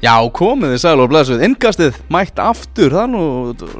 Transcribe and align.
Já, 0.00 0.14
komið 0.32 0.70
þið 0.72 0.78
sæl 0.80 1.00
og 1.02 1.10
blessuð, 1.12 1.42
innkastið 1.44 1.96
mætt 2.08 2.38
aftur, 2.40 2.94
það 2.94 3.10
nú 3.12 3.24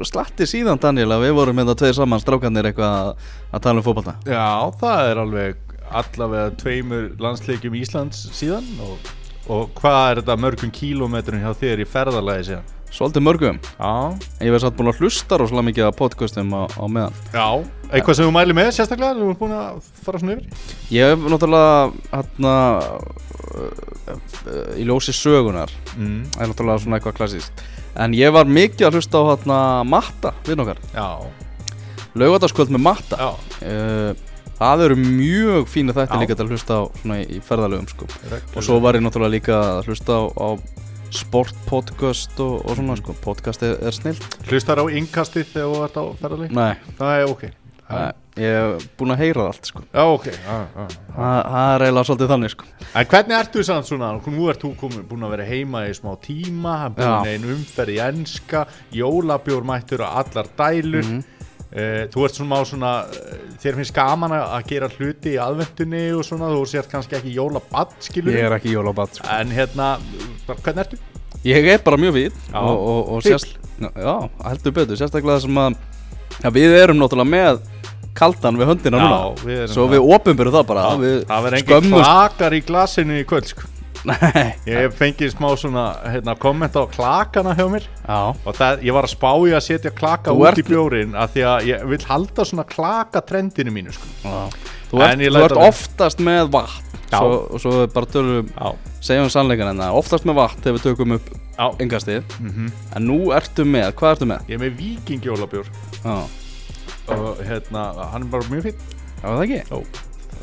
slatti 0.05 0.45
síðan 0.45 0.77
Daniel 0.81 1.15
að 1.15 1.23
við 1.25 1.31
vorum 1.39 1.57
með 1.57 1.71
það 1.71 1.79
tveir 1.79 1.95
saman 1.97 2.21
strákanir 2.21 2.67
eitthvað 2.69 3.07
að, 3.09 3.63
tala 3.63 3.81
um 3.81 3.85
fótballta 3.87 4.13
Já, 4.29 4.69
það 4.83 5.09
er 5.09 5.21
alveg 5.23 5.79
allavega 6.01 6.51
tveimur 6.61 7.07
landsleikjum 7.25 7.79
Íslands 7.81 8.21
síðan 8.37 8.69
og, 8.85 9.09
og 9.49 9.73
hvað 9.79 10.03
er 10.03 10.21
þetta 10.21 10.37
mörgum 10.43 10.75
kílómetrum 10.77 11.41
hjá 11.41 11.55
þér 11.63 11.81
í 11.81 11.89
ferðalagi 11.89 12.47
síðan? 12.51 12.69
Svolítið 12.91 13.23
mörgum, 13.23 13.57
Já, 13.79 13.91
ég 14.43 14.51
verði 14.51 14.61
satt 14.65 14.75
búin 14.75 14.91
að 14.91 14.97
hlusta 14.99 15.37
rosalega 15.39 15.67
mikið 15.69 15.85
að 15.87 15.93
podcastum 15.95 16.49
á, 16.51 16.67
á 16.67 16.85
meðan. 16.91 17.13
Já, 17.31 17.45
eitthvað 17.87 18.17
sem 18.17 18.27
þú 18.27 18.33
mæli 18.35 18.55
með 18.57 18.71
sérstaklega, 18.75 19.15
þú 19.15 19.29
er 19.31 19.37
búin 19.39 19.53
að 19.55 19.77
fara 20.03 20.19
svona 20.19 20.35
yfir? 20.35 20.65
Ég 20.91 21.13
hef 21.13 21.23
náttúrulega 21.31 21.71
hérna 22.11 22.55
í 24.75 24.87
ljósi 24.89 25.15
sögunar 25.15 25.71
mm. 25.95 26.17
það 26.33 26.43
er 26.43 26.51
náttúrulega 26.51 26.83
svona 26.83 26.99
eitthvað 26.99 27.15
klassíst 27.21 27.63
en 28.01 28.17
ég 28.17 28.35
var 28.35 28.51
mikið 28.51 28.89
að 28.89 28.99
hlusta 28.99 29.23
á 29.23 29.23
hérna 29.29 29.61
Matta, 29.87 30.33
við 30.47 30.59
nokkar, 30.59 30.83
Já, 30.91 31.07
laugardagskvöld 32.19 32.75
með 32.75 32.85
Matta. 32.89 33.21
Já, 33.23 33.31
uh, 33.71 34.27
Það 34.61 34.83
eru 34.85 34.95
mjög 34.99 35.69
fínu 35.73 35.93
þætti 35.97 36.17
líka 36.21 36.35
til 36.37 36.43
að 36.43 36.51
hlusta 36.53 36.75
á 36.77 36.81
svona 36.99 37.15
í, 37.23 37.39
ferðalögum 37.41 37.87
sko. 37.89 38.05
reglulega. 38.29 38.51
og 38.53 38.65
svo 38.67 38.75
var 38.77 38.93
ég 38.93 39.01
náttúrulega 39.01 39.33
líka 39.33 39.55
að 39.57 39.87
hlusta 39.89 40.19
á, 40.21 40.23
á 40.29 40.47
sportpodcast 41.11 42.39
og, 42.39 42.65
og 42.65 42.75
svona 42.77 42.95
sko. 42.99 43.15
podcast 43.23 43.63
er, 43.63 43.77
er 43.81 43.91
snill 43.95 44.17
Hlustar 44.49 44.81
á 44.81 44.85
innkastið 44.91 45.49
þegar 45.53 45.73
þú 45.75 45.83
ert 45.87 45.97
á 45.99 46.03
ferðalagi? 46.21 46.55
Nei, 46.55 46.75
er 47.17 47.25
ok 47.31 47.43
Nei, 47.91 48.05
ég 48.39 48.53
hef 48.55 48.83
búin 48.95 49.11
að 49.11 49.19
heyra 49.25 49.45
allt 49.49 49.67
sko. 49.67 49.81
Já, 49.91 50.03
ok 50.07 50.27
já, 50.31 50.37
já, 50.47 50.83
já. 50.85 50.99
Það 51.11 51.73
er 51.75 51.83
eiginlega 51.83 52.07
svolítið 52.07 52.29
þannig 52.31 52.53
sko. 52.53 52.67
En 52.95 53.09
hvernig 53.11 53.35
ertu 53.35 53.63
samt 53.67 53.89
svona, 53.89 54.11
nú 54.31 54.45
ert 54.47 54.63
þú 54.63 54.69
komin, 54.79 55.01
búin 55.09 55.25
að 55.27 55.33
vera 55.35 55.47
heima 55.49 55.81
í 55.89 55.91
smá 55.97 56.13
tíma, 56.23 56.77
búin 56.95 57.03
Já. 57.27 57.33
einn 57.33 57.49
umferð 57.57 57.91
í 57.91 57.99
enska, 58.05 58.63
jólabjór 58.95 59.67
mættur 59.67 60.05
á 60.07 60.23
allar 60.23 60.47
dælur, 60.55 61.03
Mhm. 61.03 61.19
eh, 61.73 62.07
þú 62.15 62.23
ert 62.29 62.39
svona 62.39 62.55
á 62.55 62.63
svona, 62.63 62.93
eh, 63.11 63.37
þér 63.59 63.75
finnst 63.81 63.93
gaman 63.99 64.31
að 64.39 64.67
gera 64.71 64.87
hluti 64.87 65.35
í 65.35 65.39
aðvendunni 65.49 66.05
og 66.15 66.23
svona, 66.23 66.47
þú 66.55 66.63
sért 66.71 66.87
kannski 66.89 67.19
ekki 67.19 67.35
jólabatt, 67.35 67.99
skilur 67.99 68.31
Ég 68.31 68.47
er 68.47 68.55
ekki 68.55 68.71
jólabat 68.71 69.19
sko. 69.19 69.27
en 69.27 69.51
hérna, 69.51 69.97
hvernig 70.47 70.85
ertu? 70.87 70.97
Ég 71.47 71.67
er 71.73 71.81
bara 71.81 71.97
mjög 71.97 72.17
Já. 72.21 72.59
og, 72.61 72.87
og, 72.87 73.11
og 73.15 73.23
sérst, 73.25 73.55
já, 73.81 74.15
heldur 74.45 74.75
betur 74.75 74.99
sérstaklega 74.99 75.39
sem 75.41 75.57
að 75.57 75.77
ja, 76.43 76.49
við 76.53 76.75
erum 76.77 76.99
náttúrulega 77.01 77.31
með 77.33 77.61
kaldan 78.17 78.59
við 78.59 78.69
höndina 78.69 78.99
Já, 78.99 79.03
núna 79.07 79.19
við 79.47 79.61
svo 79.73 79.87
við 79.89 80.05
opinberum 80.17 80.53
það 80.53 80.67
bara 80.69 80.83
við 81.01 81.15
það 81.29 81.45
verður 81.47 81.57
engin 81.61 81.71
skömmumst- 81.71 82.09
klakar 82.11 82.53
í 82.53 82.61
glasinu 82.67 83.17
í 83.21 83.25
kvöld, 83.25 83.49
sko. 83.55 83.69
Ég 84.65 84.77
hef 84.79 84.95
fengið 84.97 85.33
smá 85.35 85.49
svona, 85.61 85.83
hérna, 86.09 86.33
komment 86.41 86.73
á 86.73 86.83
klakana 86.89 87.53
hjá 87.57 87.67
mér. 87.69 87.83
já 88.07 88.19
og 88.33 88.55
það, 88.57 88.81
ég 88.87 88.93
var 88.95 89.05
að 89.05 89.13
spá 89.13 89.29
í 89.45 89.51
að 89.53 89.61
setja 89.67 89.91
klaka 89.93 90.31
Þú 90.33 90.41
út 90.41 90.47
ert- 90.49 90.61
í 90.61 90.65
bjórin 90.65 91.13
af 91.15 91.33
því 91.35 91.43
að 91.51 91.67
ég 91.69 91.83
vil 91.91 91.99
halda 92.09 92.45
svona 92.49 92.65
klaka 92.65 93.21
trendinu 93.21 93.71
mínu 93.75 93.93
sko. 93.93 94.07
Þú 94.91 95.01
En 95.01 95.05
ert, 95.05 95.21
ég 95.21 95.29
þú 95.29 95.35
læt 95.37 95.45
ert 95.45 95.57
að- 95.57 95.67
oftast 95.69 96.19
með 96.19 96.49
vatn 96.51 96.89
Já. 97.11 97.19
svo, 97.19 97.31
og 97.51 97.59
svo 97.61 97.71
er 97.83 97.87
bara 97.91 98.05
tölum 98.07 98.49
Já, 98.55 98.67
segjum 99.03 99.29
sannleikan 99.29 99.69
en 99.73 99.77
það 99.83 99.97
oftast 100.01 100.25
með 100.25 100.37
vatn 100.41 100.61
þegar 100.63 100.77
við 100.77 100.85
tökum 100.87 101.11
upp 101.17 101.29
já. 101.59 101.65
yngastið 101.83 102.23
Mm 102.39 102.71
en 102.95 103.07
nú 103.07 103.17
ertu 103.35 103.65
með, 103.67 103.91
hvað 103.99 104.15
ertu 104.15 104.25
með? 104.31 104.47
Ég 104.47 104.55
er 104.55 104.63
með 104.63 104.77
vikingjólabjór 104.81 105.67
Já, 106.05 106.15
og 107.11 107.37
hérna, 107.43 107.85
hann 108.13 108.23
er 108.23 108.31
bara 108.31 108.43
mjög 108.49 108.63
fín 108.71 108.79
Já, 109.21 109.27
það 109.27 109.43
ekki? 109.45 109.61
Jó. 109.69 109.83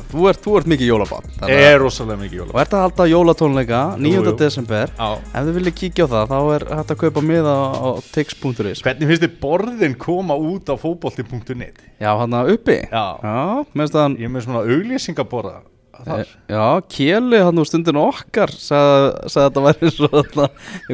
Þú 0.09 0.23
ert, 0.31 0.39
þú 0.41 0.53
ert 0.57 0.69
mikið 0.71 0.87
jólabann 0.89 1.25
Er 1.53 1.75
rosalega 1.83 2.17
mikið 2.23 2.39
og 2.41 2.47
jólabjór 2.47 2.61
ert 2.63 2.71
að 2.73 2.83
halda 2.85 3.05
jólatónleika 3.11 3.81
9. 4.01 4.09
Jú, 4.15 4.23
jú. 4.25 4.33
desember 4.39 4.93
Já 4.97 5.09
ef 5.13 5.43
þið 5.47 5.51
viljið 5.59 5.75
kíkja 5.83 6.07
á 6.09 6.11
það 6.13 6.31
þá 6.33 6.37
er 6.55 6.65
hægt 6.79 6.93
að 6.95 7.01
kaupa 7.03 7.23
miða 7.29 7.53
á 7.69 7.89
tix.is 8.15 8.81
Hvernig 8.85 9.11
finnst 9.11 9.25
þið 9.27 9.35
borðin 9.43 9.97
koma 10.01 10.37
út 10.49 10.71
á 10.71 10.75
fótbolti.net? 10.81 11.83
Já, 12.01 12.09
hann 12.23 12.33
að 12.39 12.53
uppi 12.55 12.79
Já. 12.89 13.05
Já, 13.21 13.37
hann 13.69 14.17
Ég 14.17 14.33
með 14.33 14.47
svona 14.47 14.65
auglýsingaborða 14.65 15.59
þar 15.59 15.67
Eh, 15.99 16.29
Já, 16.47 16.65
Kjeli 16.87 17.41
hann 17.43 17.57
úr 17.59 17.67
stundinu 17.67 17.99
okkar 18.07 18.53
sagði, 18.55 19.09
sagði 19.27 19.41
að 19.41 19.49
þetta 19.49 19.63
væri 19.65 19.89
svo 19.91 20.07
þarna, 20.13 20.45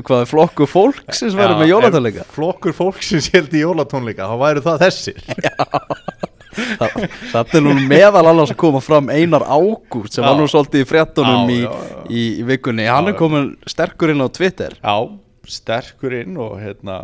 hvað 0.02 0.24
er 0.24 0.30
flokku 0.32 0.66
fólksins 0.72 1.36
væri 1.38 1.54
Já, 1.54 1.60
með 1.62 1.70
jólatónleika 1.70 2.26
Flokkur 2.34 2.74
fólksins 2.74 3.28
held 3.36 3.54
í 3.54 3.62
jólatónleika 3.62 4.26
þá 4.32 4.36
væri 4.42 4.64
það 4.66 4.82
þessir 4.88 5.20
Þa- 5.30 5.94
Þetta 6.56 7.60
er 7.60 7.64
nú 7.66 7.76
meðal 7.90 8.24
annars 8.32 8.54
að 8.54 8.60
koma 8.62 8.82
fram 8.84 9.10
Einar 9.14 9.46
Ágúst 9.48 10.16
sem 10.16 10.26
var 10.26 10.38
nú 10.40 10.48
svolítið 10.52 10.86
í 10.86 10.90
fréttunum 10.90 11.52
Já, 11.52 11.56
í. 11.56 11.62
Í, 12.10 12.26
í 12.42 12.48
vikunni. 12.48 12.88
Hann 12.90 13.12
er 13.12 13.18
komin 13.20 13.54
sterkur 13.70 14.14
inn 14.14 14.24
á 14.24 14.28
Twitter. 14.32 14.78
Já, 14.80 14.96
sterkur 15.52 16.16
inn 16.22 16.38
og 16.42 16.58
hérna 16.62 17.04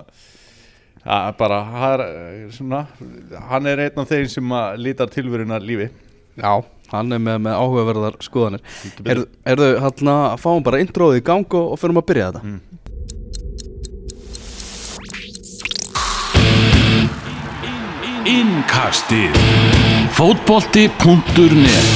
að 1.01 1.31
bara 1.39 1.63
hann 1.65 2.03
er, 2.05 2.05
svona, 2.53 2.85
hann 3.49 3.69
er 3.69 3.87
einn 3.87 4.01
af 4.03 4.09
þeim 4.11 4.29
sem 4.29 4.55
lítar 4.77 5.09
tilveruna 5.13 5.59
lífi. 5.61 5.89
Já, 6.39 6.61
hann 6.93 7.15
er 7.15 7.21
með, 7.21 7.39
með 7.47 7.57
áhugaverðar 7.57 8.19
skoðanir. 8.23 8.61
Er, 9.03 9.23
Erðu 9.53 9.71
hann 9.83 10.11
að 10.13 10.35
fáum 10.43 10.65
bara 10.65 10.81
introðið 10.83 11.21
í 11.21 11.25
gang 11.31 11.57
og, 11.57 11.73
og 11.73 11.81
fyrir 11.81 11.97
að 11.97 12.07
byrja 12.11 12.29
þetta. 12.29 12.43
Mm. 12.47 12.70
Innkastið. 18.25 19.33
Fótbolti.net 20.13 21.89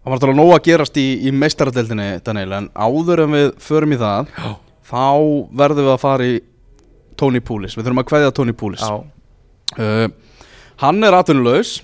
Það 0.00 0.12
var 0.12 0.14
náttúrulega 0.14 0.38
nóg 0.38 0.52
að 0.54 0.62
gerast 0.68 0.98
í, 1.02 1.06
í 1.26 1.32
meistaradeldinni 1.34 2.06
Daniel 2.24 2.52
En 2.60 2.68
áður 2.78 3.24
en 3.24 3.34
við 3.34 3.48
förum 3.66 3.92
í 3.96 3.98
það 4.00 4.30
Já. 4.36 4.52
Þá 4.86 5.02
verðum 5.60 5.88
við 5.88 5.92
að 5.96 6.02
fara 6.04 6.28
í 6.30 6.36
Tony 7.18 7.42
Poulis 7.42 7.74
Við 7.76 7.88
þurfum 7.88 8.02
að 8.04 8.08
kveðja 8.12 8.34
Tony 8.38 8.54
Poulis 8.56 8.84
uh, 8.86 10.06
Hann 10.84 11.02
er 11.08 11.18
atvinnulegs 11.18 11.80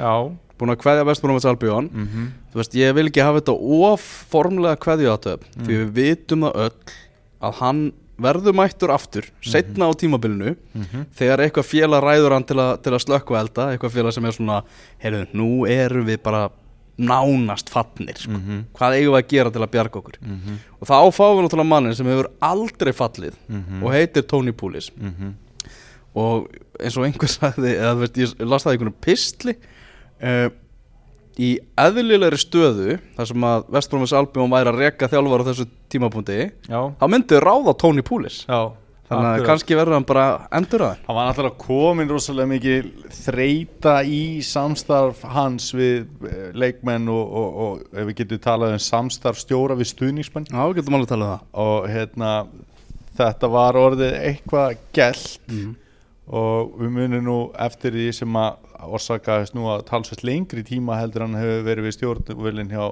Búin 0.63 0.71
að 0.77 0.81
kveðja 0.85 1.09
Vestbrómins 1.09 1.49
Albjörn 1.51 1.91
mm 1.91 2.31
Þú 2.53 2.61
veist, 2.61 2.75
ég 2.77 2.93
vil 2.93 3.07
ekki 3.09 3.23
hafa 3.25 3.41
þetta 3.41 3.55
of 3.89 4.03
formlega 4.29 4.77
kveðju 4.77 5.09
aðtöf 5.09 5.45
Því 5.57 5.73
við 5.81 5.93
vitum 5.97 6.43
það 6.45 6.59
öll 6.67 6.97
Að 7.43 7.59
hann 7.61 7.83
verður 8.23 8.55
mættur 8.55 8.93
aftur 8.95 9.27
Setna 9.43 9.89
á 9.89 9.93
tímabilinu 9.99 10.55
Þegar 11.19 11.43
eitthvað 11.47 11.67
félag 11.69 12.03
ræður 12.05 12.35
hann 12.37 12.45
til 12.47 12.59
að, 12.63 12.73
til 12.85 12.93
að 12.95 13.03
slökku 13.07 13.35
elda 13.39 13.71
Eitthvað 13.75 13.95
félag 13.97 14.15
sem 14.17 14.25
er 14.31 14.37
svona 14.37 14.59
Heyrðu, 15.03 15.25
nú 15.35 15.49
erum 15.67 16.07
við 16.07 16.21
bara 16.23 16.49
nánast 17.03 17.71
fallnir 17.73 18.19
sko. 18.21 18.37
Hvað 18.77 18.95
eigum 18.99 19.15
við 19.15 19.19
að 19.23 19.31
gera 19.33 19.51
til 19.51 19.63
að 19.65 19.71
bjarga 19.73 19.99
okkur 20.03 20.19
Og 20.79 20.87
þá 20.87 20.97
fáum 21.17 21.39
við 21.39 21.47
náttúrulega 21.47 21.71
mannin 21.73 21.95
sem 21.99 22.07
hefur 22.13 22.29
aldrei 22.41 22.93
fallið 22.93 23.39
Og 23.83 23.89
heitir 23.97 24.27
Tony 24.29 24.53
Poulis 24.53 24.91
og 26.15 26.51
eins 26.79 26.97
og 27.01 27.07
einhver 27.07 27.31
sagði 27.39 27.71
eða 27.79 27.95
þú 27.97 28.01
veist, 28.05 28.19
ég 28.21 28.43
las 28.45 28.63
það 28.67 28.75
í 28.75 28.77
einhvern 28.77 28.99
pistli 29.01 29.55
uh, 29.57 30.49
í 31.41 31.55
eðlilegri 31.81 32.41
stöðu 32.41 32.99
þar 33.17 33.31
sem 33.31 33.49
að 33.49 33.67
Vestbrómis 33.77 34.15
Albjón 34.17 34.53
væri 34.53 34.73
að 34.73 34.83
reka 34.83 35.09
þjálfar 35.13 35.45
á 35.45 35.49
þessu 35.51 35.69
tímapunkti 35.93 36.39
Já. 36.69 36.81
þá 37.01 37.05
myndi 37.09 37.41
ráða 37.41 37.77
Tony 37.81 38.05
Poulis 38.05 38.43
Já 38.49 38.73
þannig 39.13 39.43
að 39.43 39.47
kannski 39.49 39.77
verður 39.77 39.97
hann 39.97 40.07
bara 40.09 40.25
endur 40.57 40.85
að 40.87 41.05
Hann 41.07 41.19
var 41.19 41.29
náttúrulega 41.29 41.61
komin 41.61 42.11
rosalega 42.13 42.51
mikið 42.53 42.89
þreita 43.19 43.95
í 44.09 44.23
samstarf 44.47 45.23
hans 45.35 45.71
við 45.77 46.07
eh, 46.29 46.49
leikmenn 46.57 47.11
og, 47.13 47.37
og, 47.43 47.61
og 47.67 47.83
ef 47.93 48.09
við 48.09 48.19
getum 48.23 48.43
talað 48.47 48.77
um 48.77 48.83
samstarf 48.83 49.41
stjóra 49.43 49.77
við 49.79 49.93
stuðningsmenn. 49.93 50.49
Já, 50.51 50.61
við 50.63 50.81
getum 50.81 50.99
alveg 50.99 51.09
að 51.09 51.15
tala 51.15 51.29
um 51.29 51.33
það. 51.35 51.47
Og 51.65 51.89
hérna 51.93 52.33
þetta 53.21 53.53
var 53.53 53.81
orðið 53.83 54.19
eitthvað 54.23 54.77
gælt 54.97 55.57
og 56.27 56.77
við 56.79 56.93
munum 56.95 57.25
nú 57.27 57.39
eftir 57.59 57.97
því 57.97 58.11
sem 58.15 58.39
að 58.39 58.61
orsakaðist 58.83 59.57
nú 59.57 59.67
að 59.73 59.87
talsvægt 59.89 60.23
lengri 60.27 60.63
tíma 60.67 61.01
heldur 61.01 61.27
hann 61.27 61.39
hefur 61.39 61.67
verið 61.67 61.89
við 61.89 61.97
stjórnvölin 61.99 62.73
hjá 62.73 62.85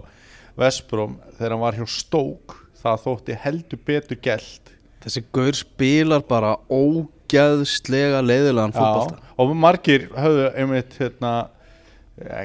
Vespróm 0.58 1.16
þegar 1.36 1.54
hann 1.54 1.62
var 1.62 1.78
hjá 1.78 1.86
Stók 1.90 2.56
það 2.80 3.04
þótti 3.04 3.38
heldur 3.44 3.82
betur 3.86 4.20
gælt 4.24 4.74
þessi 5.04 5.22
gaur 5.32 5.56
spilar 5.56 6.24
bara 6.26 6.56
ógeðslega 6.68 8.20
leiðilegan 8.24 8.74
fótbolta. 8.74 9.20
og 9.38 9.54
margir 9.56 10.08
höfðu 10.16 10.50
einmitt 10.58 10.98
hérna 10.98 11.34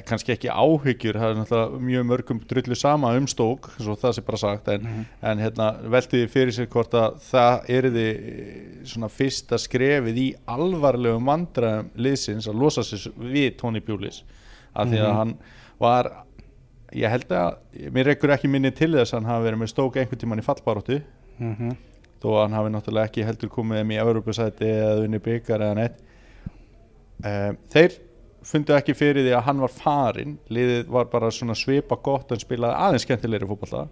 kannski 0.07 0.31
ekki 0.35 0.47
áhyggjur 0.51 1.17
það 1.19 1.31
er 1.33 1.37
náttúrulega 1.41 1.79
mjög 1.89 2.05
mörgum 2.07 2.37
drullu 2.47 2.75
sama 2.79 3.09
um 3.17 3.25
stók 3.27 3.67
svo 3.75 3.95
það 3.99 4.13
sé 4.17 4.23
bara 4.27 4.39
sagt 4.39 4.69
en, 4.71 4.85
en 5.21 5.41
hérna, 5.43 5.65
veltiði 5.91 6.29
fyrir 6.31 6.55
sér 6.55 6.69
hvort 6.71 6.93
að 6.95 7.17
það 7.27 7.67
erði 7.79 8.05
svona 8.87 9.09
fyrsta 9.11 9.59
skrefið 9.59 10.21
í 10.21 10.27
alvarlegum 10.47 11.27
vandræðum 11.27 11.89
liðsins 12.07 12.47
að 12.47 12.61
losa 12.63 12.85
sér 12.87 13.09
við 13.19 13.49
Tony 13.59 13.81
Bjúlis 13.83 14.21
af 14.75 14.87
því 14.91 15.01
að 15.03 15.13
hann 15.19 15.35
var 15.83 16.11
ég 16.95 17.11
held 17.11 17.31
að, 17.35 17.57
mér 17.91 18.07
rekkur 18.13 18.31
ekki 18.37 18.47
minni 18.51 18.71
til 18.71 18.93
þess 18.95 19.11
að 19.11 19.19
hann 19.23 19.29
hafi 19.33 19.47
verið 19.49 19.59
með 19.65 19.73
stók 19.73 19.99
einhvern 19.99 20.21
tímann 20.23 20.39
í 20.43 20.47
fallbaróttu 20.47 21.01
Mhm. 21.35 21.73
þó 22.23 22.27
að 22.31 22.41
hann 22.45 22.53
hafi 22.55 22.69
náttúrulega 22.71 23.09
ekki 23.09 23.23
heldur 23.27 23.49
komið 23.51 23.81
þeim 23.81 23.89
í 23.91 23.97
Evropasæti 23.99 24.69
eða 24.71 25.01
unni 25.03 25.19
byggar 25.19 25.59
eða 25.65 25.75
neitt. 25.75 25.97
Um, 27.25 27.57
þeir 27.73 27.97
fundu 28.45 28.75
ekki 28.77 28.95
fyrir 28.97 29.25
því 29.25 29.35
að 29.37 29.45
hann 29.47 29.63
var 29.63 29.73
farin 29.73 30.35
liðið 30.53 30.91
var 30.95 31.07
bara 31.11 31.31
svona 31.33 31.55
svipa 31.57 31.97
gott 32.05 32.33
en 32.33 32.41
spilaði 32.41 32.77
aðeins 32.87 33.07
skemmtilegri 33.07 33.49
fótbolta. 33.49 33.87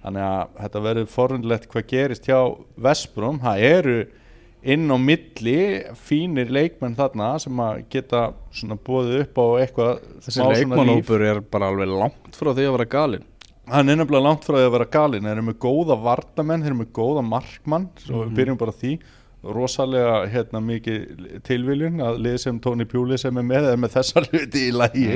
Þannig 0.00 0.24
að 0.24 0.56
þetta 0.62 0.82
verður 0.86 1.10
forundlegt 1.12 1.68
hvað 1.70 1.88
gerist 1.90 2.28
hjá 2.28 2.38
Vesbrum 2.80 3.40
það 3.42 3.64
eru 3.68 3.98
inn 4.60 4.92
á 4.92 4.96
milli 5.00 5.58
fínir 5.96 6.52
leikmenn 6.52 6.96
þarna 6.96 7.34
sem 7.40 7.60
að 7.64 7.82
geta 7.92 8.22
svona 8.52 8.76
búið 8.76 9.20
upp 9.22 9.40
á 9.40 9.46
eitthvað 9.64 9.92
Þessi 10.26 10.48
leikmannhópur 10.48 11.24
er 11.24 11.42
bara 11.44 11.70
alveg 11.72 11.92
langt 11.92 12.36
frá 12.36 12.52
því 12.52 12.66
að 12.68 12.74
vera 12.78 12.88
galinn. 12.96 13.28
Hann 13.70 13.92
er 13.92 14.00
nefnilega 14.00 14.26
langt 14.26 14.44
frá 14.44 14.56
því 14.56 14.66
að 14.66 14.74
vera 14.74 14.90
galinn. 14.96 15.28
Þeir 15.28 15.36
eru 15.36 15.46
með 15.46 15.58
góða 15.62 15.96
vardamenn, 16.04 16.64
þeir 16.64 16.72
eru 16.72 16.80
með 16.80 16.92
góða 16.96 17.24
markmann 17.24 17.88
svo 18.02 18.24
við 18.24 18.36
byrjum 18.40 18.60
bara 18.60 18.76
því 18.80 18.94
rosalega 19.42 20.26
hérna 20.28 20.60
mikið 20.60 21.40
tilviljun 21.46 22.00
að 22.04 22.18
lið 22.26 22.36
sem 22.42 22.58
Tony 22.60 22.84
Pjúli 22.84 23.16
sem 23.18 23.36
er 23.40 23.46
með 23.48 23.68
með 23.80 23.94
þessar 23.96 24.26
hluti 24.30 24.66
í 24.68 24.72
lægi 24.76 25.06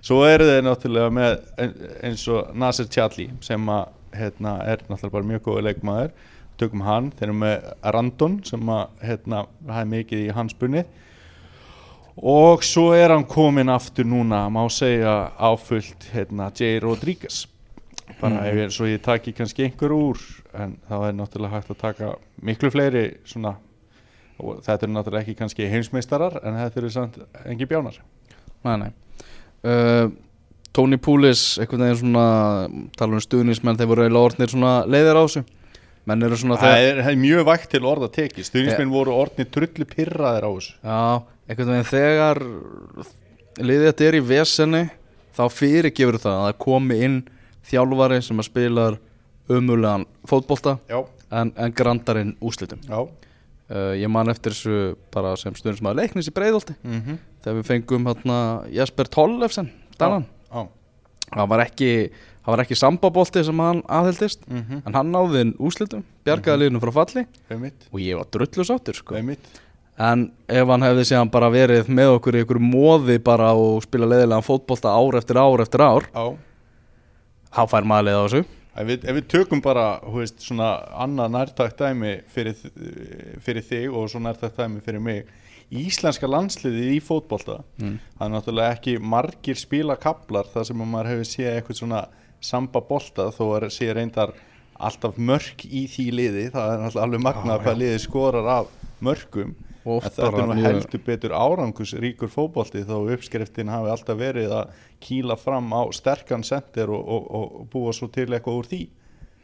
svo 0.00 0.20
eru 0.28 0.44
þeir 0.46 0.62
náttúrulega 0.68 1.10
með 1.10 1.34
ein- 1.58 1.74
eins 2.10 2.28
og 2.30 2.54
Nasir 2.54 2.86
Tjalli 2.86 3.30
sem 3.40 3.66
að 3.66 3.88
hérna 4.14 4.52
er 4.66 4.84
náttúrulega 4.88 5.26
mjög 5.32 5.42
góða 5.48 5.64
leikmaður. 5.68 6.12
Tökum 6.56 6.84
hann, 6.86 7.08
þeir 7.18 7.24
eru 7.32 7.34
með 7.40 7.64
Randon 7.96 8.36
sem 8.46 8.60
að 8.70 8.86
hérna 9.02 9.40
er 9.74 9.84
mikið 9.90 10.20
í 10.28 10.32
hans 10.36 10.54
bunni. 10.54 10.84
Og 12.22 12.62
svo 12.62 12.92
er 12.94 13.10
hann 13.10 13.24
komin 13.26 13.66
aftur 13.74 14.06
núna 14.06 14.44
má 14.54 14.62
segja 14.70 15.32
áfullt 15.34 16.06
hérna 16.14 16.52
J. 16.54 16.78
Rodríguez 16.84 17.40
bara 18.20 18.44
ef 18.48 18.58
ég, 18.58 18.72
svo 18.74 18.88
ég 18.88 19.02
taki 19.04 19.32
kannski 19.36 19.66
einhver 19.66 19.94
úr 19.94 20.20
en 20.56 20.76
þá 20.88 20.96
er 21.08 21.16
náttúrulega 21.18 21.58
hægt 21.58 21.72
að 21.72 21.80
taka 21.80 22.10
miklu 22.44 22.70
fleiri 22.72 23.04
svona 23.28 23.56
og 24.42 24.60
þetta 24.66 24.86
eru 24.86 24.94
náttúrulega 24.96 25.24
ekki 25.24 25.38
kannski 25.38 25.70
heimsmeistarar 25.70 26.40
en 26.42 26.58
þetta 26.58 26.80
eru 26.82 26.92
samt 26.92 27.18
engi 27.46 27.68
bjánar. 27.70 27.98
Nei, 28.64 28.76
nei. 28.80 28.92
Uh, 29.64 30.08
Tony 30.74 30.98
Poulis, 30.98 31.54
einhvern 31.62 31.84
veginn 31.84 32.00
svona 32.00 32.24
tala 32.98 33.14
um 33.14 33.22
stuðnismenn, 33.22 33.78
þeir 33.78 33.90
voru 33.92 34.04
eiginlega 34.04 34.30
orðnir 34.30 34.50
svona 34.50 34.72
leiðir 34.90 35.20
á 35.20 35.22
þessu. 35.22 35.44
Menn 36.04 36.26
eru 36.26 36.36
svona 36.36 36.58
það 36.60 36.80
er, 36.82 36.98
það 37.04 37.12
er 37.12 37.20
mjög 37.22 37.46
vægt 37.48 37.70
til 37.72 37.86
orða 37.88 38.08
tekið. 38.12 38.48
Stuðnisminn 38.48 38.90
voru 38.92 39.14
orðni 39.16 39.46
trullu 39.54 39.86
pirraðir 39.88 40.44
á 40.44 40.50
þessu. 40.50 40.74
Já, 40.82 41.04
einhvern 41.46 41.72
veginn 41.72 41.92
þegar 41.92 42.42
liðið 43.62 43.88
þetta 43.88 44.08
er 44.08 44.18
í 44.18 44.24
vesenni 44.32 44.82
þá 45.34 45.44
fyrirgefur 45.54 46.18
það 46.20 46.40
að 46.40 46.44
það 46.48 46.58
komi 46.66 46.98
inn 47.06 47.16
þjálfari 47.68 48.20
sem 48.24 48.40
að 48.40 48.48
spilar 48.48 48.98
umulegan 49.50 50.06
fótbolta 50.28 50.78
en, 50.88 51.52
en 51.56 51.74
grandarinn 51.76 52.34
úslitum 52.44 52.82
uh, 52.90 53.92
ég 53.96 54.10
man 54.12 54.32
eftir 54.32 54.54
þessu 54.54 54.94
bara 55.14 55.34
sem 55.40 55.56
stuðnismæður 55.56 56.00
leiknis 56.02 56.30
í 56.30 56.34
breiðolti 56.36 56.76
mm 56.82 57.00
-hmm. 57.00 57.18
þegar 57.44 57.58
við 57.58 57.66
fengum 57.72 58.06
hérna 58.10 58.38
Jesper 58.72 59.10
Tollefsen 59.10 59.72
Danan, 59.98 60.26
það 61.30 61.48
var 61.48 61.64
ekki 61.64 61.90
ekki 62.44 62.76
sambabolti 62.76 63.44
sem 63.44 63.58
hann 63.58 63.82
aðheldist 63.88 64.40
Mm 64.48 64.62
-hmm. 64.62 64.82
en 64.86 64.94
hann 64.94 65.12
náði 65.12 65.40
inn 65.40 65.54
úslitum, 65.58 66.04
bjargaði 66.24 66.58
liðinu 66.58 66.80
frá 66.80 66.92
falli. 66.92 67.26
Einmitt, 67.50 67.86
og 67.92 68.00
ég 68.00 68.16
var 68.16 68.26
drullu 68.30 68.64
sáttur 68.64 68.94
sko. 68.94 69.14
en 69.98 70.32
ef 70.48 70.68
hann 70.68 70.82
hefði 70.82 71.04
síðan 71.04 71.30
bara 71.30 71.48
verið 71.50 71.88
með 71.88 72.18
okkur 72.18 72.34
í 72.34 72.42
ykkur 72.42 72.58
móði 72.58 73.18
bara 73.22 73.52
og 73.54 73.82
spila 73.82 74.06
leiðilega 74.06 74.42
fótbolta 74.42 74.90
ár 74.90 75.16
eftir 75.16 75.38
ár 75.38 75.60
eftir 75.60 75.80
ár 75.80 76.02
já 76.12 76.36
þá 77.54 77.62
fær 77.70 77.86
maður 77.88 78.06
leið 78.08 78.18
á 78.18 78.24
þessu. 78.24 78.44
Ef 78.74 78.86
við, 78.88 79.04
ef 79.06 79.14
við 79.20 79.26
tökum 79.30 79.60
bara 79.62 79.84
hú 80.02 80.18
veist, 80.18 80.40
svona 80.42 80.68
annað 81.04 81.30
nærtækt 81.36 81.78
dæmi 81.78 82.14
fyrir, 82.34 82.56
fyrir 83.44 83.62
þig 83.68 83.94
og 83.94 84.08
svo 84.10 84.22
nærtækt 84.24 84.58
dæmi 84.58 84.82
fyrir 84.82 85.02
mig. 85.04 85.28
Íslenska 85.74 86.28
landsliðið 86.28 86.90
í 86.96 86.98
fótbolta 87.02 87.60
Mm. 87.80 87.98
það 88.18 88.26
er 88.26 88.32
náttúrulega 88.34 88.74
ekki 88.76 88.96
margir 89.00 89.56
spila 89.58 89.96
kaplar 89.96 90.44
þar 90.52 90.66
sem 90.68 90.82
að 90.82 90.90
maður 90.90 91.10
hefur 91.12 91.30
séð 91.30 91.52
eitthvað 91.54 91.78
svona 91.80 92.02
samba 92.40 92.80
bolta 92.80 93.30
þó 93.32 93.44
að 93.56 93.70
sé 93.72 93.88
reyndar 93.94 94.34
alltaf 94.74 95.16
mörk 95.16 95.64
í 95.64 95.86
því 95.88 96.06
liði. 96.12 96.44
Það 96.52 96.74
er 96.74 96.82
náttúrulega 96.82 97.06
alveg 97.06 97.24
magnað 97.24 97.62
hvað 97.64 97.78
liði 97.78 98.02
skorar 98.04 98.50
af 98.58 98.66
mörkum 99.00 99.54
þetta 99.84 100.28
er 100.30 100.48
nú 100.48 100.58
heldur 100.64 101.04
betur 101.06 101.36
árangus 101.36 101.94
ríkur 102.00 102.32
fótbolti 102.32 102.84
þó 102.88 102.96
uppskriftin 103.14 103.68
hafi 103.72 103.92
alltaf 103.92 104.18
verið 104.18 104.54
að 104.62 104.74
kýla 105.04 105.36
fram 105.36 105.68
á 105.76 105.82
sterkan 105.92 106.44
sender 106.46 106.92
og, 106.94 107.04
og, 107.04 107.26
og 107.38 107.66
búa 107.72 107.92
svo 107.92 108.08
til 108.12 108.30
eitthvað 108.32 108.60
úr 108.62 108.70
því 108.72 108.82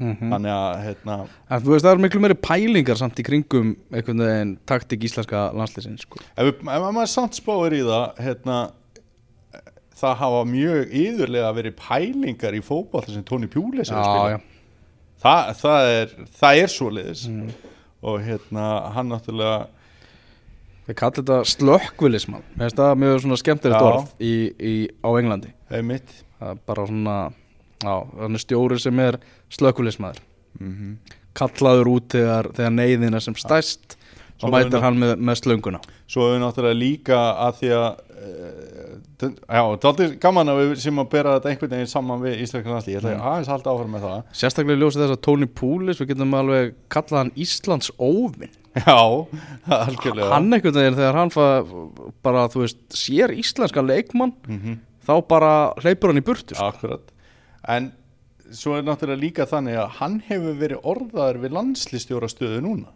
Mhm. 0.01 0.31
þannig 0.33 0.49
að 0.55 0.77
hérna, 0.81 1.15
en 1.53 1.65
veist 1.67 1.85
það 1.85 1.93
er 1.93 1.99
miklu 2.01 2.21
meiri 2.25 2.37
pælingar 2.41 2.97
samt 2.97 3.19
í 3.21 3.25
kringum 3.27 3.75
einhvern 3.93 4.23
veginn 4.25 4.53
taktik 4.65 5.03
íslenska 5.05 5.51
landsliðsins 5.53 6.07
sko. 6.07 6.23
ef, 6.25 6.47
við, 6.47 6.63
ef 6.65 6.87
maður 6.87 7.11
samt 7.13 7.37
spáir 7.37 7.77
í 7.77 7.83
það 7.85 8.23
hérna, 8.25 8.57
það 10.01 10.15
hafa 10.23 10.39
mjög 10.49 10.95
yðurlega 11.03 11.51
verið 11.59 11.77
pælingar 11.83 12.57
í 12.57 12.63
fótbolta 12.65 13.13
sem 13.13 13.27
Tony 13.29 13.51
Pjúlis. 13.53 13.93
Þa, 15.21 15.35
það 15.61 15.91
er 15.93 16.15
er 16.63 16.73
svoleiðis 16.73 17.27
og 18.01 18.23
hérna 18.25 18.71
hann 18.95 19.13
náttúrulega 19.13 19.67
Við 20.91 20.97
kallum 20.99 21.21
þetta 21.21 21.39
slökkvilismann 21.55 22.43
Mér 22.57 22.67
finnst 22.67 22.81
það 22.83 22.99
mjög 23.05 23.21
svona 23.25 23.39
skemmtilegt 23.45 23.87
orð 23.87 24.11
í, 24.19 24.33
í, 24.59 24.75
á 25.07 25.09
Englandi. 25.21 25.53
Er 25.71 25.87
mitt 25.87 26.11
Það 26.41 26.53
er 26.57 26.61
bara 26.73 26.89
svona 26.91 27.17
Já, 27.81 27.95
þannig 28.19 28.43
stjóri 28.45 28.81
sem 28.83 29.01
er 29.07 29.21
slökkvilismæður 29.55 30.23
mm 30.61 31.17
Kallaður 31.41 31.89
út 31.93 32.09
þegar, 32.11 32.49
þegar 32.57 32.73
neyðin 32.75 33.15
er 33.15 33.23
sem 33.23 33.37
stæst 33.39 33.95
Svo 34.41 34.49
Og 34.49 34.55
mætir 34.55 34.81
hann 34.81 34.97
með, 34.97 35.11
með 35.21 35.37
slönguna. 35.37 35.79
Svo 36.09 36.31
er 36.33 36.39
náttúrulega 36.41 36.79
líka 36.81 37.17
að 37.45 37.59
því 37.59 37.71
að 37.77 37.99
uh, 38.25 39.35
já, 39.53 39.61
það 39.83 40.01
er 40.07 40.15
gaman 40.23 40.49
að 40.49 40.61
við 40.63 40.71
sem 40.81 41.01
að 41.03 41.11
bera 41.13 41.35
þetta 41.37 41.51
einhvern 41.53 41.75
veginn 41.75 41.91
saman 41.93 42.23
við 42.25 42.41
Íslenska 42.47 42.73
landslíð, 42.73 42.95
ég 42.95 43.03
ætla 43.03 43.13
Mm. 43.13 43.27
aðeins 43.31 43.51
að 43.51 43.55
halda 43.55 43.75
áfram 43.75 43.93
með 43.95 44.07
það. 44.07 44.23
Sérstaklega 44.41 44.81
ljósi 44.81 45.03
þess 45.03 45.15
að 45.17 45.21
Tony 45.29 45.49
Poulis 45.61 46.01
Við 46.01 46.11
getum 46.15 46.37
alveg 46.41 46.73
kallað 46.97 47.21
hann 47.21 47.33
Íslands 47.45 47.93
óvinn 48.01 48.57
já, 48.77 48.99
algjörlega 49.67 50.31
Hann 50.35 50.53
einhvern 50.55 50.77
veginn 50.77 50.99
þegar 50.99 51.19
hann 51.19 51.33
fa, 51.35 51.47
bara, 52.23 52.45
þú 52.53 52.65
veist, 52.65 52.83
sér 52.95 53.35
íslenska 53.35 53.85
leikmann 53.85 54.37
mm 54.47 54.79
Þá 55.01 55.15
bara 55.27 55.53
hleypur 55.81 56.13
hann 56.13 56.21
í 56.21 56.23
burtu 56.23 56.55
sko. 56.55 56.67
Akkurat 56.69 57.09
En 57.73 57.87
svo 58.55 58.77
er 58.77 58.85
náttúrulega 58.85 59.23
líka 59.23 59.47
þannig 59.49 59.79
að 59.81 59.95
hann 59.97 60.19
hefur 60.29 60.59
verið 60.61 60.85
orðaður 60.93 61.39
við 61.45 61.55
landslistjóra 61.57 62.29
stöðu 62.31 62.61
núna 62.67 62.93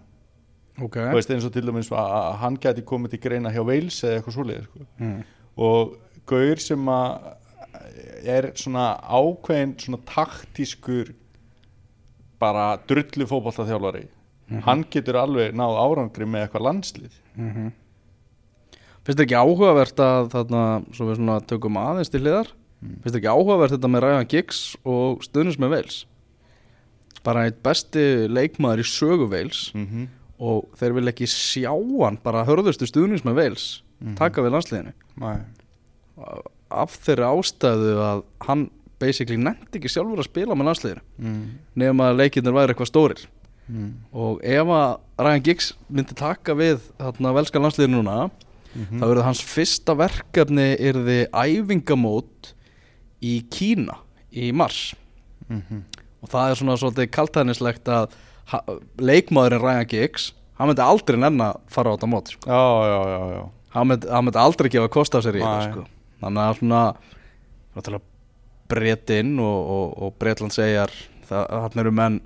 Ok 0.85 0.99
Þú 1.00 1.17
veist 1.17 1.32
eins 1.32 1.47
og 1.49 1.55
til 1.55 1.65
dæmis 1.67 1.91
að 1.94 2.29
hann 2.43 2.59
gæti 2.61 2.85
komið 2.87 3.15
til 3.15 3.23
greina 3.25 3.53
hjá 3.55 3.62
Wales 3.65 4.03
eða 4.05 4.20
eitthvað 4.20 4.37
svoleiðis 4.37 4.69
sko. 4.69 4.87
mm. 5.00 5.19
og 5.65 5.97
Gaur 6.29 6.62
sem 6.62 6.88
að 6.93 7.32
er 8.25 8.50
svona 8.59 8.87
ákveðin 9.03 9.75
svona 9.81 10.00
taktískur 10.09 11.12
bara 12.41 12.75
drullu 12.89 13.27
fótballta 14.44 14.60
þjálfari 14.60 14.67
hann 14.67 14.84
getur 14.91 15.17
alveg 15.17 15.55
náð 15.56 15.79
árangri 15.81 16.27
með 16.29 16.46
eitthvað 16.46 16.67
landslið. 16.69 17.19
Mm 17.36 17.72
Finnst 19.05 19.19
þér 19.19 19.27
ekki 19.27 19.36
áhugavert 19.36 20.01
að 20.01 20.31
þarna, 20.32 20.60
svo 20.96 21.06
við 21.10 21.17
svona 21.19 21.41
tökum 21.44 21.77
aðeins 21.77 22.08
til 22.08 22.22
hliðar? 22.22 22.48
Finnst 22.81 23.13
þér 23.13 23.19
ekki 23.20 23.34
áhugavert 23.34 23.74
þetta 23.74 23.89
með 23.93 24.05
Ryan 24.05 24.29
Giggs 24.32 24.60
og 24.84 25.24
stuðnus 25.24 25.58
með 25.60 25.74
Wales? 25.74 26.06
Bara 27.24 27.44
eitt 27.44 27.63
besti 27.65 28.05
leikmaður 28.32 28.81
í 28.81 28.86
sögu 28.89 29.29
Wales 29.29 29.70
mm 29.74 29.86
-hmm. 29.86 30.06
og 30.39 30.69
þeir 30.81 30.96
vil 30.96 31.08
ekki 31.08 31.29
sjá 31.29 31.72
hann 31.74 32.19
bara 32.24 32.46
hörðustu 32.48 32.89
stuðnus 32.89 33.24
með 33.24 33.36
Wales 33.43 33.82
taka 34.17 34.43
við 34.43 34.56
landsliðinu. 34.56 34.93
Af 36.70 36.96
þeirri 37.05 37.29
ástæðu 37.29 37.94
að 38.01 38.24
hann 38.48 38.70
basically 38.98 39.36
nefndi 39.36 39.79
ekki 39.79 39.93
sjálfur 39.93 40.22
að 40.22 40.31
spila 40.31 40.55
með 40.55 40.70
landsliðinu. 40.70 41.03
Mm. 41.19 41.44
nema 41.74 42.08
að 42.08 42.20
leikirnir 42.22 42.56
væri 42.56 42.72
eitthvað 42.72 42.89
stórir 42.89 43.29
Mm. 43.71 43.93
og 44.13 44.43
ef 44.44 44.67
að 44.69 44.99
Ryan 45.25 45.43
Giggs 45.47 45.71
myndi 45.89 46.13
taka 46.15 46.53
við 46.53 46.83
þarna 47.01 47.31
velska 47.33 47.59
landsliðinu 47.63 48.03
núna 48.03 48.31
Mhm. 48.75 48.99
þá 49.01 49.05
verður 49.06 49.25
hans 49.25 49.41
fyrsta 49.41 49.94
verkefni 49.97 50.67
yrði 50.77 51.29
æfingamót 51.33 52.53
í 53.23 53.41
Kína 53.49 53.97
í 54.35 54.53
mars 54.53 54.94
Mhm. 55.49 55.85
og 56.23 56.29
það 56.29 56.51
er 56.51 56.55
svona 56.61 56.77
svolítið 56.77 57.11
kaltæðnislegt 57.11 57.85
að 57.89 58.11
leikmaðurinn 58.99 59.63
Ryan 59.63 59.87
Giggs 59.89 60.33
hann 60.59 60.69
myndi 60.69 60.83
aldrei 60.85 61.17
nenn 61.19 61.39
að 61.41 61.56
fara 61.69 61.91
á 61.91 61.97
þetta 61.97 62.11
mót 62.13 62.29
sko. 62.35 62.51
já, 62.51 62.65
já, 62.85 63.01
já, 63.15 63.21
já 63.39 63.51
hann, 63.75 63.89
myndi, 63.89 64.09
hann 64.11 64.25
myndi 64.27 64.39
aldrei 64.44 64.69
gefa 64.71 64.89
kost 64.91 65.15
af 65.15 65.25
sér 65.25 65.37
í 65.37 65.41
þetta 65.41 65.73
sko. 65.73 65.87
þannig 66.21 66.44
að 66.51 66.59
svona 66.59 68.01
Bretinn 68.69 69.39
og, 69.41 69.71
og, 69.71 70.03
og 70.03 70.15
Bretland 70.19 70.53
segjar 70.55 70.91
þannig 71.29 71.81
eru 71.85 71.93
menn 71.93 72.21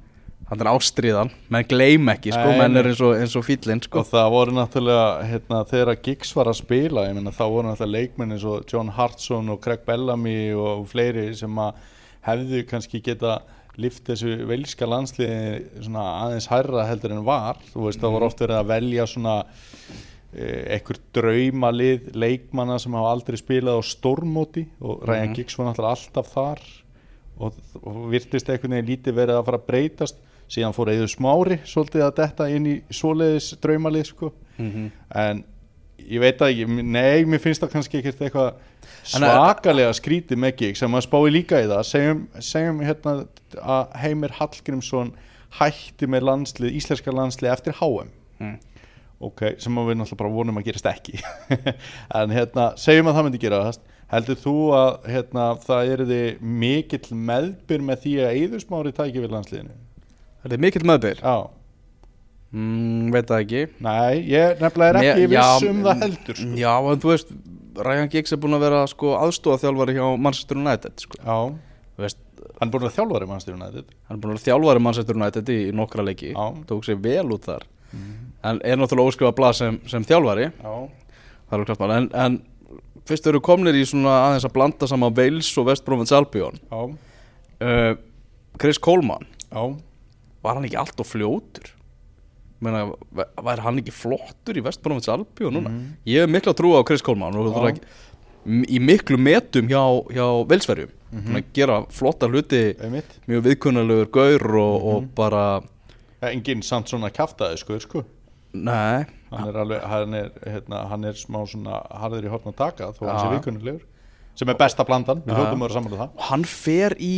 þannig 0.49 0.65
er 0.65 0.71
ástriðan, 0.73 1.31
menn 1.53 1.67
gleym 1.69 2.09
ekki 2.15 2.33
sko, 2.33 2.47
Nei, 2.49 2.59
menn 2.63 2.77
er 2.81 2.89
eins 2.89 3.03
og, 3.05 3.15
og 3.41 3.45
fýllinn 3.45 3.83
sko. 3.85 4.01
og 4.01 4.07
það 4.09 4.31
voru 4.33 4.55
náttúrulega 4.57 5.07
hérna, 5.29 5.61
þegar 5.69 5.99
Giggs 6.07 6.33
var 6.39 6.49
að 6.53 6.59
spila 6.63 7.05
ég 7.09 7.15
meina, 7.19 7.31
þá 7.37 7.45
voru 7.53 7.69
náttúrulega 7.69 7.97
leikmenn 7.99 8.33
eins 8.37 8.47
og 8.49 8.65
John 8.73 8.89
Hartson 8.97 9.49
og 9.53 9.61
Craig 9.65 9.85
Bellamy 9.87 10.39
og 10.57 10.87
fleiri 10.89 11.29
sem 11.37 11.61
að 11.61 11.75
hefðu 12.29 12.65
kannski 12.71 13.03
geta 13.05 13.39
lift 13.79 14.09
þessu 14.09 14.33
velska 14.49 14.89
landsliði 14.91 15.85
svona 15.87 16.05
aðeins 16.25 16.49
hærra 16.51 16.83
heldur 16.89 17.13
en 17.15 17.21
var. 17.29 17.61
Þú 17.71 17.85
veist 17.87 18.01
það 18.03 18.15
voru 18.17 18.27
oft 18.27 18.41
verið 18.43 18.57
að 18.59 18.71
velja 18.73 19.05
svona 19.07 19.37
einhver 20.39 20.99
draumalið 21.17 22.09
leikmanna 22.19 22.77
sem 22.83 22.93
hafa 22.99 23.13
aldrei 23.15 23.39
spilað 23.41 23.79
á 23.81 23.83
stórmóti 23.87 24.67
og 24.85 25.05
Ryan 25.09 25.29
Mhm. 25.31 25.35
Giggs 25.39 25.57
var 25.59 25.71
náttúrulega 25.71 25.95
alltaf 25.97 26.33
þar 26.35 26.61
og, 27.41 27.55
og 27.83 28.11
virtist 28.11 28.49
einhvern 28.51 28.75
veginn 28.77 28.91
lítið 28.93 29.15
verið 29.17 29.39
að 29.39 29.45
fara 29.47 29.59
að 29.63 29.67
breytast 29.71 30.17
síðan 30.49 30.75
fór 30.77 30.91
eða 30.93 31.09
smári 31.13 31.61
svolítið 31.69 32.05
að 32.07 32.17
detta 32.23 32.49
inn 32.53 32.67
í 32.67 32.75
svoleiðis 32.95 33.53
draumalið 33.63 34.11
sko. 34.13 34.33
Mhm. 34.59 34.91
en 35.15 35.45
ég 35.99 36.21
veit 36.23 36.41
að 36.43 36.53
ekki, 36.53 36.83
nei, 36.83 37.25
mér 37.25 37.43
finnst 37.43 37.63
það 37.63 37.73
kannski 37.73 37.99
ekkert 38.01 38.23
eitthvað 38.27 38.55
svakalega 39.09 39.95
skrítið 39.97 40.41
með 40.41 40.57
Giggs 40.61 40.83
sem 40.83 40.95
að 40.95 41.05
spái 41.07 41.33
líka 41.35 41.61
í 41.63 41.69
það. 41.69 41.83
Segjum, 41.89 42.23
segjum 42.45 42.81
hérna 42.87 43.15
að 43.59 43.99
Heimir 44.03 44.35
Hallgrímsson 44.39 45.13
hætti 45.59 46.09
með 46.11 46.27
landslið, 46.29 46.79
íslenska 46.81 47.15
landslið 47.15 47.53
eftir 47.53 47.79
HM 47.81 48.15
Mm. 48.39 48.59
ok, 49.19 49.41
sem 49.59 49.75
við 49.75 49.97
náttúrulega 49.99 50.17
bara 50.21 50.31
vonum 50.31 50.59
að 50.61 50.69
gerist 50.69 50.87
ekki. 50.87 51.19
En 52.15 52.31
hérna, 52.31 52.69
segjum 52.79 53.09
að 53.11 53.17
það 53.17 53.25
myndi 53.27 53.41
gera 53.43 53.73
heldur 54.13 54.39
þú 54.39 54.55
að 54.79 55.09
hérna, 55.11 55.47
það 55.65 55.91
er 55.93 56.03
þið 56.09 56.45
mikill 56.63 57.19
meðbyr 57.29 57.83
með 57.85 58.05
því 58.05 58.13
að 58.23 58.39
Eðursmári 58.45 58.93
tæki 58.97 59.25
við 59.25 59.35
landsliðinu 59.35 59.75
Þetta 60.43 60.55
er 60.57 60.63
mikill 60.63 60.87
meðbyr? 60.89 61.23
Já, 61.23 61.37
mm, 62.53 63.09
Veit 63.15 63.31
það 63.31 63.45
ekki. 63.45 63.63
Nei, 63.85 64.21
ég 64.31 64.63
nefnilega 64.63 64.91
er 64.93 65.01
ekki 65.03 65.25
já, 65.27 65.31
viss 65.35 65.69
um 65.71 65.81
það 65.87 66.05
heldur 66.05 66.39
sko. 66.43 66.51
Já, 66.63 66.73
en 66.93 67.03
þú 67.05 67.13
veist 67.13 67.33
Ryan 67.89 68.13
Giggs 68.13 68.35
er 68.35 68.41
búin 68.43 68.57
að 68.59 68.65
vera 68.67 68.85
sko, 68.91 69.15
aðstofa 69.19 69.63
þjálfari 69.63 69.97
hjá 69.99 70.07
Manchester 70.19 70.59
United 70.59 71.05
sko. 71.05 71.19
já, 71.23 71.37
veist, 72.03 72.19
hann 72.59 72.69
er 72.69 72.73
búin 72.75 72.89
að 72.89 72.97
þjálfari 72.99 73.29
mannstyrjun 73.31 73.67
að 73.67 73.77
þetta 73.81 73.99
Hann 74.09 74.17
er 74.17 74.23
búin 74.23 74.33
að 74.33 74.39
vera 74.39 74.47
þjálfari 74.49 74.85
Manchester 74.87 75.19
United 75.21 75.53
í, 75.55 75.59
í 75.69 75.75
nokkra 75.77 76.07
leiki. 76.07 76.33
Já. 76.35 76.47
Tók 76.71 76.87
sér 76.87 77.03
vel 77.03 77.27
út 77.35 77.47
þar. 77.47 77.67
En 78.47 78.61
er 78.63 78.79
náttúrulega 78.79 79.11
óskrifa 79.13 79.35
blað 79.35 79.59
sem, 79.59 79.81
sem 79.91 80.05
þjálfari. 80.07 80.51
Já, 80.63 80.75
Það 81.49 81.61
er 81.63 81.69
klart 81.71 81.81
mál. 81.81 81.93
En, 81.97 82.07
en 82.13 82.35
fyrst 83.09 83.27
eru 83.31 83.41
komnir 83.41 83.77
í 83.79 83.85
svona 83.89 84.19
aðeins 84.27 84.45
að 84.45 84.53
blanda 84.59 84.89
saman 84.91 85.15
Wales 85.17 85.49
og 85.57 85.71
West 85.71 85.87
Bromwich 85.87 86.13
Albion. 86.13 86.59
Já, 86.69 86.83
uh, 87.65 87.93
Chris 88.61 88.79
Coleman 88.79 89.25
já 89.49 89.63
Var 90.45 90.59
hann 90.59 90.69
ekki 90.69 90.79
allt 90.81 91.01
og 91.03 91.09
fljótur? 91.09 91.73
Meina, 92.65 92.89
væri 93.15 93.63
hann 93.63 93.79
ekki 93.83 93.95
flottur 93.95 94.59
í 94.59 94.63
West 94.67 94.83
Bromwich 94.83 95.11
Albion 95.13 95.55
núna? 95.59 95.73
Ég 96.09 96.25
hef 96.25 96.31
mikla 96.33 96.55
trú 96.59 96.73
á 96.75 96.83
Chris 96.87 97.05
Coleman 97.07 97.37
og 97.39 97.53
er 97.55 97.73
ekki 97.73 97.87
í 98.49 98.79
miklu 98.83 99.19
metum 99.21 99.69
hjá, 99.71 99.83
hjá 100.15 100.27
Velsverjum 100.49 100.95
mm 101.09 101.37
að 101.39 101.45
gera 101.57 101.77
flotta 101.89 102.29
hluti 102.29 102.75
einmitt. 102.85 103.15
mjög 103.25 103.45
viðkunnalegur 103.47 104.09
gaur 104.13 104.43
og, 104.61 104.89
og 104.91 105.07
bara 105.17 105.63
enginn 106.29 106.61
samt 106.63 106.91
svona 106.91 107.09
kjaftaði 107.09 107.57
sko, 107.63 107.79
sko. 107.81 108.03
nei, 108.53 109.07
hann 109.31 109.49
er 109.49 109.57
alveg 109.63 109.87
hann 109.89 110.15
er, 110.19 110.29
hérna, 110.45 110.83
hann 110.91 111.05
er 111.09 111.17
smá 111.17 111.41
svona 111.49 111.81
harður 112.03 112.29
í 112.29 112.33
horn 112.33 112.51
að 112.53 112.59
taka 112.61 112.91
þó 112.93 113.07
hann 113.07 113.21
sé 113.23 113.31
vikunnulegur 113.39 113.87
sem 114.39 114.53
er 114.53 114.59
besta 114.59 114.85
blandan, 114.87 115.23
við 115.27 115.35
hljóttum 115.35 115.63
að 115.63 115.67
vera 115.67 115.75
saman 115.79 115.95
um 115.95 116.01
það. 116.03 116.11
Hann 116.29 116.45
fer 116.47 116.95
í 117.03 117.15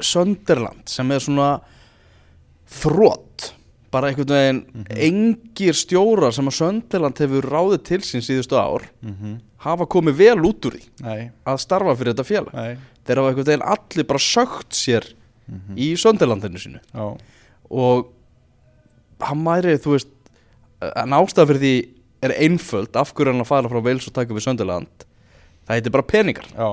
Sönderland 0.00 0.86
sem 0.92 1.10
er 1.10 1.24
svona 1.24 1.48
þrótt 2.70 3.50
bara 3.90 4.10
einhvern 4.10 4.30
veginn 4.30 4.60
engir 4.94 5.74
stjórar 5.74 6.34
sem 6.34 6.46
að 6.46 6.58
Sönderland 6.60 7.18
hefur 7.18 7.48
ráðið 7.50 7.80
til 7.88 8.00
sín 8.06 8.22
síðustu 8.22 8.58
ár 8.58 8.86
hafa 9.64 9.86
komið 9.90 10.20
vel 10.20 10.38
út 10.48 10.68
úr 10.68 10.76
því 10.78 11.04
nei, 11.04 11.30
að 11.44 11.58
starfa 11.64 11.96
fyrir 11.98 12.14
þetta 12.14 12.28
félag. 12.28 12.54
Nei, 12.54 12.78
þeir 13.04 13.20
hafa 13.20 13.32
einhvern 13.32 13.48
veginn 13.50 13.66
allir 13.74 14.08
bara 14.08 14.22
sögt 14.24 14.78
sér 14.78 15.08
í 15.74 15.90
Sönderlandinu 15.98 16.62
sínu. 16.62 16.80
Já, 16.94 17.06
og 17.70 18.12
hann 19.26 19.42
væri, 19.44 19.76
þú 19.82 19.96
veist 19.96 20.14
en 20.80 21.16
ástæða 21.18 21.50
fyrir 21.50 21.64
því 21.64 21.74
er 22.24 22.36
einföld. 22.46 22.94
Af 22.96 23.12
hverju 23.12 23.26
er 23.26 23.34
hann 23.34 23.44
að 23.44 23.50
fara 23.50 23.72
frá 23.72 23.82
Wales 23.82 24.08
og 24.08 24.16
taka 24.16 24.36
við 24.36 24.46
Sönderland 24.46 25.06
það 25.66 25.76
heitir 25.76 25.94
bara 25.94 26.08
peningar. 26.14 26.48
Já, 26.54 26.70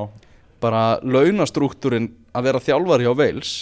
bara 0.63 0.84
launastruktúrin 1.04 2.12
að 2.38 2.48
vera 2.50 2.63
þjálfari 2.63 3.08
hjá 3.08 3.13
Wales 3.18 3.56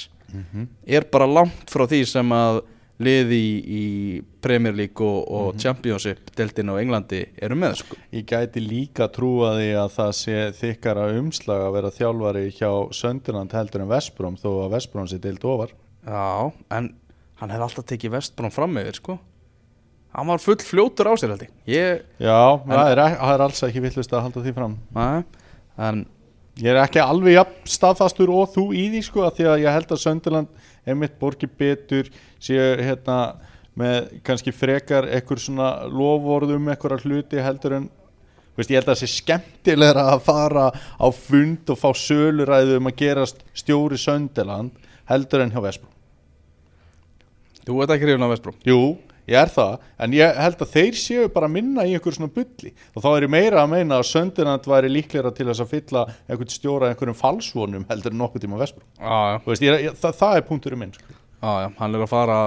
er 0.86 1.06
bara 1.12 1.27
langt 1.27 1.70
frá 1.72 1.86
því 1.88 2.06
sem 2.08 2.32
að 2.36 2.62
liði 3.04 3.38
í, 3.38 3.56
í 3.60 3.86
Premier 4.42 4.75
League 4.75 5.04
og, 5.04 5.25
og 5.27 5.58
Championship 5.60 6.30
deltinn 6.38 6.72
á 6.72 6.80
Englandi 6.80 7.25
eru 7.44 7.58
með 7.60 7.82
sko. 7.82 7.98
ég 8.15 8.24
gæti 8.30 8.63
líka 8.63 9.10
trúa 9.12 9.56
því 9.58 9.72
að 9.82 9.89
það 9.98 10.12
sé 10.22 10.38
þykkara 10.62 11.08
umslag 11.20 11.65
að 11.65 11.75
vera 11.75 11.92
þjálfari 11.98 12.46
hjá 12.56 12.70
Sönderland 12.96 13.51
heldur 13.58 13.84
en 13.84 13.92
Vestbrom 13.92 14.38
þó 14.39 14.50
að 14.65 14.77
Vestbrom 14.77 15.10
sé 15.12 15.20
deilt 15.20 15.44
ofar 15.44 15.74
Já, 16.06 16.51
en 16.72 16.94
hann 17.42 17.51
hefði 17.51 17.68
alltaf 17.68 17.88
tekið 17.89 18.15
Vestbrón 18.15 18.54
fram 18.56 18.77
yfir 18.80 18.96
sko. 19.01 19.18
hann 20.15 20.27
var 20.32 20.39
full 20.39 20.62
fljótur 20.63 21.12
á 21.12 21.13
sér 21.20 21.34
held 21.36 21.48
ég 21.68 22.06
já, 22.15 22.39
það, 22.63 22.92
er, 22.94 23.01
það 23.20 23.34
er 23.34 23.44
alls 23.50 23.63
ekki 23.68 23.84
villust 23.84 24.13
að 24.15 24.27
halda 24.30 24.46
því 24.46 24.56
fram 24.56 24.77
næ, 24.96 25.25
en 25.84 26.06
Ég 26.55 26.71
er 26.71 26.77
ekki 26.79 27.01
alveg 27.03 27.35
jafn 27.35 27.67
staðfastur 27.67 28.31
og 28.31 28.53
þú 28.53 28.69
í 28.79 28.85
því 28.93 29.01
sko 29.03 29.25
að 29.25 29.33
því 29.39 29.47
að 29.51 29.62
ég 29.65 29.75
held 29.75 29.89
að 29.91 30.01
Sönderland 30.05 30.62
einmitt 30.88 31.17
borgi 31.19 31.50
betur 31.51 32.07
séu 32.39 32.77
hérna 32.79 33.17
með 33.75 34.21
kannski 34.24 34.53
frekar 34.55 35.09
ekkur 35.17 35.41
svona 35.41 35.74
lofvorðum 35.91 36.69
ekkur 36.71 36.95
hluti 37.03 37.43
heldur 37.43 37.75
en 37.81 37.89
veist, 38.55 38.71
ég 38.71 38.79
held 38.79 38.88
að 38.88 38.93
það 38.93 39.01
sé 39.01 39.09
skemmtilegra 39.17 40.05
að 40.13 40.24
fara 40.29 40.69
á 40.71 41.07
fund 41.12 41.74
og 41.74 41.81
fá 41.81 41.89
söluræðu 42.00 42.79
um 42.79 42.88
að 42.88 42.97
gerast 43.03 43.43
stjóri 43.51 44.00
Sönderland 44.00 44.71
heldur 45.12 45.43
en 45.43 45.51
hjá 45.51 45.59
Vesbrú. 45.59 45.91
þú 47.67 47.81
veit 47.81 47.95
ekki 47.97 48.07
hrifun 48.07 48.25
á 48.25 48.31
Vestbrón 48.31 48.63
Jú, 48.63 48.79
ég 49.32 49.39
er 49.41 49.51
það, 49.51 49.75
en 50.05 50.15
ég 50.15 50.39
held 50.46 50.63
að 50.65 50.74
þeir 50.75 51.00
séu 51.01 51.27
bara 51.34 51.50
minna 51.51 51.86
í 51.88 51.96
einhver 51.98 52.15
svona 52.15 52.32
bulli. 52.36 52.72
Og 52.94 53.03
þá 53.03 53.10
er 53.12 53.27
ég 53.27 53.34
meira 53.36 53.63
að 53.63 53.74
meina 53.74 54.00
að 54.00 54.10
Sönderland 54.12 54.70
væri 54.70 54.91
líklega 54.94 55.34
til 55.36 55.50
þess 55.50 55.65
að 55.65 55.74
fylla 55.74 56.05
einhvern 56.29 56.55
stjóra 56.55 56.91
einhverjum 56.91 57.20
falsvonum 57.20 57.86
heldur 57.91 58.15
en 58.15 58.22
nokkuð 58.24 58.46
tíma 58.46 58.62
ég, 59.65 59.86
ég, 59.89 60.01
það, 60.01 60.17
það 60.22 60.39
er 60.39 60.50
punkturinn 60.50 60.82
minn 60.82 60.96
já, 61.46 61.51
já, 61.62 61.70
hann 61.77 61.96
er 61.96 62.03
að 62.05 62.12
fara 62.12 62.38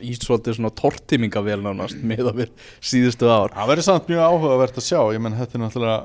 í 0.00 0.14
svolítið 0.16 0.58
svona 0.58 0.72
tortímingavél 0.80 1.58
nánast 1.64 2.02
með 2.06 2.30
að 2.30 2.42
við 2.42 2.68
síðustu 2.80 3.28
ár. 3.28 3.54
Það 3.54 3.72
verður 3.72 3.88
samt 3.88 4.10
mjög 4.12 4.26
áhugavert 4.26 4.80
að 4.80 4.86
sjá. 4.86 5.00
Ég 5.12 5.22
menn 5.24 5.38
þetta 5.38 5.58
er 5.58 5.64
náttúrulega 5.64 5.98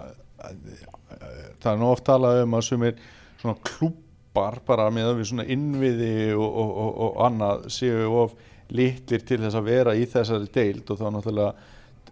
það 1.62 1.74
er 1.74 1.82
nú 1.82 1.92
oft 1.92 2.08
talað 2.08 2.44
um 2.46 2.56
að 2.58 2.66
sumir 2.68 3.04
svona 3.42 3.58
klúpar 3.68 4.60
bara 4.68 4.90
með 4.94 5.12
að 5.12 5.20
við 5.20 5.30
svona 5.32 5.48
innviði 5.54 6.14
og, 6.38 6.48
og, 6.48 6.72
og, 6.84 6.92
og 7.06 7.22
annað 7.28 7.68
séu 7.74 8.08
of 8.24 8.36
litlir 8.72 9.24
til 9.28 9.40
þess 9.44 9.58
að 9.60 9.68
vera 9.70 9.94
í 10.00 10.06
þessari 10.10 10.50
deild 10.56 10.90
og 10.94 11.00
þá 11.02 11.06
náttúrulega 11.18 11.54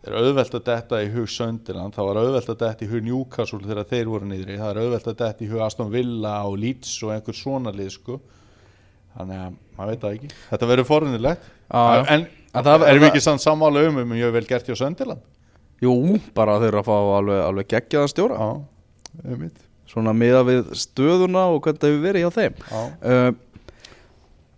er 0.08 0.16
auðvelt 0.16 0.54
að 0.56 0.64
detta 0.70 1.00
í 1.04 1.10
hug 1.12 1.28
Söndiland, 1.28 1.96
það 1.96 2.08
var 2.10 2.20
auðvelt 2.22 2.50
að 2.54 2.60
detta 2.62 2.86
í 2.86 2.90
hug 2.92 3.04
Newcastle 3.04 3.60
þegar 3.66 3.88
þeir 3.90 4.12
voru 4.14 4.30
niðri, 4.30 4.58
það 4.60 4.70
er 4.74 4.82
auðvelt 4.84 5.08
að 5.12 5.18
detta 5.24 5.44
í 5.44 5.50
hug 5.52 5.64
Aston 5.66 5.90
Villa 5.92 6.36
og 6.48 6.56
Leeds 6.62 6.94
og 7.04 7.12
einhver 7.16 7.36
svona 7.36 7.74
lið 7.76 7.90
sko. 7.98 8.20
Þannig 9.18 9.42
að 9.44 9.58
maður 9.76 9.90
veit 9.92 10.04
það 10.06 10.16
ekki, 10.20 10.30
þetta 10.52 10.70
verður 10.70 10.88
forunilegt 10.88 11.48
já. 11.50 12.06
en, 12.16 12.28
En 12.54 12.64
það- 12.66 12.86
erum 12.90 13.04
við 13.04 13.10
ekki 13.12 13.22
sann 13.26 13.42
sammála 13.44 13.84
um 13.90 13.98
um 14.06 14.14
ég 14.16 14.24
hef 14.30 14.34
vel 14.34 14.46
gert 14.50 14.70
hjá 14.70 14.76
Söndiland 14.80 15.22
Jú, 15.82 15.94
bara 16.36 16.58
þeir 16.60 16.68
eru 16.74 16.80
að 16.82 16.88
fá 16.90 16.96
alveg, 17.18 17.42
alveg 17.46 17.68
geggjaðan 17.72 18.10
stjóra. 18.12 18.38
Já, 18.40 18.50
um 19.34 19.40
mitt 19.44 19.60
Svona 19.90 20.12
miða 20.14 20.44
við 20.46 20.68
stöðuna 20.78 21.48
og 21.50 21.64
hvernig 21.66 21.80
það 21.82 21.90
hefur 21.90 22.04
verið 22.04 22.22
hjá 22.22 22.32
þeim. 22.36 22.58
Já. 22.70 22.82
uh, 23.10 23.32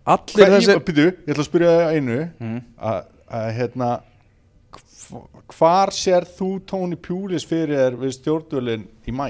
Allir 0.02 0.34
Hvað, 0.42 0.54
þessi 0.56 0.72
ég, 0.72 0.80
byrju, 0.88 1.04
ég 1.12 1.28
ætla 1.30 1.42
að 1.44 1.46
spyrja 1.48 1.72
það 1.78 1.92
einu. 1.96 2.16
Mm. 2.42 2.56
að, 2.82 3.02
hérna 3.58 3.90
hv- 4.72 5.28
hvar 5.54 5.92
sér 5.94 6.24
þú 6.38 6.48
Tóni 6.66 6.96
Pjúlis 6.98 7.44
fyrir 7.46 7.76
þér 7.78 7.98
við 8.00 8.14
stjórnvölin 8.16 8.86
í 9.06 9.14
mæ? 9.14 9.28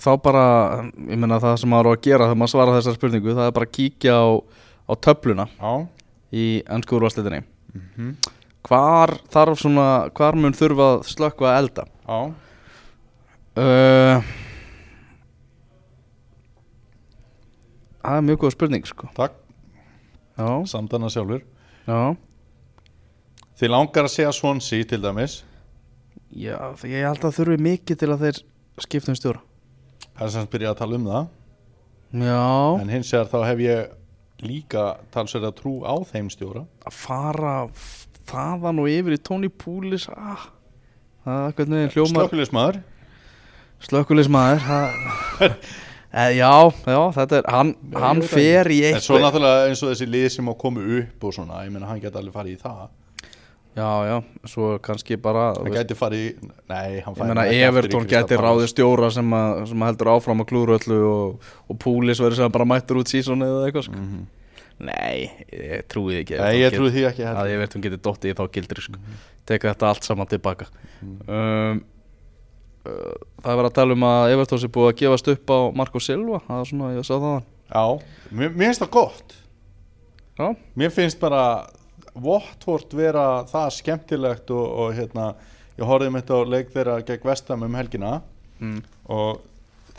Þá 0.00 0.10
bara, 0.22 0.42
ég 1.08 1.18
meina 1.20 1.38
það 1.42 1.56
sem 1.62 1.72
maður 1.72 1.88
á 1.88 1.92
að 1.96 2.02
gera 2.06 2.26
þegar 2.28 2.38
maður 2.42 2.52
svarar 2.54 2.76
þessar 2.78 2.94
spurningu 2.98 3.34
Það 3.34 3.48
er 3.48 3.56
bara 3.56 3.66
að 3.70 3.72
kíkja 3.78 4.12
á, 4.20 4.28
á 4.86 4.92
töfluna 5.06 5.46
Já, 5.56 5.72
í 6.32 6.44
ennsku 6.70 6.96
úrvarsleitinni 7.00 7.40
Hvar 8.68 9.14
þarf 9.32 9.58
svona, 9.64 9.88
hvar 10.14 10.36
mun 10.38 10.52
þurfa 10.56 10.86
að 10.98 11.02
slökkva 11.14 11.50
að 11.54 11.58
elda? 11.64 11.88
já, 12.06 12.20
Uh, 13.60 14.22
það 18.00 18.14
er 18.20 18.22
mjög 18.28 18.38
góð 18.44 18.52
spurning 18.54 18.86
sko. 18.88 19.08
Takk, 19.16 19.34
Já, 20.40 20.48
samdana 20.72 21.10
sjálfur. 21.12 21.44
Já. 21.84 22.00
Þið 23.60 23.72
langar 23.74 24.08
að 24.08 24.14
segja 24.14 24.32
Swansea 24.32 24.88
til 24.88 25.00
dæmis. 25.04 25.40
Já, 26.32 26.56
ég 26.88 27.04
held 27.04 27.24
að 27.26 27.36
þurfi 27.36 27.60
mikið 27.66 28.00
til 28.00 28.10
að 28.14 28.26
þeir 28.26 28.42
skiptum 28.86 29.18
stjóra. 29.18 29.42
Það 30.16 30.26
er 30.26 30.34
sem 30.36 30.52
byrja 30.52 30.72
að 30.72 30.78
tala 30.80 30.96
um 30.96 31.08
það. 31.10 31.32
Já, 32.24 32.44
En 32.80 32.92
hins 32.96 33.10
vegar 33.12 33.28
þá 33.30 33.40
hef 33.50 33.64
ég 33.66 33.96
líka 34.40 34.84
talsverð 35.12 35.50
að 35.50 35.58
trú 35.60 35.74
á 35.84 35.94
þeim 36.08 36.30
stjóra. 36.32 36.64
Að 36.88 36.96
fara 36.96 37.54
þaðan 38.30 38.80
og 38.82 38.90
yfir 38.90 39.16
í 39.16 39.20
Tony 39.22 39.50
Púlis 39.50 40.06
ah, 40.12 40.48
Það 41.24 41.44
er 41.44 41.54
hvernig 41.58 41.94
hljómar 41.94 42.26
Slökkulismæður 42.26 42.80
Slökkulismæður 43.86 44.66
e, 45.44 45.50
Já, 46.10 46.54
já, 46.90 47.00
þetta 47.14 47.36
er 47.38 47.50
Hann, 47.54 47.74
Já, 47.92 47.98
hann 48.02 48.22
fer 48.26 48.70
í 48.74 48.80
En 48.88 48.96
svo 48.98 49.14
eitthvað 49.14 49.26
náttúrulega 49.28 49.68
eins 49.68 49.82
og 49.84 49.92
þessi 49.92 50.08
lið 50.10 50.24
sem 50.34 50.48
á 50.50 50.54
komu 50.58 50.82
upp 50.98 51.28
og 51.28 51.36
svona 51.36 51.60
Ég 51.62 51.70
meina 51.74 51.86
hann 51.86 52.00
geta 52.02 52.18
alveg 52.18 52.34
farið 52.34 52.56
í 52.56 52.62
það 52.64 52.88
Já, 53.78 53.86
já, 54.02 54.16
svo 54.50 54.72
kannski 54.82 55.14
bara 55.22 55.52
hann 55.54 55.70
gæti 55.70 55.94
farið 55.94 56.24
í 56.26 56.30
nei, 56.66 56.98
hann 57.06 57.14
Ég 57.46 57.54
í 57.54 57.60
Everton 57.68 58.08
geti 58.10 58.34
ráðið 58.40 58.72
stjóra 58.72 59.12
sem, 59.14 59.30
að, 59.30 59.60
sem 59.70 59.84
heldur 59.86 60.10
áfram 60.16 60.42
að 60.42 60.48
klúru 60.50 60.74
öllu 60.74 60.98
og, 61.06 61.52
og 61.70 61.78
Púlis 61.78 62.18
verður 62.18 62.40
sem 62.40 62.52
bara 62.58 62.66
mættur 62.66 62.98
út 62.98 63.12
sísón 63.12 63.46
eða 63.46 63.68
eitthvað 63.68 63.86
sko. 63.86 64.00
Mhm. 64.02 64.26
Nei, 64.80 65.28
ég 65.52 65.86
trúi 65.92 66.14
því 66.14 66.20
ekki 66.24 66.40
Nei, 66.40 66.54
ég 66.56 66.74
trúi 66.74 66.90
því 66.94 67.02
ekki 67.10 67.24
að 67.24 67.30
heldur. 67.30 67.52
ég 67.52 67.58
veit 67.60 67.74
hún 67.76 67.82
geti 67.84 68.00
dottið 68.00 68.32
í 68.32 68.36
þá 68.38 68.44
gildri 68.56 68.84
sko. 68.86 69.00
teka 69.46 69.74
þetta 69.74 69.90
allt 69.92 70.06
saman 70.08 70.30
tilbaka 70.30 70.66
um, 71.04 71.16
uh, 71.28 71.74
Það 72.80 73.50
er 73.50 73.58
verið 73.58 73.68
að 73.68 73.76
tala 73.76 73.96
um 73.96 74.04
að 74.08 74.34
Everton 74.34 74.60
sé 74.62 74.68
búið 74.72 74.90
að 74.90 74.98
gefast 75.02 75.28
upp 75.34 75.52
á 75.52 75.58
Marco 75.76 76.00
Silva 76.00 76.40
það 76.46 76.60
er 76.60 76.70
svona, 76.70 76.92
ég 76.96 77.06
sá 77.06 77.16
það 77.16 77.40
Já, 77.70 77.84
mér, 78.34 78.50
mér 78.50 78.70
finnst 78.70 78.82
það 78.82 78.90
gott. 78.96 79.36
Já, 80.40 80.46
Mér 80.74 80.90
finnst 80.90 81.20
bara 81.20 81.42
Votvort 82.18 82.94
vera 82.96 83.44
það 83.46 83.68
skemmtilegt 83.76 84.50
og, 84.50 84.64
og 84.82 84.94
hérna, 84.96 85.28
ég 85.76 85.86
horfði 85.86 86.10
með 86.10 86.24
þetta 86.24 86.38
á 86.40 86.50
leik 86.54 86.72
þeirra 86.74 86.96
gegn 87.06 87.28
Vestam 87.28 87.66
um 87.66 87.76
helgina 87.78 88.14
mm. 88.58 88.80
og 89.14 89.44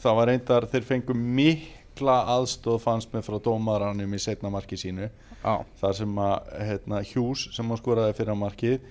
það 0.02 0.18
var 0.18 0.32
reyndar 0.32 0.68
þeir 0.74 0.88
fengu 0.90 1.16
mikla 1.16 2.18
aðstóð 2.36 2.82
fannst 2.84 3.14
með 3.16 3.30
frá 3.30 3.38
dómaranum 3.46 4.18
í 4.18 4.20
setna 4.20 4.52
marki 4.52 4.80
sínu. 4.82 5.08
Já, 5.42 5.54
þar 5.80 5.96
sem 6.02 6.20
að 6.26 6.52
hérna, 6.68 7.04
Hughes 7.14 7.48
sem 7.56 7.72
hann 7.72 7.80
skoraði 7.80 8.18
fyrir 8.20 8.38
markið 8.42 8.90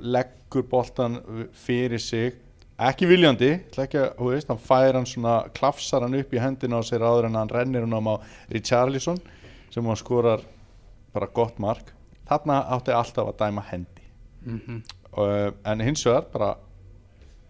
leggur 0.00 0.64
boltan 0.70 1.20
fyrir 1.52 2.00
sig 2.00 2.38
ekki 2.88 3.08
viljandi 3.10 3.50
ekki, 3.74 4.06
þú 4.16 4.30
veist, 4.32 4.48
hann 4.48 4.62
fær 4.62 4.96
hann 4.96 5.08
svona 5.08 5.40
klafsar 5.56 6.06
hann 6.06 6.16
upp 6.20 6.32
í 6.32 6.40
hendina 6.40 6.80
á 6.80 6.82
sér 6.86 7.04
áður 7.04 7.28
en 7.28 7.40
hann 7.40 7.52
rennir 7.52 7.84
hann 7.86 8.12
á 8.12 8.16
Richarlison 8.52 9.20
sem 9.70 9.86
hann 9.86 10.00
skorar 10.00 10.44
bara 11.14 11.28
gott 11.34 11.58
mark. 11.58 11.92
Þarna 12.30 12.62
átti 12.76 12.94
alltaf 12.94 13.32
að 13.32 13.38
dæma 13.42 13.66
hendi. 13.68 14.08
Mm 14.46 14.80
uh, 15.16 15.52
en 15.64 15.80
hins 15.84 16.04
vegar 16.06 16.26
bara 16.32 16.50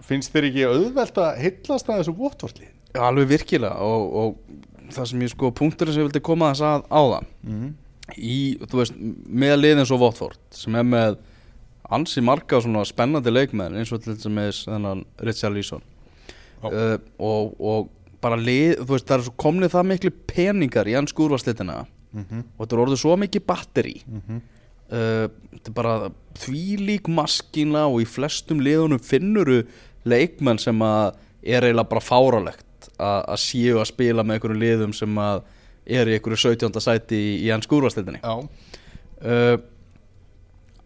finnst 0.04 0.32
þér 0.32 0.48
ekki 0.50 0.66
auðvelt 0.68 1.20
að 1.20 1.40
hillast 1.44 1.90
að 1.90 2.02
þessu 2.02 2.16
votvortlið 2.16 2.70
já 2.96 3.02
alveg 3.06 3.30
virkilega 3.30 3.86
og, 3.86 4.14
og 4.20 4.90
það 4.94 5.10
sem 5.12 5.24
ég 5.24 5.32
sko 5.34 5.52
punkturinn 5.54 5.94
sem 5.94 6.02
ég 6.02 6.08
vildi 6.08 6.24
koma 6.26 6.50
þess 6.50 6.66
að 6.66 6.86
á 6.90 7.00
það 7.00 7.26
mm. 7.46 7.68
í, 8.16 8.38
þú 8.64 8.80
veist, 8.80 8.96
með 9.44 9.56
liðin 9.60 9.88
svo 9.88 10.00
Votford 10.00 10.40
sem 10.56 10.78
er 10.80 10.88
með 10.88 11.18
ansi 11.90 12.22
marga 12.24 12.60
svona 12.60 12.84
spennandi 12.88 13.32
leikmenn 13.32 13.78
eins 13.78 13.92
og 13.92 14.02
til 14.04 14.18
dæmis 14.18 14.64
þennan 14.68 15.04
Richarlison 15.26 15.82
Já. 16.62 16.68
uh, 16.68 16.98
og, 17.18 17.54
og 17.60 17.90
bara 18.20 18.36
lið, 18.36 18.82
þú 18.84 18.92
veist, 18.92 19.08
það 19.08 19.16
er 19.16 19.26
svo 19.26 19.34
komnið 19.40 19.74
það 19.74 19.90
miklu 19.94 20.12
peningar 20.28 20.88
í 20.90 20.98
hans 20.98 21.14
skúrvarslitina 21.14 21.86
Mm 22.10 22.24
-hmm. 22.26 22.42
og 22.58 22.66
þetta 22.66 22.74
er 22.76 22.80
orðið 22.82 22.98
svo 22.98 23.16
mikið 23.16 23.42
batteri 23.46 24.02
Mm 24.06 24.40
uh, 24.90 25.28
þetta 25.52 25.68
er 25.68 25.74
bara 25.74 26.10
þvílík 26.40 27.08
maskina 27.08 27.86
og 27.86 28.02
í 28.02 28.08
flestum 28.08 28.60
liðunum 28.60 28.98
finnuru 28.98 29.62
leikmenn 30.08 30.58
sem 30.58 30.82
að 30.82 31.14
er 31.42 31.64
eiginlega 31.64 31.88
bara 31.88 32.00
fáralegt 32.00 32.90
að 32.98 33.24
að 33.34 33.40
séu 33.44 33.80
að 33.80 33.90
spila 33.92 34.24
með 34.24 34.34
einhverjum 34.34 34.60
liðum 34.60 34.94
sem 34.96 35.18
að 35.18 35.42
er 35.86 36.08
í 36.08 36.16
einhverju 36.16 36.36
17. 36.36 36.80
sæti 36.80 37.16
í, 37.16 37.32
í 37.46 37.50
hans 37.50 37.68
skúrvarslitinni 37.68 38.20
Já, 38.22 38.34
uh, 38.36 39.56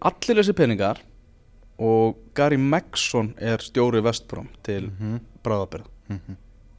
allir 0.04 0.40
þessi 0.42 0.54
peningar 0.56 1.00
og 1.78 2.16
Gary 2.38 2.56
Megson 2.60 3.32
er 3.38 3.58
stjóri 3.64 4.02
Vestbrom 4.04 4.48
til 4.62 4.90
mm 4.90 5.00
Mhm. 5.00 5.20
bráðabyrða 5.44 5.86
Mhm. 6.10 6.36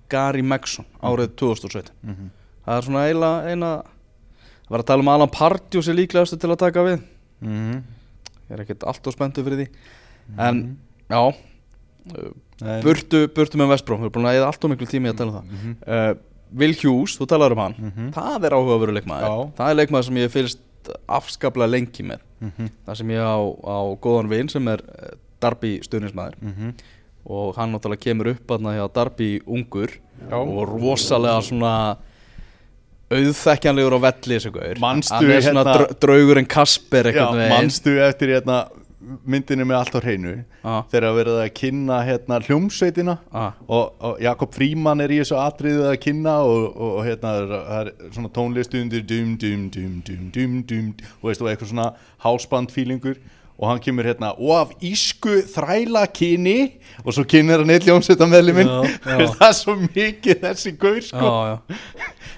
Gary 0.10 0.42
Megson 0.42 0.86
árið 1.04 1.36
2017 1.36 1.92
Mhm. 2.04 2.30
það 2.66 2.78
er 2.78 2.82
svona 2.82 3.06
eiginlega 3.08 3.50
eina 3.52 3.72
það 4.66 4.70
var 4.70 4.80
að 4.80 4.86
tala 4.86 5.00
um 5.02 5.08
Alan 5.10 5.30
Pardew 5.30 5.82
sem 5.82 5.96
líklegastu 5.96 6.40
til 6.40 6.50
að 6.50 6.58
taka 6.58 6.80
við 6.86 7.02
Mhm. 7.42 7.84
ég 8.50 8.52
er 8.60 8.64
ekkert 8.66 8.84
allt 8.88 9.08
og 9.08 9.14
spenntu 9.14 9.44
fyrir 9.44 9.58
því 9.66 9.68
en 10.38 10.78
já 11.10 11.34
burtu, 12.84 13.28
burtu 13.34 13.58
með 13.60 13.72
Vestbrom 13.74 14.00
við 14.02 14.10
erum 14.10 14.16
búin 14.16 14.30
að 14.30 14.38
eða 14.40 14.48
allt 14.52 14.64
og 14.64 14.72
miklu 14.72 14.88
tími 14.88 15.10
að 15.12 15.18
tala 15.18 15.32
um 15.32 15.38
það 15.38 15.52
Mhm. 15.52 15.76
uh, 15.88 16.14
Will 16.56 16.74
Hughes, 16.74 17.18
þú 17.20 17.26
talar 17.28 17.52
um 17.52 17.58
hann 17.58 17.74
Mhm. 17.74 18.12
það 18.14 18.44
er 18.46 18.52
áhugaveru 18.52 18.94
leikmaður 18.96 19.28
Já. 19.28 19.52
það 19.58 19.70
er 19.72 19.76
leikmaður 19.86 20.04
sem 20.06 20.16
ég 20.16 20.30
fylgst 20.32 20.58
afskaplega 21.08 21.70
lengi 21.72 22.04
með 22.04 22.20
Mhm. 22.42 22.70
það 22.88 22.96
sem 22.98 23.08
ég 23.10 23.20
á, 23.24 23.38
á 23.64 23.78
góðan 24.02 24.30
vin 24.30 24.50
sem 24.50 24.68
er 24.68 24.80
eh, 25.00 25.16
Darby 25.42 25.80
stuðnismæður 25.82 26.36
Mhm. 26.42 26.74
og 27.26 27.56
hann 27.56 27.72
náttúrulega 27.74 28.00
kemur 28.06 28.28
upp 28.36 28.48
aðna 28.52 28.76
hjá 28.78 28.94
Darby 28.94 29.40
ungur 29.48 29.90
Já. 30.30 30.36
og 30.38 30.68
rosalega 30.70 31.42
svona 31.42 31.98
auðþekkjanlegur 33.12 33.96
á 33.98 34.00
velli 34.08 34.38
þessu 34.40 34.52
gaur 34.54 34.80
hann 34.82 34.98
er 35.00 35.42
svona 35.42 35.64
hérna- 35.64 35.66
hérna, 35.66 36.00
draugurinn 36.02 36.48
Kasper 36.50 37.12
manstu 37.50 37.98
eftir 38.02 38.34
hérna 38.36 38.68
myndinni 39.26 39.66
með 39.68 39.78
allt 39.80 39.96
á 39.96 40.00
hreinu 40.02 40.34
Já. 40.64 40.74
þegar 40.92 41.16
verið 41.20 41.40
að 41.44 41.52
kynna 41.60 42.00
hérna 42.08 42.40
hljómsveitina 42.48 43.18
Ah. 43.32 43.52
og, 43.68 43.94
og 44.00 44.20
Jakob 44.24 44.54
Fríman 44.56 45.02
er 45.06 45.14
í 45.16 45.20
þessu 45.22 45.38
atriðu 45.42 45.86
að 45.92 46.00
kynna 46.08 46.36
og, 46.44 46.66
og, 46.76 46.92
og 47.00 47.06
hérna 47.06 47.36
er- 47.42 47.56
er 47.80 47.94
svona 48.16 48.30
tónlist 48.34 48.74
undir 48.80 49.06
dum 49.06 49.38
dum 49.38 49.70
dum 49.70 50.02
dum 50.06 50.30
dum 50.34 50.60
dum 50.70 50.92
og 51.22 51.30
veist 51.32 51.42
eitthvað 51.46 51.72
svona 51.74 51.90
hásband 52.26 52.72
feelingur 52.74 53.18
og 53.56 53.70
hann 53.70 53.80
kemur 53.80 54.04
hérna 54.04 54.34
og 54.36 54.52
af 54.58 54.72
ísku 54.84 55.38
þræla 55.48 56.02
kyni 56.12 56.74
og 57.06 57.14
svo 57.16 57.24
kynir 57.24 57.62
hann 57.64 57.70
eitt 57.72 57.86
hljómsveita 57.88 58.28
meðluminn 58.28 58.68
það 59.06 59.46
er 59.48 59.54
svo 59.56 59.76
mikið 59.80 60.42
þessi 60.44 60.74
gaur 60.82 61.00
sko 61.08 61.30
já, 61.30 61.54
já. 61.54 61.78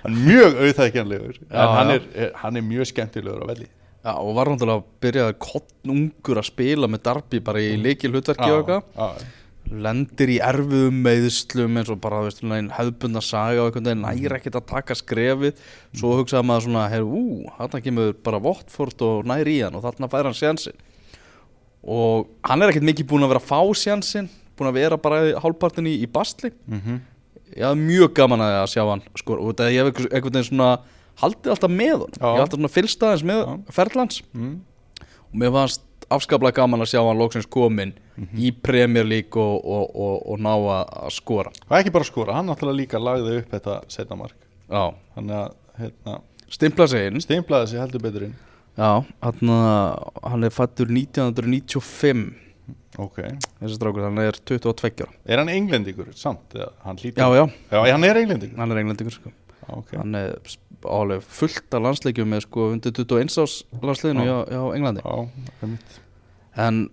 hann 0.04 0.14
er 0.14 0.22
mjög 0.28 0.60
auðþækjanlegur 0.62 1.40
Já, 1.42 1.58
en 1.64 1.74
hann 1.80 1.90
já. 1.96 1.98
er, 2.14 2.32
hann 2.44 2.56
er 2.62 2.68
mjög 2.70 2.92
skemmtilegur 2.92 3.42
á 3.42 3.50
velli 3.50 3.66
já, 4.08 4.14
og 4.16 4.30
var 4.38 4.48
náttúrulega 4.54 4.80
að 4.80 4.86
byrja 5.04 5.26
kottnungur 5.44 6.40
að 6.40 6.48
spila 6.48 6.88
með 6.88 7.04
Darby 7.10 7.42
bara 7.44 7.60
í 7.64 7.76
leikil 7.82 8.14
hlutverki 8.16 8.48
og 8.48 8.62
eitthvað. 8.64 8.88
já, 8.96 9.34
lendir 9.84 10.30
í 10.32 10.38
erfiðum 10.48 11.02
meðslum 11.04 11.74
eins 11.82 11.90
og 11.92 12.00
bara 12.00 12.22
hefðbundna 12.72 13.20
saga 13.26 13.66
og 13.66 13.74
veginn 13.76 14.06
næri 14.06 14.38
ekkert 14.38 14.56
að 14.62 14.68
taka 14.70 14.96
skrefið. 14.96 15.58
Svo 15.92 16.14
hugsaði 16.22 16.48
maður 16.48 16.66
svona, 16.70 16.86
hey, 16.94 17.04
ú, 17.04 17.44
þarna 17.58 17.82
kemur 17.84 18.14
bara 18.24 18.40
Votford 18.40 19.04
og 19.04 19.28
næri 19.28 19.58
í 19.60 19.66
hann 19.66 19.76
og 19.76 19.84
þarna 19.84 20.08
fær 20.14 20.30
hann 20.30 20.38
sjansinn 20.40 20.78
og 21.88 22.28
hann 22.48 22.64
er 22.64 22.72
ekkert 22.72 22.88
mikið 22.88 23.08
búinn 23.12 23.24
að 23.28 23.34
vera 23.36 23.44
að 23.44 23.50
fá 23.52 23.60
sjansinn 23.84 24.30
búinn 24.58 24.72
að 24.72 24.80
vera 24.80 24.98
bara 25.00 25.20
hálfpartin 25.44 25.88
í, 25.88 25.98
í 26.04 26.08
bastli 26.10 26.52
Mhm. 26.68 26.98
ég 27.56 27.64
hafði 27.64 27.86
mjög 27.88 28.14
gaman 28.18 28.42
að 28.44 28.56
að 28.64 28.72
sjá 28.74 28.84
hann 28.90 29.04
sko, 29.16 29.34
og 29.40 29.54
þetta 29.56 29.68
einhvern 29.72 30.10
einhvern 30.12 30.34
veginn 30.34 30.50
svona 30.50 30.72
haldið 31.22 31.54
alltaf 31.54 31.72
með 31.74 31.94
hann, 32.04 32.16
Já. 32.18 32.28
ég 32.36 32.42
alltaf 32.44 32.58
svona 32.60 32.74
fylgst 32.74 33.04
aðeins 33.08 33.24
með 33.28 33.74
ferlans. 33.74 34.22
Mm. 34.34 34.56
og 35.28 35.40
mér 35.42 35.52
fannst 35.58 35.82
afskaplega 36.10 36.56
gaman 36.62 36.80
að 36.86 36.92
sjá 36.94 37.02
hann 37.04 37.18
loksins 37.20 37.46
komin 37.52 37.94
Mhm. 38.18 38.38
í 38.40 38.50
Premier 38.64 39.04
League 39.06 39.38
og, 39.38 39.62
og, 39.66 39.92
og, 39.94 40.22
og 40.32 40.40
ná 40.42 40.50
að 40.56 40.88
að 41.06 41.12
skora. 41.14 41.52
Og 41.70 41.76
ekki 41.78 41.92
bara 41.94 42.04
skora, 42.08 42.34
hann 42.34 42.48
náttúrulega 42.48 42.80
líka 42.80 42.98
lagði 42.98 43.36
upp 43.44 43.52
þetta 43.52 43.76
setna 43.94 44.16
mark. 44.18 44.34
Já, 44.72 44.94
þannig 45.16 45.36
að 45.38 45.52
hérna, 45.78 46.16
stimpla 46.50 46.88
sig 46.88 47.08
inn. 47.12 47.20
steimplaði 47.22 47.68
sér 47.70 47.84
heldur 47.86 48.02
betur 48.02 48.24
inn. 48.26 48.34
Já, 48.78 49.06
hann, 49.22 49.52
hann 50.24 50.44
er 50.44 50.50
fættur 50.50 50.88
1995 50.90 52.34
ok, 52.98 53.20
þessi 53.62 53.78
strákur, 53.78 54.04
hann 54.08 54.18
er 54.24 54.32
22 54.50 55.04
ára. 55.06 55.12
Er 55.30 55.38
hann 55.44 55.52
englendingur 55.54 56.10
samt, 56.18 56.56
eða 56.58 56.72
hann 56.88 56.98
hlýtur? 56.98 57.22
Já, 57.22 57.28
já, 57.38 57.46
já, 57.72 57.92
hann 57.94 58.04
er 58.08 58.16
englendingur. 58.24 58.58
Hann 58.58 58.72
er 58.74 58.82
englendingur 58.82 59.14
sko. 59.14 59.32
Ok, 59.74 59.94
hann 59.98 60.16
er 60.16 60.36
alveg 60.88 61.24
fullt 61.26 61.74
af 61.74 61.82
landsleikjum 61.84 62.30
með 62.32 62.44
sko 62.46 62.68
undir 62.74 62.94
21 62.96 63.38
ás 63.44 63.56
landsleikinu 63.82 64.24
hjá, 64.28 64.36
hjá 64.54 64.62
Englandi. 64.78 65.02
Já, 65.04 65.56
einmitt. 65.64 65.98
En 66.58 66.84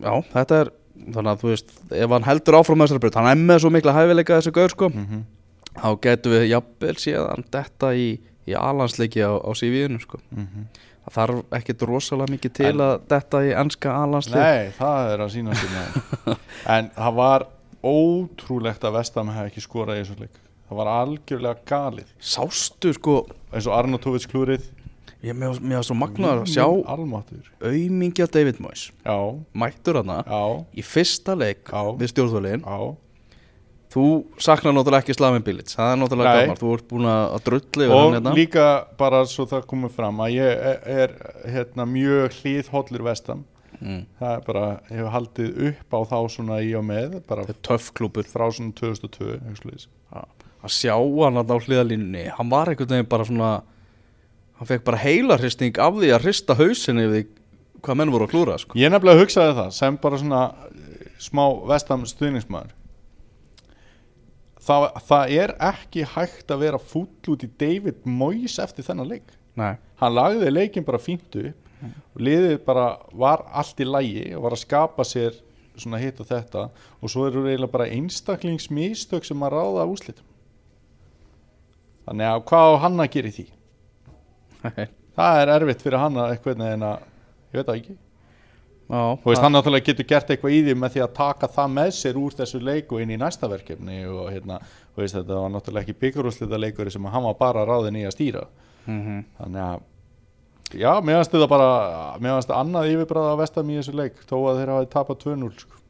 já, 0.00 0.14
þetta 0.32 0.60
er 0.64 0.70
þannig 1.00 1.30
að 1.32 1.42
þú 1.44 1.50
veist, 1.52 1.70
ef 1.96 2.10
hann 2.16 2.26
heldur 2.28 2.58
áfram 2.60 2.80
með 2.80 2.88
þessari 2.90 3.04
breyt, 3.04 3.18
hann 3.20 3.30
er 3.30 3.44
með 3.52 3.62
svo 3.64 3.70
mikla 3.72 3.94
hæfileika 3.96 4.40
þessi 4.40 4.52
gaur 4.56 4.74
sko, 4.74 4.90
mm 4.94 5.20
þá 5.70 5.90
getum 6.02 6.32
við 6.34 6.48
jafnvel 6.50 6.96
séðan 6.98 7.44
detta 7.54 7.92
í, 7.94 8.06
í 8.50 8.54
alansleiki 8.58 9.20
á, 9.22 9.38
á 9.38 9.50
CV-inu 9.54 10.00
sko. 10.02 10.18
það 10.26 11.14
þarf 11.14 11.54
ekkit 11.60 11.84
rosalega 11.86 12.32
mikið 12.34 12.52
til 12.58 12.66
En- 12.72 12.82
að 12.82 12.94
detta 13.12 13.38
í 13.46 13.52
ennska 13.54 13.92
alansleik 14.02 14.42
nei, 14.42 14.72
það 14.74 15.12
er 15.14 15.22
að 15.24 15.30
sína 15.36 15.54
sinna 15.54 15.84
en 16.74 16.90
það 16.98 17.14
var 17.20 17.46
ótrúlegt 17.86 18.84
að 18.84 18.96
Vestam 18.98 19.30
hefði 19.32 19.52
ekki 19.52 19.64
skorað 19.64 20.00
í 20.00 20.02
þessu 20.02 20.18
leik 20.24 20.40
það 20.70 20.78
var 20.78 20.92
algjörlega 20.94 21.66
galið. 21.66 22.12
Sástu 22.22 22.94
sko 22.94 23.16
eins 23.50 23.66
og 23.66 23.74
Arnautovic 23.74 24.28
klúrið 24.30 24.68
ég 25.20 25.36
mér 25.36 25.58
var 25.58 25.84
svo 25.84 25.96
magnaður 25.98 26.46
að 26.46 26.52
sjá 26.54 26.64
auðmingja 27.66 28.30
David 28.32 28.62
Moyes. 28.62 28.88
Já, 29.04 29.18
mættur 29.52 30.00
hana 30.00 30.22
já, 30.24 30.42
í 30.72 30.84
fyrsta 30.86 31.36
leik 31.36 31.68
Já. 31.68 31.82
við 31.98 32.12
stjórnvölin. 32.14 32.64
Já. 32.64 32.96
Þú 33.90 34.04
saknar 34.38 34.76
náttúrulega 34.76 35.02
ekki 35.02 35.16
Slaven 35.18 35.42
Bilic. 35.42 35.72
Það 35.74 35.88
er 35.92 35.96
náttúrulega 35.98 36.32
Nei. 36.32 36.40
gammar, 36.44 36.58
þú 36.60 36.74
ert 36.76 36.84
búin 36.92 37.08
að 37.10 37.38
drulli 37.48 37.88
og 37.90 38.02
hérna. 38.14 38.34
líka 38.38 38.66
bara 39.00 39.24
svo 39.26 39.48
það 39.50 39.64
komið 39.72 39.96
fram 39.96 40.22
að 40.22 40.36
ég 40.36 40.60
er, 40.70 40.84
er 40.86 41.16
hérna, 41.56 41.88
mjög 41.90 42.36
hlýðhollur 42.38 43.08
vestam 43.10 43.42
mm. 43.80 44.04
það 44.20 44.36
er 44.36 44.44
bara, 44.46 44.66
ég 44.92 45.00
hef 45.00 45.10
haldið 45.16 45.58
upp 45.70 45.96
á 45.96 46.00
þá 46.12 46.18
svona 46.36 46.60
í 46.62 46.70
og 46.78 46.86
með 46.86 47.18
bara 47.26 47.48
þetta 47.48 47.58
er 47.58 47.66
töff 47.66 47.90
klúpur 47.98 48.30
frá 48.30 48.46
svona 48.54 48.76
2002 48.78 49.32
eitthvað 49.34 49.58
svoleiðis. 49.58 49.88
Að 50.60 50.74
sjá 50.76 50.94
hann 50.94 51.40
á 51.40 51.44
hliðalínunni 51.44 52.26
hann 52.36 52.50
var 52.52 52.70
einhvern 52.70 52.94
veginn 52.94 53.10
bara 53.10 53.26
svona 53.28 53.50
hann 54.60 54.68
fekk 54.68 54.84
bara 54.84 55.00
heilarhristing 55.00 55.78
af 55.80 55.96
því 55.96 56.10
að 56.12 56.26
hrista 56.26 56.56
hausin 56.58 57.00
yfir 57.00 57.14
því 57.14 57.22
hvað 57.80 57.96
menn 58.00 58.12
voru 58.12 58.26
að 58.26 58.34
klúra 58.34 58.58
sko. 58.60 58.76
Ég 58.76 58.92
nefnilega 58.92 59.22
hugsaði 59.22 59.56
það 59.56 59.72
sem 59.76 59.96
bara 60.02 60.20
svona 60.20 60.42
eh, 60.68 61.08
smá 61.22 61.42
vestam 61.70 62.04
stuðningsmaður. 62.08 62.76
Það, 64.60 64.86
það 65.08 65.34
er 65.40 65.54
ekki 65.70 66.04
hægt 66.14 66.52
að 66.52 66.64
vera 66.66 66.80
fúll 66.92 67.32
út 67.32 67.44
í 67.46 67.48
David 67.62 68.04
Moyes 68.04 68.58
eftir 68.60 68.84
þennan 68.86 69.08
leik. 69.14 69.32
Nei, 69.56 69.72
hann 70.02 70.14
lagði 70.14 70.52
leikin 70.52 70.86
bara 70.86 71.00
fínt 71.00 71.40
upp. 71.40 71.66
Og 72.12 72.20
liðið 72.20 72.58
bara 72.66 72.90
var 73.16 73.46
allt 73.56 73.78
í 73.80 73.86
lægi 73.88 74.26
og 74.36 74.44
var 74.44 74.52
að 74.52 74.60
skapa 74.66 75.06
sér 75.08 75.38
svona 75.80 75.96
hitt 76.02 76.18
og 76.20 76.28
þetta. 76.28 76.66
Og 77.00 77.08
svo 77.08 77.24
eru 77.30 77.46
eiginlega 77.46 77.72
bara 77.72 77.88
einstaklingsmistök 77.88 79.24
sem 79.24 79.46
að 79.46 79.54
ráða 79.56 79.86
úslitum 79.88 80.26
þannig 82.10 82.28
að 82.28 82.44
hvað 82.50 82.68
á 82.68 82.82
hann 82.84 83.02
að 83.06 83.10
gera 83.16 83.30
í 83.30 83.34
því? 83.38 83.48
Það 85.20 85.40
er 85.40 85.52
erfitt 85.56 85.82
fyrir 85.84 86.00
hann 86.00 86.20
að 86.20 86.34
eitthvað 86.34 86.62
en 86.66 86.86
að 86.86 87.02
ég 87.50 87.58
veit 87.58 87.68
það 87.68 87.76
ekki. 87.80 87.98
Já, 88.90 89.02
Þú 89.22 89.30
veist, 89.30 89.42
hann 89.44 89.54
náttúrulega 89.54 89.86
getur 89.86 90.06
gert 90.10 90.30
eitthvað 90.34 90.54
í 90.56 90.62
því 90.66 90.72
með 90.82 90.94
því 90.96 91.02
að 91.04 91.12
taka 91.14 91.48
það 91.54 91.68
með 91.76 91.90
sér 91.94 92.16
úr 92.18 92.34
þessu 92.34 92.60
leiku 92.66 92.98
inn 92.98 93.12
í 93.14 93.18
næsta 93.20 93.46
verkefni 93.50 94.00
og 94.10 94.32
hérna, 94.32 94.56
þú 94.96 95.04
veist, 95.04 95.14
þetta 95.14 95.36
var 95.36 95.52
náttúrulega 95.54 95.86
ekki 95.86 96.00
byggarúslita 96.00 96.58
leikur 96.58 96.90
sem 96.90 97.06
hann 97.12 97.26
var 97.28 97.36
bara 97.38 97.62
ráðin 97.68 98.00
í 98.00 98.02
að 98.08 98.16
stýra. 98.16 98.42
Mm 98.88 99.22
þannig 99.38 99.62
að 99.62 100.80
já, 100.80 100.90
mér 101.04 101.20
finnst 101.20 101.36
þetta 101.36 101.50
bara 101.52 101.68
mér 102.18 102.34
finnst 102.34 102.50
þetta 102.50 102.62
annað 102.64 102.90
yfirbræða 102.94 103.34
að 103.36 103.40
vestam 103.44 103.70
í 103.70 103.78
þessu 103.78 103.94
leik 104.00 104.18
þó 104.26 104.36
að 104.40 104.58
þeir 104.58 104.74
hafi 104.74 104.90
tapað 104.96 105.22
2-0 105.26 105.52
sko. 105.60 105.80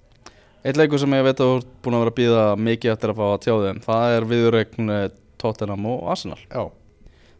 Eitt 0.61 0.77
leikur 0.77 1.01
sem 1.01 1.17
ég 1.17 1.25
veit 1.25 1.41
að 1.41 1.55
þú 1.55 1.57
ert 1.57 1.73
búin 1.81 1.97
að 1.97 2.05
vera 2.05 2.13
að 2.13 2.19
býða 2.21 2.45
mikið 2.69 2.93
eftir 2.93 3.15
að 3.15 3.21
fá 3.21 3.27
að 3.31 3.43
tjáði 3.47 3.71
þeim 3.71 3.83
Það 3.87 4.17
er 4.17 4.27
viðurregn 4.35 4.93
eh, 4.93 5.07
Tottenham 5.41 5.87
og 5.91 6.09
Arsenal. 6.13 6.41
Já, 6.49 6.67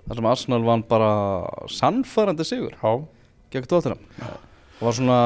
þar 0.07 0.21
sem 0.21 0.31
Arsenal 0.33 0.67
vann 0.67 0.87
bara 0.89 1.11
sannfærandi 1.71 2.47
sigur 2.49 2.77
já, 2.77 2.95
gegn 3.53 3.69
Tottenham. 3.71 4.07
Það 4.17 4.87
var 4.87 4.97
svona 4.99 5.21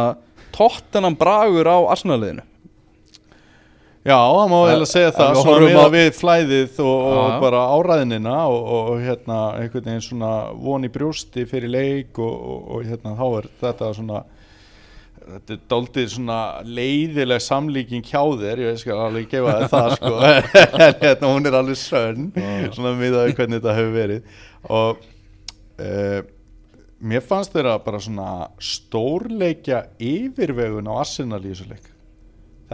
Tottenham 0.55 1.17
bragur 1.19 1.71
á 1.71 1.79
Arsenal-liðinu. 1.95 2.45
Já, 4.05 4.19
það 4.21 4.51
má 4.53 4.59
vel 4.69 4.81
að 4.83 4.91
segja 4.91 5.09
að 5.09 5.15
það 5.17 5.39
svona 5.39 5.61
með 5.65 5.79
að 5.81 5.95
við 5.95 6.09
flæðið 6.19 6.81
og, 6.85 7.05
og 7.09 7.37
bara 7.41 7.61
áræðinina 7.73 8.35
og, 8.53 8.67
og 8.69 8.99
hérna 9.01 9.39
einhvern 9.63 9.87
veginn 9.87 10.05
svona 10.05 10.33
von 10.61 10.85
í 10.85 10.91
brjósti 10.93 11.47
fyrir 11.49 11.73
leik 11.73 12.21
og, 12.21 12.35
og, 12.35 12.67
og 12.69 12.85
hérna 12.85 13.15
þá 13.17 13.25
er 13.39 13.49
þetta 13.63 13.89
svona 13.97 14.21
þetta 15.25 15.55
er 15.55 15.63
daldið 15.71 16.11
svona 16.15 16.39
leiðileg 16.67 17.43
samlíking 17.43 18.05
hjá 18.07 18.21
þér 18.41 18.63
ég 18.65 18.79
skal 18.81 18.99
alveg 19.07 19.31
gefa 19.33 19.55
þér 19.57 19.73
það 19.73 19.95
sko. 19.97 20.13
En 20.85 21.01
hérna 21.01 21.33
hún 21.33 21.49
er 21.49 21.57
alveg 21.61 21.81
sönn 21.81 22.29
svona 22.75 22.95
miðað 22.99 23.29
við 23.29 23.41
hvernig 23.41 23.61
þetta 23.63 23.77
hefur 23.79 23.97
verið. 23.97 24.29
Og 24.75 25.03
uh, 25.87 26.21
mér 27.13 27.27
fannst 27.27 27.57
þeirra 27.57 27.79
bara 27.87 28.03
svona 28.05 28.29
stórleikja 28.73 29.83
yfirvegun 30.13 30.93
á 30.93 30.95
Arsenal 31.01 31.43
í 31.43 31.51
þessu 31.53 31.69
leik. 31.73 31.91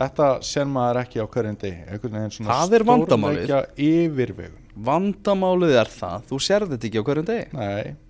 Þetta 0.00 0.28
sér 0.46 0.68
maður 0.70 1.02
ekki 1.04 1.22
á 1.22 1.26
hverjum 1.26 1.58
degi 1.60 1.80
einhvern 1.86 2.20
veginn 2.20 2.36
svona 2.36 2.60
stórleikja 2.66 3.64
yfirvegun. 3.74 4.68
Vandamálið 4.80 5.74
er 5.80 5.90
það, 5.92 6.30
þú 6.30 6.44
sérð 6.46 6.76
þetta 6.76 6.88
ekki 6.88 7.02
á 7.02 7.06
hverjum 7.08 7.28
degi. 7.30 7.50
Nei 7.58 8.09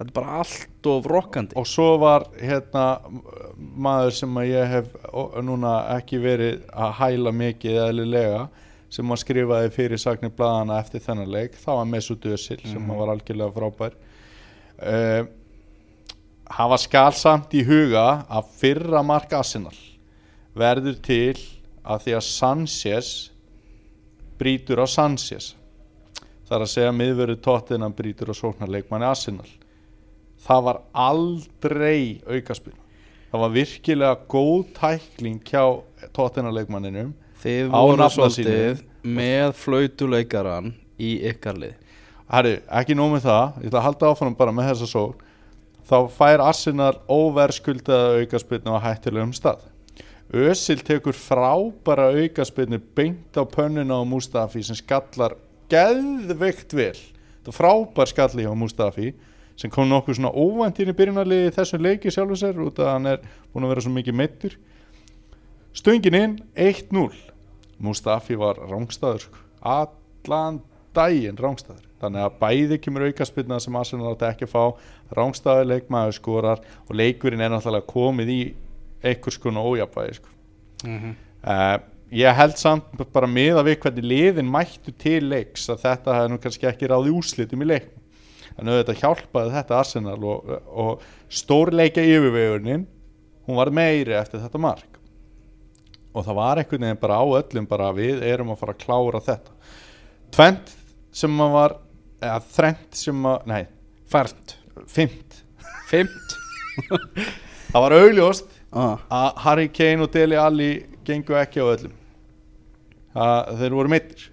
Þetta 0.00 0.08
er 0.08 0.16
bara 0.16 0.36
allt 0.40 0.86
of 0.88 1.06
rokkandi 1.12 1.56
og 1.60 1.66
svo 1.68 1.90
var 2.00 2.22
hérna 2.40 2.84
maður 3.84 4.14
sem 4.16 4.38
að 4.40 4.46
ég 4.48 4.70
hef 4.72 4.86
núna 5.44 5.72
ekki 5.98 6.20
verið 6.22 6.62
að 6.72 6.94
hæla 7.02 7.32
mikið 7.36 7.76
eðlilega 7.82 8.38
sem 8.90 9.12
að 9.12 9.20
skrifaði 9.20 9.68
fyrir 9.74 10.00
sagnir 10.00 10.32
bladana 10.34 10.78
eftir 10.80 11.04
þennan 11.04 11.28
leik 11.30 11.58
það 11.60 11.76
var 11.82 11.90
Mesut 11.92 12.24
Özil 12.32 12.56
sem 12.64 12.80
Mhm. 12.80 12.96
var 12.96 13.12
algjörlega 13.12 13.52
frábær. 13.58 13.92
Uh, 14.80 15.26
hafa 16.48 16.78
skalsamt 16.80 17.52
í 17.52 17.60
huga 17.68 18.24
að 18.26 18.48
fyrra 18.56 19.04
mark 19.04 19.32
Arsenal 19.36 19.76
verður 20.56 20.96
til 21.04 21.36
að 21.84 22.06
því 22.06 22.16
að 22.16 22.24
Sanchez 22.32 23.30
brýtur 24.40 24.80
á 24.80 24.86
Sanchez. 24.88 25.54
Það 26.48 26.56
er 26.56 26.64
að 26.64 26.72
segja 26.72 26.92
miðverðu 26.96 27.36
tóttinan 27.44 27.92
brýtur 27.94 28.32
á 28.32 28.34
sóknarleikmanni 28.34 29.04
Arsenal 29.06 29.46
það 30.46 30.66
var 30.68 30.82
aldrei 30.92 32.20
aukaspil 32.26 32.76
það 33.30 33.44
var 33.44 33.56
virkilega 33.56 34.20
góð 34.30 34.62
tækling 34.78 35.42
hjá 35.46 35.64
tóttinarleikmanninum 36.16 37.14
Þið 37.40 37.72
Á 37.72 37.80
voru 37.80 38.06
svolítið 38.12 38.80
með 39.00 39.54
flautuleikaran 39.56 40.74
í 41.00 41.14
ykkar 41.30 41.56
lið. 41.60 41.76
Herri, 42.30 42.58
ekki 42.68 42.96
nóg 42.98 43.14
með 43.14 43.26
það, 43.26 43.54
ég 43.56 43.70
ætla 43.70 43.80
að 43.80 43.86
halda 43.86 44.10
áfram 44.12 44.36
bara 44.36 44.54
með 44.54 44.68
þessa 44.70 44.88
sól. 44.90 45.12
Þá 45.88 45.96
fær 46.14 46.42
Arsenal 46.44 46.92
óverskuldaða 47.10 48.20
aukaspilnu 48.20 48.76
á 48.76 48.84
hættulegum 48.84 49.32
stað. 49.34 49.64
Özil 50.30 50.78
tekur 50.86 51.16
frábæra 51.16 52.10
aukaspilnu 52.20 52.78
beint 52.94 53.40
á 53.40 53.42
pönnuna 53.48 53.98
á 53.98 54.02
Mustafi 54.06 54.62
sem 54.62 54.78
skallar 54.78 55.34
geðveikt 55.72 56.76
vel. 56.76 56.94
Þetta 57.40 57.56
frábær 57.56 58.12
skalli 58.12 58.44
hjá 58.44 58.52
Mustafi 58.54 59.14
sem 59.60 59.72
kom 59.72 59.88
nokkuð 59.90 60.16
svona 60.18 60.32
óvænt 60.32 60.80
inn 60.80 60.92
í 60.92 60.96
byrjunarliði 60.96 61.52
þessum 61.56 61.84
leiki 61.84 62.12
sjálfur 62.14 62.40
sér 62.40 62.62
út 62.64 62.80
að 62.80 62.92
hann 62.94 63.10
er 63.12 63.26
búin 63.52 63.66
að 63.66 63.74
vera 63.74 63.84
svo 63.84 63.92
mikið 63.96 64.18
meittur 64.22 64.56
stöngin 65.76 66.16
inn 66.16 66.38
1-0 66.56 67.10
Mustafi 67.80 68.36
var 68.40 68.60
rángstæður 68.68 69.26
sko. 69.26 69.38
allan 69.60 70.60
daginn 70.96 71.38
rángstæður 71.38 71.86
þannig 72.00 72.24
að 72.24 72.36
bæði 72.40 72.80
kemur 72.80 73.06
aukaspilna 73.08 73.60
sem 73.60 73.76
Arsenal 73.76 74.14
átti 74.14 74.28
ekki 74.28 74.48
að 74.48 74.52
fá. 74.54 74.64
Rángstæður 75.16 75.68
leikmaður 75.68 76.16
skorar 76.16 76.62
og 76.86 76.92
leikurinn 76.96 77.44
er 77.44 77.52
náttúrulega 77.52 77.88
komið 77.90 78.32
í 78.32 78.40
einhvers 79.04 79.38
konar 79.40 79.68
ójafvæði 79.68 80.16
sko. 80.16 80.32
uh, 81.44 81.76
ég 82.10 82.36
held 82.40 82.56
samt 82.58 83.04
bara 83.12 83.28
með 83.28 83.60
að 83.60 83.68
við 83.68 83.80
hvernig 83.84 84.08
liðin 84.12 84.50
mættu 84.50 84.94
til 84.96 85.20
leiks 85.28 85.68
að 85.68 85.84
þetta 85.84 86.16
hefði 86.16 86.32
nú 86.32 86.40
kannski 86.40 86.68
ekki 86.70 86.88
ráði 86.90 87.12
úslitum 87.14 87.64
í 87.64 87.68
leik 87.68 87.90
en 88.60 88.70
auðvitað 88.70 89.00
hjálpaði 89.00 89.52
þetta 89.56 89.76
Arsenal 89.78 90.16
og, 90.20 90.54
og 90.68 91.04
stórleika 91.32 92.04
yfirvegunin 92.04 92.86
hún 93.46 93.58
var 93.58 93.72
meiri 93.74 94.14
eftir 94.18 94.42
þetta 94.42 94.60
mark. 94.62 94.98
Og 96.10 96.26
það 96.26 96.38
var 96.40 96.60
einhvern 96.60 96.86
veginn 96.86 97.02
bara 97.02 97.20
á 97.22 97.26
öllum 97.40 97.68
bara 97.70 97.90
við 97.94 98.24
erum 98.26 98.52
að 98.52 98.62
fara 98.62 98.74
að 98.74 98.82
klára 98.84 99.22
þetta. 99.26 99.54
Tvent 100.34 100.72
sem 101.14 101.42
að 101.42 101.54
var 101.54 101.76
eða 102.20 102.40
þrennt 102.54 102.98
sem 102.98 103.30
að, 103.30 103.46
nei, 103.50 103.62
Fært 104.10 104.56
fimmt. 104.90 105.36
Fimt 105.86 106.32
það 107.70 107.84
var 107.84 107.94
augljóst 107.94 108.48
ah. 108.74 108.98
að 109.06 109.40
Harry 109.44 109.68
Kane 109.70 110.02
og 110.02 110.10
Dele 110.14 110.38
Alli 110.38 110.70
gengu 111.06 111.36
ekki 111.38 111.62
á 111.62 111.66
öllum. 111.70 111.94
Að 113.14 113.56
þeir 113.62 113.76
voru 113.78 113.92
mittir 113.92 114.30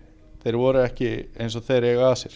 þeir 0.48 0.58
voru 0.62 0.84
ekki 0.86 1.12
eins 1.36 1.58
og 1.60 1.66
þeir 1.68 1.90
eiga 1.90 2.06
að 2.08 2.20
sér. 2.22 2.36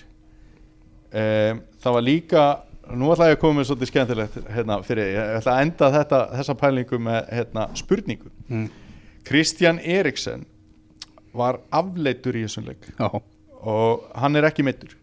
Um, 1.12 1.62
það 1.84 1.98
var 1.98 2.06
líka 2.06 2.46
nú 2.92 3.12
ætla 3.14 3.32
ég 3.32 3.38
að 3.38 3.42
koma 3.44 3.60
með 3.60 3.70
svolítið 3.70 3.92
skemmtilegt 3.92 4.40
hérna, 4.52 4.80
fyrir, 4.86 5.12
ég 5.16 5.36
ætla 5.40 5.58
að 5.58 5.66
enda 5.66 5.92
þetta, 5.98 6.22
þessa 6.38 6.56
pælingu 6.60 7.02
með 7.02 7.20
hérna, 7.38 7.68
spurningu. 7.80 8.32
Mm. 8.50 8.66
Kristján 9.28 9.80
Eriksen 9.80 10.48
var 11.38 11.62
afleitur 11.72 12.36
í 12.36 12.46
þessum 12.48 12.68
leik. 12.68 12.90
Já. 12.98 13.08
Og 13.62 14.10
hann 14.18 14.36
er 14.36 14.50
ekki 14.50 14.66
mittur 14.66 14.98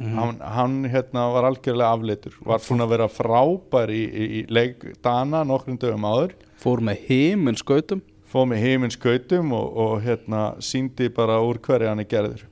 hann, 0.00 0.38
hann 0.40 0.84
hérna, 0.88 1.26
var 1.32 1.46
algjörlega 1.48 1.92
afleitur 1.92 2.36
var 2.46 2.62
búin 2.64 2.84
að 2.84 2.94
vera 2.94 3.08
frábær 3.12 3.92
í, 3.92 4.02
í, 4.02 4.28
í 4.38 4.40
leik 4.52 4.86
Dana 5.04 5.42
nokkrum 5.46 5.78
dögum 5.80 6.06
áður. 6.08 6.34
Fór 6.62 6.82
með 6.84 7.04
heiminn 7.08 7.58
skautum. 7.58 8.02
Fóð 8.32 8.48
með 8.52 8.64
heiminn 8.64 8.94
skautum 8.94 9.52
og, 9.56 9.76
og 9.76 9.94
hérna 10.04 10.44
síndi 10.64 11.10
bara 11.12 11.40
úr 11.44 11.60
hverju 11.62 11.90
hann 11.90 12.00
er 12.00 12.08
gerður. 12.08 12.46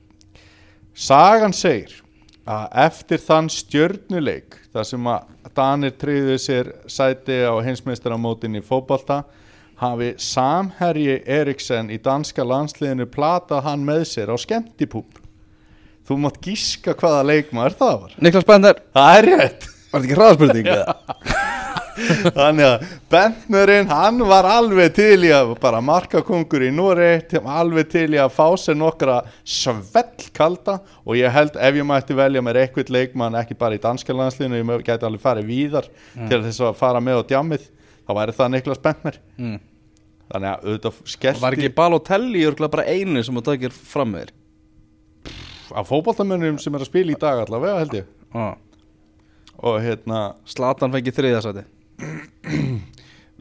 Sagan 0.93 1.55
segir 1.55 1.97
að 2.51 2.79
eftir 2.85 3.21
þann 3.23 3.49
stjörnuleik 3.51 4.57
þar 4.73 4.87
sem 4.87 5.07
að 5.11 5.29
Danir 5.55 5.95
treyðu 5.99 6.37
sér 6.39 6.69
sæti 6.89 7.41
á 7.43 7.55
heimsmeistaramótin 7.63 8.59
í 8.59 8.63
fótbolta 8.63 9.23
hafi 9.81 10.13
samherji 10.21 11.17
Eriksen 11.25 11.89
í 11.91 11.97
danska 12.03 12.45
landsliðinu 12.45 13.07
platað 13.11 13.65
hann 13.67 13.83
með 13.87 14.05
sér 14.13 14.31
á 14.31 14.37
skemmtipúp 14.39 15.19
þú 16.07 16.17
mátt 16.21 16.39
gíska 16.43 16.95
hvaða 16.97 17.25
leikmaður 17.29 17.77
það 17.79 17.99
var. 18.05 18.15
Niklas 18.25 18.47
Bender. 18.47 18.81
Það 18.95 19.17
er 19.17 19.29
rétt. 19.31 19.67
Var 19.91 20.01
þetta 20.01 20.07
ekki 20.07 20.19
hraðspurning? 20.19 21.69
Þannig 22.37 22.65
að 22.67 22.85
Bentnerinn, 23.11 23.89
hann 23.91 24.21
var 24.29 24.47
alveg 24.49 24.93
til 24.97 25.27
í 25.27 25.31
að 25.35 25.53
bara 25.61 25.81
marka 25.83 26.21
kongur 26.25 26.63
í 26.65 26.71
Nóri, 26.73 27.09
alveg 27.41 27.89
til 27.91 28.07
í 28.15 28.19
að 28.21 28.33
fá 28.35 28.45
sér 28.59 28.77
nokkra 28.79 29.21
svellkalda 29.43 30.79
og 31.03 31.19
ég 31.19 31.33
held 31.33 31.57
ef 31.59 31.79
ég 31.79 31.87
mætti 31.87 32.17
velja 32.17 32.43
mér 32.45 32.61
eitthvað 32.63 32.93
leikmann, 32.95 33.37
ekki 33.41 33.57
bara 33.59 33.77
í 33.77 33.81
danska 33.83 34.15
landslinu, 34.15 34.61
ég 34.61 34.85
gæti 34.87 35.07
alveg 35.07 35.23
farið 35.23 35.49
víðar 35.51 35.89
til 36.15 36.43
þess 36.45 36.63
að 36.67 36.77
fara 36.79 37.03
með 37.03 37.23
á 37.25 37.29
djammið, 37.33 37.67
þá 38.07 38.13
væri 38.19 38.37
það 38.39 38.53
Niklas 38.55 38.83
Bentner. 38.83 39.19
Mm. 39.37 39.57
Þannig 40.31 40.51
að 40.53 40.69
auðvitað 40.69 40.99
skellti 41.11 41.43
Var 41.43 41.57
ekki 41.57 41.73
Balotelli 41.75 42.45
örgulega 42.47 42.71
bara 42.77 42.87
einu 42.87 43.23
sem 43.25 43.35
þú 43.35 43.49
takir 43.49 43.73
fram 43.75 44.13
með 44.13 44.29
þér? 44.29 44.37
af 45.75 45.87
fótboltamönnum 45.87 46.59
sem 46.59 46.75
er 46.75 46.83
að 46.83 46.89
spila 46.89 47.13
í 47.13 47.19
dag 47.19 47.43
allavega 47.43 47.79
held 47.81 47.93
ég. 48.01 48.09
Ah. 48.35 48.55
Og 49.61 49.77
hérna, 49.83 50.21
Slatan 50.49 50.93
fengi 50.93 51.13
þriðasæti 51.15 51.65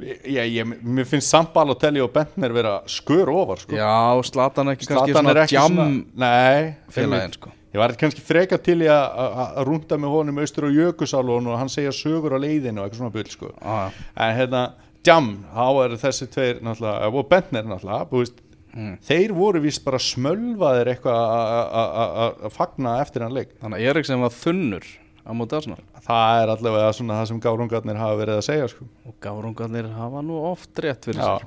ég, 0.01 0.53
ég, 0.55 0.75
mér 0.83 1.05
finnst 1.09 1.29
samt 1.33 1.53
Balotelli 1.55 2.01
og 2.01 2.13
Bentner 2.15 2.53
vera 2.57 2.79
skör 2.89 3.29
ofar 3.35 3.61
sko. 3.61 3.77
Já, 3.77 4.21
Slatan 4.25 4.73
ekki 4.75 4.89
kannski 4.89 5.13
Zlatan 5.13 5.31
er 5.33 5.41
svona 5.45 5.55
jam 5.55 6.05
nei, 6.17 6.75
félagin 6.95 7.35
sko 7.37 7.53
ég 7.71 7.79
var 7.79 7.93
kannski 7.95 8.23
freka 8.27 8.57
til 8.59 8.81
í 8.83 8.89
að- 8.91 9.61
rúnda 9.69 9.95
með 10.01 10.11
honum 10.17 10.39
austur 10.43 10.67
á 10.67 10.71
Jökulsálun 10.75 11.47
og 11.53 11.59
hann 11.61 11.69
segja 11.71 11.93
sögur 11.95 12.35
á 12.35 12.39
leiðinu 12.43 12.81
og 12.83 12.89
eitthvað 12.89 12.99
svona 12.99 13.13
bull 13.15 13.29
sko. 13.31 13.53
ah, 13.63 13.91
en 14.17 14.37
hérna, 14.37 14.63
Jam, 15.07 15.45
þá 15.55 15.85
eru 15.85 15.97
þessi 15.97 16.27
tveir 16.29 16.59
náttúrulega, 16.61 17.13
og 17.15 17.29
Bentner 17.31 17.63
náttúrulega 17.65 18.09
þú 18.11 18.19
veist, 18.25 18.41
Mm. 18.71 18.99
þeir 19.03 19.33
voru 19.35 19.61
vist 19.61 19.85
bara 19.85 19.99
smölvaðir 19.99 20.87
eitthvað 20.93 21.17
að- 21.17 21.71
að- 21.75 22.13
að 22.23 22.35
að 22.47 22.53
fagna 22.53 23.01
eftir 23.01 23.23
hann 23.23 23.33
leik 23.35 23.49
Þannig 23.61 23.79
að 23.81 23.89
Eriksen 23.91 24.21
var 24.21 24.31
þunnur 24.31 24.85
á 25.27 25.31
móti 25.37 25.57
Arsenal. 25.57 25.81
Það 26.05 26.43
er 26.43 26.53
allavega 26.55 26.93
svona 26.97 27.17
það 27.21 27.31
sem 27.31 27.41
gárungarnir 27.45 28.01
hafa 28.01 28.21
verið 28.21 28.39
að 28.41 28.47
segja 28.47 28.69
sko. 28.73 28.87
og 29.07 29.17
gárungarnir 29.23 29.91
hafa 29.95 30.23
nú 30.23 30.39
oft 30.51 30.79
rétt 30.79 31.05
fyrir 31.05 31.21
Já. 31.21 31.41
sér. 31.41 31.47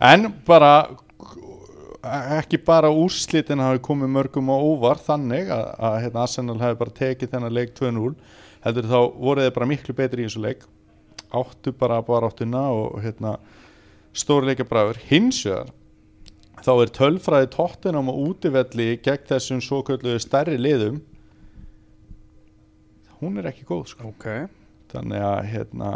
En 0.00 0.32
bara 0.46 0.72
ekki 2.40 2.58
bara 2.64 2.88
úrslitin 2.88 3.60
hafi 3.60 3.80
komið 3.84 4.12
mörgum 4.16 4.48
á 4.48 4.56
óvar 4.56 5.00
þannig 5.04 5.50
að, 5.52 5.64
að 5.78 5.96
hérna, 6.04 6.22
Arsenal 6.22 6.58
hafi 6.60 6.78
bara 6.80 6.98
tekið 7.00 7.32
þennan 7.34 7.56
leik 7.56 7.74
2-0 7.76 8.14
heldur 8.64 8.88
þá 8.88 9.00
voru 9.16 9.44
þeir 9.44 9.56
bara 9.56 9.66
miklu 9.66 9.94
betri 9.96 10.24
í 10.24 10.28
þessu 10.28 10.44
leik. 10.44 10.64
Áttu 11.30 11.72
bara 11.76 12.00
bara 12.02 12.30
áttuna 12.30 12.70
og 12.74 13.02
hérna, 13.04 13.36
stórleika 14.12 14.64
bræður 14.66 14.98
hins 15.10 15.44
vegar 15.46 15.70
þá 16.64 16.72
er 16.74 16.92
tölfræði 16.96 17.48
tóttinam 17.54 18.10
á 18.10 18.14
útivelli 18.14 18.90
gegn 19.04 19.28
þessum 19.28 19.62
svo 19.64 19.80
kölluðu 19.86 20.20
stærri 20.20 20.58
liðum 20.60 21.00
hún 23.20 23.40
er 23.40 23.50
ekki 23.50 23.66
góð 23.68 23.84
sko. 23.92 24.12
Ok. 24.12 24.28
Þannig 24.90 25.24
að 25.24 25.40
hérna 25.52 25.90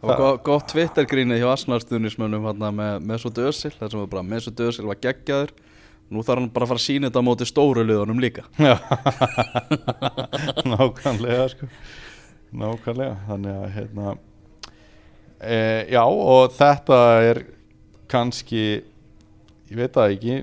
Það 0.00 0.14
var 0.16 0.38
gott, 0.46 0.70
Twitter-grínið 0.72 1.42
hjá 1.42 1.50
Arsenal-stuðnismönnum 1.52 2.46
hérna, 2.48 2.70
með, 2.72 2.94
með 3.04 3.18
svo 3.20 3.32
dösil 3.36 3.72
þar 3.74 3.90
sem 3.92 4.00
var 4.00 4.08
bara 4.14 4.22
með 4.24 4.46
svo 4.46 4.52
dösil 4.56 4.86
var 4.88 5.00
geggjaður. 5.02 5.52
Nú 6.10 6.24
þarf 6.24 6.40
hann 6.40 6.48
bara 6.54 6.66
að 6.66 6.72
fara 6.72 6.80
að 6.80 6.86
sína 6.86 7.10
þetta 7.10 7.20
á 7.20 7.28
móti 7.28 7.46
stóru 7.46 7.84
liðunum 7.84 8.22
líka. 8.22 8.46
Já, 8.56 8.78
nákvæmlega 10.72 11.44
sko. 11.52 11.68
Nákvæmlega. 12.62 13.18
Þannig 13.28 13.58
að 13.60 13.68
hérna 13.76 14.16
e, 15.40 15.58
já 15.92 16.02
og 16.04 16.56
þetta 16.56 16.98
er 17.28 17.42
kannski 18.10 18.64
ég 19.70 19.78
veit 19.78 19.94
það 19.94 20.16
ekki 20.16 20.36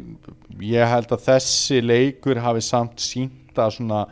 ég 0.69 0.93
held 0.93 1.13
að 1.13 1.26
þessi 1.28 1.82
leikur 1.84 2.39
hafi 2.41 2.63
samt 2.65 3.04
sínt 3.04 3.60
að 3.60 3.76
svona 3.78 4.06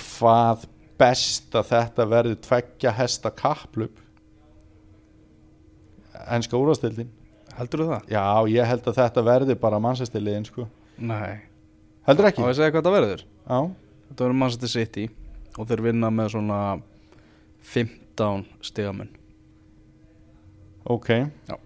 hvað 0.00 0.66
best 1.02 1.54
að 1.58 1.68
þetta 1.74 2.06
verði 2.12 2.36
tveggja 2.46 2.92
hesta 2.96 3.32
kapplup 3.42 3.98
enska 6.32 6.58
úrvastildin 6.60 7.10
Heldur 7.58 7.82
þú 7.84 7.88
það? 7.90 8.04
já 8.14 8.24
ég 8.54 8.68
held 8.70 8.86
að 8.88 8.98
þetta 9.02 9.22
verði 9.26 9.54
bara 9.60 9.80
mannsestiliðin 9.82 10.46
sko. 10.48 10.64
Nei. 11.02 11.42
Heldur 12.08 12.24
Á 12.24 12.28
ekki? 12.30 12.40
ég 12.46 12.52
að 12.54 12.58
segja 12.60 12.72
hvað 12.72 12.86
það 12.86 12.94
verður? 12.96 13.24
já. 13.26 13.58
Þetta 14.08 14.24
verður 14.24 14.38
Manchester 14.40 14.72
City 14.72 15.04
og 15.58 15.68
þeir 15.68 15.82
vinna 15.84 16.08
með 16.12 16.30
svona 16.32 16.60
15 17.72 18.46
stigamenn. 18.64 19.10
Ok. 20.88 21.08
Já. 21.50 21.56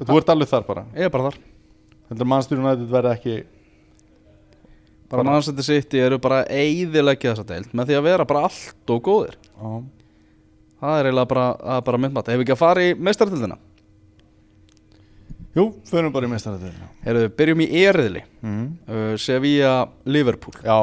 Þú 0.00 0.16
ert 0.16 0.32
alveg 0.32 0.48
þar 0.50 0.64
bara? 0.70 0.86
Ég 0.96 1.06
er 1.08 1.12
bara 1.12 1.28
þar. 1.28 1.38
Heldur 2.08 2.30
United 2.64 2.88
verði 2.90 3.12
ekki 3.18 3.36
bara 5.10 5.22
Bara- 5.24 5.30
Manchester 5.34 5.66
City 5.66 5.98
eru 6.06 6.18
bara 6.22 6.44
eiðilegja 6.46 7.32
þessa 7.34 7.46
deild 7.48 7.72
með 7.74 7.90
því 7.90 7.98
að 7.98 8.06
vera 8.06 8.26
bara 8.30 8.44
allt 8.48 8.92
og 8.94 9.00
góðir. 9.08 9.34
Já, 9.58 9.70
það 10.80 10.98
er 11.00 11.08
eiginlega 11.10 11.30
bara, 11.34 11.80
bara 11.88 11.98
myndmat 12.04 12.30
hefur 12.30 12.44
ekki 12.46 12.54
að 12.56 12.62
fara 12.62 12.84
í 12.86 12.94
meistartildina 12.94 13.58
Jú, 15.56 15.64
förum 15.90 16.12
bara 16.14 16.28
í 16.28 16.30
mestarættina 16.30 16.88
Heyrðu, 17.02 17.30
byrjum 17.34 17.62
í 17.64 17.68
eriðli. 17.82 18.20
Mm. 18.46 18.66
uh, 18.86 19.16
Sevilla 19.18 19.72
Liverpool. 20.06 20.54
Já, 20.62 20.76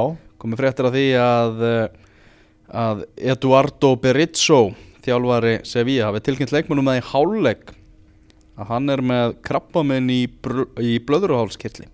komið 0.43 0.59
fréttir 0.59 0.89
af 0.89 0.95
því 0.97 1.05
að 1.23 1.63
uh, 1.63 1.85
að 2.83 3.05
Eduardo 3.31 3.93
Berizzo 4.03 4.59
þjálfari 5.07 5.53
Sevilla 5.63 6.09
hafi 6.09 6.19
tilkynnt 6.27 6.51
leikmennum 6.51 6.89
það 6.91 6.99
í 6.99 7.05
hálfleik 7.13 7.71
að 8.59 8.71
hann 8.73 8.91
er 8.91 9.03
með 9.07 9.37
krabbaminn 9.47 10.11
í, 10.11 10.19
í 10.83 10.97
blöðruhálskirli 11.07 11.87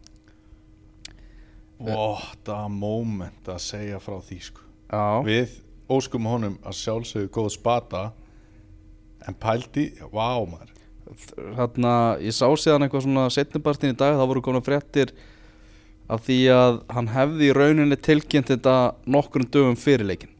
what 1.79 2.49
a 2.53 2.67
moment 2.69 3.47
að 3.49 3.59
segja 3.59 3.99
frá 3.99 4.19
því 4.21 4.39
sko 4.41 4.61
Já, 4.93 5.23
Við 5.25 5.49
óskum 5.89 6.25
honum 6.29 6.57
að 6.63 6.77
sjálfsögðu 6.79 7.29
góð 7.33 7.49
spata 7.57 8.03
En 9.27 9.33
pældi, 9.39 9.93
vá 10.11 10.43
maður 10.45 10.69
þarna 11.57 11.91
ég 12.23 12.33
sá 12.33 12.47
síðan 12.57 12.85
eitthvað 12.85 13.03
svona 13.05 13.23
setnibartin 13.33 13.91
í 13.93 13.97
dag 13.99 14.15
þá 14.17 14.23
voru 14.29 14.41
komin 14.41 14.63
fréttir 14.65 15.11
af 16.11 16.23
því 16.25 16.37
að 16.51 16.77
hann 16.95 17.07
hefði 17.11 17.49
í 17.49 17.53
rauninni 17.55 17.97
tilkynnt 17.99 18.49
þetta 18.51 18.73
nokkrum 19.05 19.45
dögum 19.51 19.75
fyrir 19.79 20.07
leikin 20.07 20.31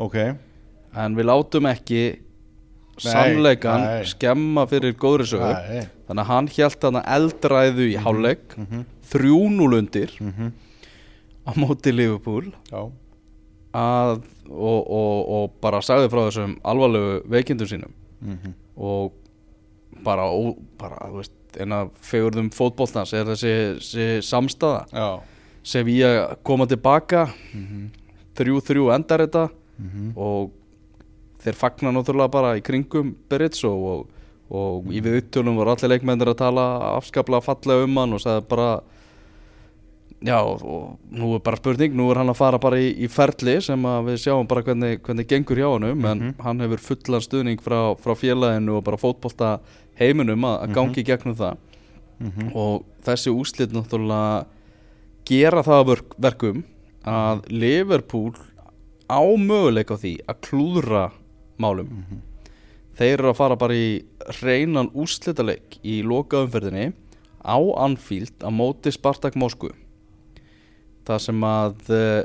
Ok, 0.00 0.16
en 0.96 1.16
við 1.18 1.26
látum 1.28 1.66
ekki 1.70 2.02
sannleikan 3.00 3.80
nei. 3.84 4.04
skemma 4.08 4.66
fyrir 4.70 4.94
góðri 5.00 5.26
sögu 5.32 5.50
Nei. 5.50 5.84
þannig 6.08 6.22
að 6.24 6.30
hann 6.30 6.48
hjælt 6.52 6.80
þarna 6.84 7.02
eldræðu 7.16 7.86
í 7.88 7.96
hálfleik 8.04 8.56
mm 8.56 8.66
Mhm. 8.70 8.84
3-0 9.10 9.78
undir 9.80 10.10
Mhm. 10.20 10.52
Á 11.46 11.50
móti 11.56 11.92
Liverpool 11.94 12.50
að, 13.74 14.22
og, 14.50 14.80
og, 14.90 15.18
og 15.36 15.52
bara 15.62 15.80
sagði 15.84 16.10
frá 16.12 16.24
þessum 16.28 16.56
alvarlegu 16.66 17.20
veikindum 17.30 17.70
sínum 17.70 17.92
Mhm. 18.20 18.52
og 18.76 19.12
bara, 20.04 20.26
ó, 20.28 20.54
bara 20.78 21.08
veist, 21.14 21.32
eina 21.58 21.86
fegurðum 22.04 22.50
fótboltans 22.52 23.14
er 23.16 23.24
þessi, 23.24 23.52
þessi 23.80 24.08
samstaða 24.22 24.86
Já 24.92 25.20
Sevilla 25.62 26.36
koma 26.44 26.66
tilbaka 26.66 27.26
Mhm. 27.54 27.90
3-3 28.34 28.94
endar 28.94 29.18
þetta 29.26 29.48
Mhm. 29.80 30.12
og 30.16 30.50
þeir 31.42 31.54
fagna 31.54 31.90
náttúrulega 31.92 32.30
bara 32.30 32.54
í 32.58 32.62
kringum 32.62 33.14
Berizzo 33.28 33.68
og, 33.72 34.06
og 34.50 34.84
í 34.92 35.00
við 35.00 35.22
upptölum 35.22 35.56
voru 35.56 35.70
allir 35.74 35.88
leikmennir 35.98 36.28
að 36.28 36.36
tala 36.38 36.96
afskaplega 36.98 37.42
fallega 37.42 37.84
um 37.84 37.96
hann 37.96 38.12
og 38.12 38.20
sagði 38.20 38.48
bara 38.48 38.80
já 40.20 40.36
og 40.44 40.98
nú 41.08 41.34
er 41.34 41.40
bara 41.44 41.56
spurning 41.56 41.94
nú 41.96 42.10
er 42.12 42.20
hann 42.20 42.28
að 42.28 42.36
fara 42.36 42.58
bara 42.60 42.76
í, 42.76 42.90
í 42.92 43.08
ferli 43.08 43.56
sem 43.64 43.84
að 43.88 44.10
við 44.10 44.18
sjáum 44.24 44.48
bara 44.48 44.62
hvernig, 44.66 45.00
hvernig 45.06 45.28
gengur 45.28 45.56
hjá 45.56 45.68
honum 45.70 46.04
en 46.10 46.34
hann 46.44 46.60
hefur 46.60 46.82
fullan 46.90 47.24
stuðning 47.24 47.62
frá, 47.64 47.96
frá 47.96 48.12
félaginu 48.18 48.76
og 48.76 48.84
bara 48.84 49.00
fótbolta 49.00 49.54
heiminum 50.00 50.44
að, 50.44 50.56
að 50.66 50.74
gangi 50.76 51.04
gegnum 51.04 51.36
það. 51.38 51.66
Mhm. 52.20 52.50
og 52.52 52.84
þessi 53.00 53.32
úslit 53.32 53.72
náttúrulega 53.72 54.44
gera 55.24 55.62
það 55.64 55.78
að 55.78 55.86
verk, 55.88 56.16
verkum 56.20 56.64
að 57.08 57.46
Liverpool 57.48 58.34
á 59.08 59.24
möguleik 59.24 59.88
á 59.88 59.96
því 59.96 60.12
að 60.28 60.40
klúðra 60.44 61.04
málum. 61.56 61.88
Þeir 63.00 63.14
eru 63.14 63.30
að 63.32 63.38
fara 63.40 63.56
bara 63.56 63.72
í 63.72 64.04
reynan 64.42 64.92
úslitaleik 64.92 65.78
í 65.80 66.02
lokaumferðinni 66.04 66.92
á 67.40 67.56
Anfield 67.80 68.36
á 68.44 68.52
móti 68.52 68.92
Spartak 68.92 69.32
Moskvu 69.40 69.72
það 71.10 71.24
sem 71.26 71.46
að 71.50 71.92
uh, 71.96 72.20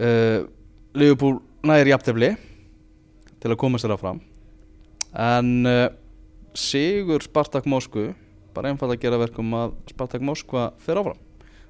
uh, 0.00 0.40
Liverpool 0.96 1.38
næri 1.66 1.92
jafntefli 1.92 2.32
til 3.36 3.52
að 3.52 3.60
koma 3.60 3.80
sér 3.80 3.94
að 3.96 4.02
fram 4.02 4.22
en 5.16 5.50
uh, 5.68 5.88
sigur 6.56 7.24
Spartak 7.24 7.68
Moskvu 7.68 8.10
bara 8.56 8.72
einfald 8.72 8.94
að 8.94 9.02
gera 9.04 9.20
verkum 9.20 9.52
að 9.56 9.76
Spartak 9.90 10.24
Moskva 10.24 10.70
fer 10.80 11.00
áfram. 11.00 11.20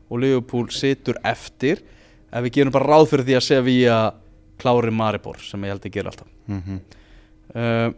Og 0.06 0.20
Liverpool 0.22 0.68
situr 0.70 1.18
eftir. 1.26 1.82
Ef 2.30 2.44
við 2.46 2.60
gerum 2.60 2.74
bara 2.74 2.92
ráð 2.92 3.08
fyrir 3.10 3.26
því 3.26 3.36
að 3.38 3.46
Sevilla 3.48 3.98
klári 4.60 4.92
Maribor 4.94 5.40
sem 5.42 5.64
ég 5.66 5.74
held 5.74 5.86
að 5.88 5.96
gera 5.96 6.12
alltaf. 6.12 6.28
Mhm. 6.46 6.82
uh, 7.54 7.88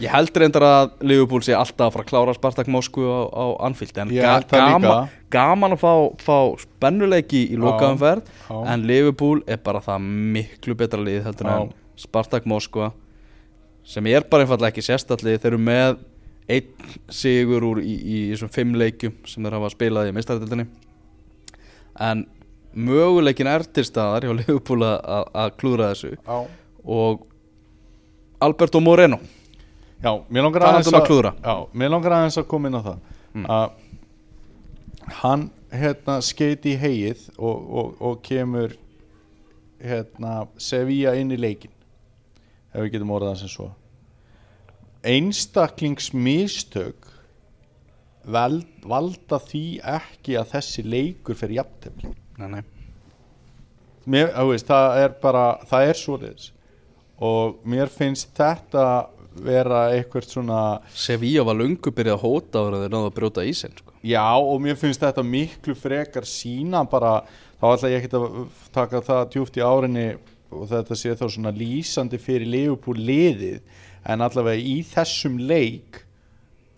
ég 0.00 0.10
held 0.12 0.36
reyndar 0.40 0.64
að 0.66 0.92
Liverpool 1.10 1.42
sé 1.44 1.52
alltaf 1.56 1.88
að 1.90 1.92
fara 1.96 2.04
að 2.04 2.10
klára 2.10 2.34
Spartak 2.36 2.68
Moskvu 2.72 3.04
á, 3.04 3.20
á 3.30 3.44
Anfield 3.68 3.98
en 4.02 4.12
það 4.14 4.46
gaman, 4.54 5.08
gaman 5.34 5.76
að 5.76 5.82
fá, 5.82 5.92
fá 6.24 6.36
spennuleiki 6.62 7.42
í 7.52 7.58
lokaumferð 7.60 8.24
Já. 8.48 8.56
en 8.74 8.86
Liverpool 8.88 9.42
er 9.46 9.60
bara 9.64 9.82
það 9.84 10.06
miklu 10.36 10.76
betra 10.80 11.00
lið 11.04 11.22
heldur 11.28 11.50
Já. 11.50 11.56
en 11.66 11.72
Spartak 12.00 12.46
Moskva 12.48 12.92
sem 13.84 14.06
er 14.12 14.24
bara 14.30 14.44
einfallega 14.46 14.72
ekki 14.74 14.84
sérstallið 14.88 15.38
þeir 15.42 15.52
eru 15.54 15.62
með 15.68 15.98
einn 16.50 16.92
sigur 17.14 17.62
úr 17.68 17.78
í, 17.84 17.94
í 17.94 18.18
þessum 18.32 18.50
fimm 18.52 18.72
leikjum 18.80 19.12
sem 19.28 19.44
þeir 19.44 19.56
hafa 19.58 19.70
spilað 19.74 20.08
í 20.10 20.14
meistaradildinni 20.16 20.66
en 22.00 22.24
möguleikin 22.74 23.48
er 23.50 23.64
til 23.66 23.84
staðar 23.86 24.24
hjá 24.28 24.32
Liverpool 24.38 24.84
að- 24.86 25.54
klúra 25.58 25.90
þessu. 25.92 26.12
Já. 26.16 26.38
Og 26.86 27.26
Alberto 28.40 28.80
Moreno 28.80 29.18
Já, 30.00 30.12
mér 30.32 30.42
langar 30.46 30.62
aðeins 30.64 30.88
að 30.92 31.06
klúðra. 31.06 31.32
Já, 31.44 31.54
mér 31.76 31.90
langar 31.92 32.12
aðeins 32.16 32.38
að 32.40 32.46
koma 32.50 32.68
inn 32.70 32.80
á 32.80 32.82
það 32.88 32.98
Mm. 33.30 33.44
að 33.46 33.70
hann 35.20 35.42
hérna 35.70 36.16
skeiti 36.20 36.72
í 36.74 36.78
heið 36.80 37.20
og, 37.38 37.58
og, 37.78 37.92
og 38.02 38.16
kemur 38.26 38.72
hérna 39.78 40.48
Sevilla 40.58 41.12
inn 41.14 41.30
í 41.30 41.38
leikin 41.38 41.70
ef 42.74 42.82
við 42.82 42.90
getum 42.96 43.12
orðað 43.14 43.36
sem 43.44 43.48
svo 43.52 43.68
einstaklingsmistök 45.06 47.06
vel, 48.26 48.64
valda 48.82 49.38
því 49.46 49.62
ekki 49.94 50.34
að 50.40 50.50
þessi 50.56 50.82
leikur 50.84 51.38
fyrir 51.38 51.60
jafntefni 51.60 52.10
nei, 52.40 52.48
nei. 52.58 52.64
mér, 54.10 54.34
veist, 54.50 54.66
það 54.68 54.98
er 55.04 55.14
bara 55.22 55.44
það 55.70 55.86
er 55.92 55.96
svoleiðis 56.02 56.50
og 57.30 57.62
mér 57.68 57.88
finnst 57.92 58.34
þetta 58.36 58.84
vera 59.34 59.84
eitthvað 59.94 60.26
svona 60.26 60.62
Sevilla 60.94 61.44
var 61.46 61.58
lungu 61.58 61.92
byrjað 61.94 62.16
að 62.16 62.24
hóta 62.24 62.64
ára 62.64 62.80
þeir 62.82 62.94
náðu 62.94 63.10
að 63.10 63.16
brjóta 63.18 63.46
ísinn 63.46 63.76
sko. 63.76 63.94
já 64.02 64.26
og 64.34 64.58
mér 64.64 64.78
finnst 64.80 65.04
þetta 65.04 65.24
miklu 65.26 65.76
frekar 65.78 66.26
sína 66.26 66.82
bara, 66.90 67.20
þá 67.60 67.66
ætla 67.70 67.92
ég 67.92 68.02
ekki 68.02 68.18
að 68.18 68.42
taka 68.74 69.02
það 69.06 69.24
djúft 69.34 69.60
í 69.60 69.64
árinni 69.64 70.06
og 70.50 70.66
þetta 70.70 70.98
sé 70.98 71.14
þá 71.14 71.26
svona 71.30 71.54
lýsandi 71.54 72.18
fyrir 72.18 72.50
Liverpool 72.50 72.98
liðið 72.98 73.60
en 74.10 74.24
allavega 74.24 74.58
í 74.58 74.80
þessum 74.86 75.38
leik 75.38 76.02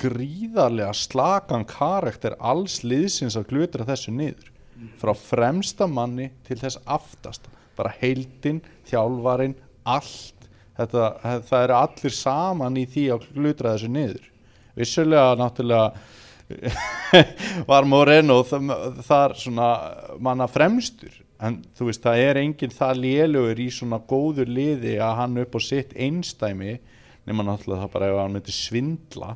gríðarlega 0.02 0.92
slagan 0.96 1.64
karakter 1.68 2.36
alls 2.40 2.80
liðsins 2.84 3.38
að 3.38 3.48
glutra 3.52 3.86
þessu 3.86 4.14
niður 4.14 4.50
frá 4.98 5.12
fremsta 5.16 5.86
manni 5.86 6.30
til 6.46 6.58
þess 6.58 6.80
aftast 6.90 7.46
bara 7.76 7.92
heildin, 8.00 8.60
þjálfarin 8.90 9.54
allt 9.88 10.41
þetta, 10.82 11.38
það 11.48 11.64
eru 11.66 11.76
allir 11.78 12.14
saman 12.18 12.76
í 12.80 12.84
því 12.92 13.04
að 13.16 13.26
glutra 13.36 13.74
þessu 13.76 13.90
niður. 13.94 14.28
Vissulega 14.78 15.34
náttúrulega 15.40 15.92
var 17.70 17.84
Moreno 17.88 18.40
þar, 18.46 19.34
svona 19.40 19.68
manna 20.22 20.48
fremstur. 20.50 21.14
En 21.42 21.58
þú 21.74 21.88
veist 21.88 22.04
það 22.04 22.20
er 22.22 22.38
enginn 22.42 22.74
það 22.74 23.00
lélugur 23.02 23.60
í 23.64 23.68
svona 23.74 23.98
góður 24.08 24.50
liði 24.52 24.94
að 25.02 25.16
hann 25.18 25.40
upp 25.42 25.56
á 25.58 25.60
sitt 25.64 25.94
einstæmi 25.98 26.76
nema 27.26 27.44
náttúrulega 27.46 27.84
það 27.86 27.92
bara 27.96 28.10
ef 28.12 28.20
hann 28.20 28.36
myndi 28.36 28.54
svindla 28.54 29.32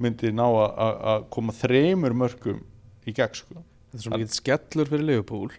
myndi 0.00 0.30
ná 0.32 0.44
að- 0.46 1.26
koma 1.34 1.52
þremur 1.52 2.14
mörgum 2.16 2.62
í 3.08 3.12
gegn 3.16 3.34
sko. 3.36 3.60
Þetta 3.88 3.98
er 3.98 4.04
svona 4.06 4.20
mikið 4.22 4.36
skellur 4.38 4.88
fyrir 4.92 5.04
Liverpool 5.08 5.50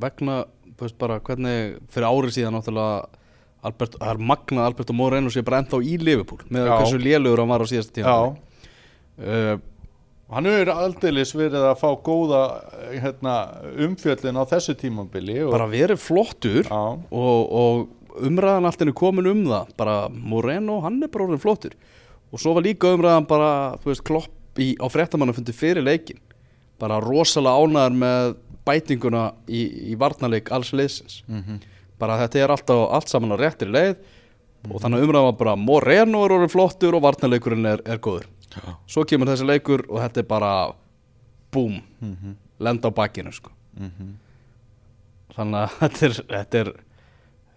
vegna, 0.00 0.44
þú 0.76 0.86
veist 0.86 0.98
bara 1.00 1.20
hvernig 1.20 1.78
fyrir 1.92 2.08
árið 2.08 2.34
síðan 2.38 2.56
náttúrulega 2.56 3.19
Albert, 3.66 3.98
það 4.00 4.12
er 4.14 4.22
magnað 4.30 4.62
að 4.62 4.68
Alberto 4.70 4.96
Moreno 4.96 5.32
sé 5.32 5.42
bara 5.44 5.60
ennþá 5.60 5.82
í 5.84 5.98
Liverpool 6.00 6.40
með 6.48 6.70
Já. 6.70 6.74
hversu 6.78 7.00
lélugur 7.02 7.42
hann 7.42 7.52
var 7.52 7.64
á 7.64 7.70
síðasta 7.70 7.96
tíma 7.98 8.14
uh, 8.30 9.56
hann 10.30 10.48
hefur 10.48 10.72
aldeilis 10.72 11.32
verið 11.36 11.66
að 11.68 11.78
fá 11.80 11.88
góða 12.06 12.42
hérna, 12.94 13.36
umfjöllin 13.86 14.38
á 14.38 14.44
þessu 14.48 14.76
tímabili 14.78 15.40
og, 15.44 15.54
bara 15.54 15.68
verið 15.70 16.00
flottur 16.00 16.70
og, 16.70 17.40
og 17.50 18.20
umræðan 18.26 18.68
allt 18.68 18.82
henni 18.82 18.94
komin 18.96 19.30
um 19.30 19.42
það. 19.48 19.72
Bara 19.78 19.96
Moreno, 20.10 20.80
hann 20.84 21.00
er 21.02 21.10
bara 21.12 21.28
orðin 21.28 21.42
flottur. 21.42 21.74
Og 22.30 22.42
svo 22.42 22.54
var 22.56 22.66
líka 22.66 22.92
umræðan 22.94 23.26
bara 23.30 23.50
veist, 23.84 24.04
klopp 24.06 24.60
í, 24.60 24.72
á 24.78 24.86
fréttamannu 24.90 25.34
fundi 25.36 25.54
fyrir 25.56 25.84
leikin 25.86 26.20
bara 26.80 27.00
rosalega 27.02 27.60
ánæður 27.60 27.98
með 28.00 28.30
bætinguna 28.64 29.24
í, 29.50 29.64
í 29.92 29.98
varnarleik 30.00 30.50
alls 30.54 30.72
liðsins. 30.76 31.20
Mhm. 31.28 31.60
Bara 32.00 32.16
þetta 32.24 32.40
er 32.44 32.54
alltaf 32.56 32.82
allt 32.96 33.12
saman 33.12 33.34
á 33.34 33.36
réttir 33.40 33.70
leið 33.70 33.94
og 34.70 34.80
þannig 34.82 35.00
að 35.00 35.06
umræðan 35.06 35.28
var 35.30 35.38
bara 35.40 35.54
Moreno 35.56 36.24
er 36.26 36.34
orðin 36.36 36.52
flottur 36.52 36.96
og 36.98 37.04
varnarleikurinn 37.06 37.68
er, 37.70 37.82
er 37.86 38.00
góður 38.02 38.26
svo 38.90 39.04
kemur 39.06 39.30
þessi 39.30 39.46
leikur 39.46 39.84
og 39.88 40.00
þetta 40.02 40.24
er 40.24 40.28
bara 40.28 40.52
búm, 41.54 41.80
Mhm. 42.00 42.34
lenda 42.60 42.88
á 42.88 42.92
bakkinu 42.94 43.32
sko. 43.32 43.50
þannig 45.36 45.58
að 45.64 45.74
þetta 45.80 46.06
er, 46.08 46.14
þetta 46.30 46.60
er 46.64 46.70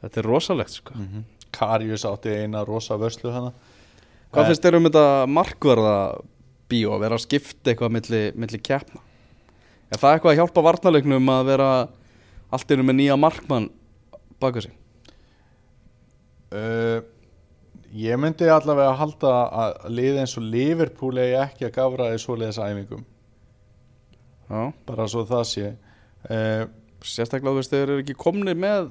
þetta 0.04 0.20
er 0.22 0.28
rosalegt 0.28 0.74
sko. 0.80 0.94
Mhm. 1.00 1.24
Karius 1.54 2.04
átti 2.10 2.34
eina 2.44 2.64
rosa 2.66 2.98
vörslu 2.98 3.32
hana 3.34 3.52
Hvað 4.34 4.44
Eh, 4.44 4.48
finnst 4.50 4.64
þér 4.66 4.76
um 4.80 4.86
þetta 4.88 5.06
markverða 5.30 5.96
bíó 6.72 6.96
að 6.96 7.04
vera 7.04 7.16
að 7.20 7.22
skipta 7.28 7.70
eitthvað 7.70 7.92
milli, 7.94 8.22
milli 8.34 8.58
keppna? 8.66 9.00
Er 9.94 10.00
það 10.02 10.16
eitthvað 10.18 10.32
að 10.34 10.40
hjálpa 10.40 10.64
varnarleiknum 10.66 11.30
að 11.30 11.44
vera 11.52 11.68
allt 12.52 12.72
innum 12.74 12.88
með 12.90 12.98
nýja 12.98 13.18
markmann 13.22 13.68
baka 14.44 14.64
sig? 14.66 14.76
Uh, 16.54 17.00
ég 17.94 18.20
myndi 18.22 18.50
allavega 18.50 18.92
að 18.92 19.00
halda 19.02 19.34
að 19.64 19.90
liði 19.94 20.22
eins 20.24 20.38
og 20.38 20.46
Liverpool 20.54 21.18
eigi 21.22 21.40
ekki 21.42 21.68
að 21.70 21.76
gafra 21.80 22.12
æfingum 22.14 23.04
Já, 24.50 24.72
bara 24.86 25.06
svo 25.10 25.24
það 25.26 25.44
sé 25.50 25.68
uh, 25.74 26.64
sérstaklega 27.04 27.52
þú 27.52 27.60
veist 27.60 27.74
þeir 27.74 27.84
eru 27.86 28.02
ekki 28.04 28.16
komni 28.20 28.56
með 28.58 28.90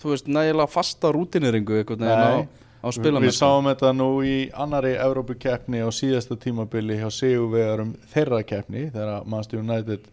þú 0.00 0.12
veist 0.12 0.30
nægilega 0.30 0.70
fasta 0.70 1.12
rútineringu 1.14 1.80
einhvern 1.80 2.04
veginn 2.04 2.26
á, 2.26 2.34
á 2.82 2.86
við, 2.88 2.96
spilamennsku. 2.98 3.28
við 3.28 3.38
sáum 3.38 3.70
þetta 3.70 3.92
nú 3.96 4.10
í 4.26 4.36
annari 4.54 4.94
Evrópukeppni 4.98 5.82
á 5.82 5.88
síðasta 5.94 6.38
tímabili 6.40 6.98
hjá 7.00 7.08
sigurvegarum 7.12 7.94
þeirra 8.12 8.42
keppni 8.46 8.86
þegar 8.90 9.26
Manchester 9.26 9.62
United 9.62 10.10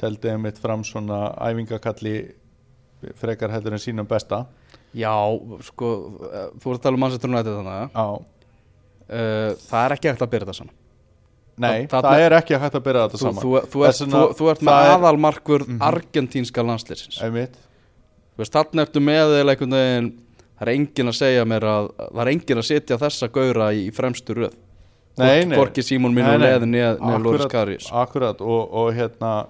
teldi 0.00 0.32
einmitt 0.32 0.60
fram 0.60 0.84
svona 0.86 1.30
æfingakalli 1.36 2.16
frekar 3.20 3.50
heldur 3.54 3.72
en 3.76 3.82
sínum 3.82 4.06
besta. 4.08 4.44
Já, 4.94 5.12
sko, 5.62 5.88
eh, 6.32 6.46
þú 6.58 6.64
voru 6.66 6.78
að 6.78 6.82
tala 6.82 6.94
um 6.98 7.00
Manchester 7.04 7.30
United 7.30 7.52
þannig 7.60 7.94
á 7.94 8.06
uh, 8.10 9.52
það 9.70 9.84
er 9.84 9.94
ekki 9.96 10.08
hægt 10.10 10.22
að 10.24 10.30
byrja 10.32 10.46
þetta 10.48 10.56
svona 10.60 10.76
Nei, 11.60 11.82
Þa- 11.84 11.90
það 11.92 12.06
þarna- 12.06 12.24
er 12.24 12.34
ekki 12.38 12.58
hægt 12.62 12.74
að 12.78 12.84
byrja 12.86 13.02
þetta 13.04 13.18
saman. 13.20 13.42
þú, 13.44 13.50
þú, 13.70 13.80
vegna- 13.84 14.10
þú, 14.14 14.34
þú 14.38 14.50
ert 14.50 14.62
með 14.64 14.72
það 14.72 14.86
er- 14.86 14.94
aðalmarkur 14.96 15.64
argentínska 15.90 16.62
landsliðsins. 16.64 17.18
Einmitt. 17.26 17.58
Þú 18.34 18.40
veist, 18.42 18.54
þarna 18.54 18.86
ertu 18.86 19.02
með 19.04 19.34
eða 19.42 19.52
einhvern 19.54 19.76
veginn 19.76 20.08
það 20.56 20.62
er 20.66 20.72
enginn 20.74 21.10
að 21.12 21.18
segja 21.20 21.44
mér 21.44 21.66
að 21.68 21.90
það 22.00 22.22
er 22.24 22.30
enginn 22.32 22.62
að 22.62 22.68
setja 22.70 22.98
þessa 23.02 23.28
gaura 23.34 23.68
í, 23.76 23.84
fremstu 23.92 24.34
röð. 24.40 24.54
Gorki 25.20 25.82
Símón 25.84 26.16
og 26.16 26.24
nei. 26.24 26.38
leðin 26.38 26.70
neð 26.72 26.98
Lóris 27.20 27.46
Karius. 27.52 27.90
Akkurat. 27.92 28.40
Og, 28.40 28.72
og 28.72 28.94
hérna 28.96 29.46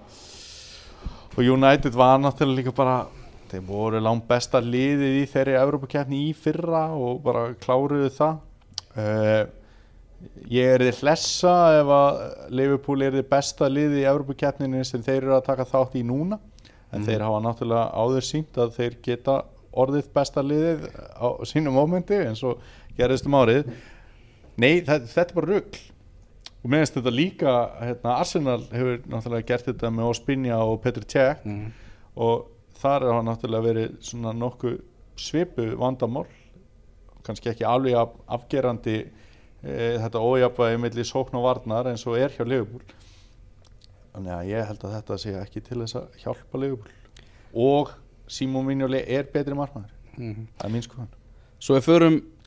og 1.31 1.39
United 1.47 1.93
var 1.95 2.19
náttúrulega 2.19 2.57
líka 2.59 2.73
bara 2.75 3.05
þeir 3.51 3.63
voru 3.67 4.01
langt 4.03 4.27
besta 4.29 4.61
liðið 4.63 5.17
í 5.21 5.25
þeirri 5.31 5.57
Evrópakeppni 5.59 6.21
í 6.29 6.35
fyrra 6.37 6.85
og 6.95 7.21
bara 7.25 7.49
kláruðu 7.61 8.11
það. 8.15 8.39
Uh, 8.91 9.43
ég 10.51 10.75
er 10.75 10.85
þið 10.85 11.01
hlessa 11.01 11.55
ef 11.79 11.91
að 11.95 12.21
Liverpool 12.59 13.05
er 13.05 13.17
þið 13.17 13.29
besta 13.31 13.69
liðið 13.71 14.03
í 14.03 14.07
Evrópakeppninu 14.11 14.83
sem 14.87 15.03
þeir 15.03 15.19
eru 15.21 15.37
að 15.37 15.47
taka 15.49 15.67
þátt 15.69 15.97
í 15.99 16.05
núna. 16.07 16.39
En 16.91 17.05
þeir 17.07 17.23
hafa 17.23 17.39
náttúrulega 17.45 18.03
áður 18.03 18.27
sínt 18.27 18.57
að 18.59 18.73
þeir 18.75 18.97
geta 19.05 19.37
orðið 19.71 20.09
besta 20.11 20.43
liðið 20.43 20.89
á 20.91 21.27
sínum 21.47 21.77
mómenti 21.79 22.17
eins 22.19 22.41
og 22.43 22.59
gerðist 22.97 23.29
um 23.29 23.37
árið. 23.39 23.69
Nei, 24.59 24.83
það, 24.83 25.07
þetta 25.13 25.29
er 25.29 25.37
bara 25.37 25.51
rugl. 25.53 25.83
Og 26.61 26.69
mér 26.69 26.83
finnst 26.83 26.97
þetta 26.99 27.13
líka 27.15 27.53
hérna, 27.79 28.17
Arsenal 28.19 28.59
hefur 28.69 28.99
náttúrulega 29.09 29.47
gert 29.47 29.69
þetta 29.71 29.93
með 29.95 30.09
Ospinja 30.11 30.59
og 30.61 30.81
Petr 30.83 31.07
Cech. 31.09 31.45
Mm. 31.47 31.71
og 32.21 32.49
þar 32.81 33.05
er 33.07 33.15
hann 33.17 33.27
náttúrulega 33.29 33.67
verið 33.67 33.97
svona 34.05 34.33
nokkuð 34.37 34.77
svipu 35.21 35.67
vandamál 35.79 36.25
kannski 37.25 37.51
ekki 37.51 37.65
alveg 37.69 37.93
af, 38.01 38.13
afgerandi 38.39 38.95
e, 39.03 39.73
þetta 40.01 40.21
ójafvæði 40.25 40.79
milli 40.81 41.05
sókn 41.05 41.37
og 41.37 41.45
varnar 41.45 41.91
eins 41.91 42.05
og 42.09 42.17
er 42.17 42.33
hjá 42.33 42.41
Liverpool. 42.47 42.81
Þannig 44.11 44.33
að 44.35 44.49
ég 44.49 44.65
held 44.71 44.85
að 44.87 44.95
þetta 44.97 45.17
sé 45.21 45.33
ekki 45.39 45.61
til 45.67 45.79
þess 45.83 45.99
að 46.01 46.17
hjálpa 46.23 46.61
Liverpool. 46.63 46.95
Og 47.53 47.91
Simon 48.31 48.65
Vinjóli 48.67 49.03
er 49.07 49.27
betri 49.33 49.55
markmaður 49.57 49.97
Mm. 50.19 50.47
það 50.59 50.65
er 50.65 50.71
mín 50.73 50.83
skoðan 50.83 51.11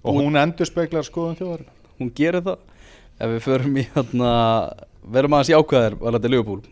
og 0.05 0.19
hún 0.21 0.35
endur 0.37 0.69
speklar 0.69 1.07
skoðan 1.07 1.39
þjóðar 1.39 1.63
hún 1.97 2.11
gerir 2.13 2.43
það. 2.45 2.59
Ef 3.17 3.31
við 3.33 3.41
förum 3.47 3.79
í 3.81 3.85
hérna 3.95 4.33
verum 5.15 5.37
aðeins 5.39 5.53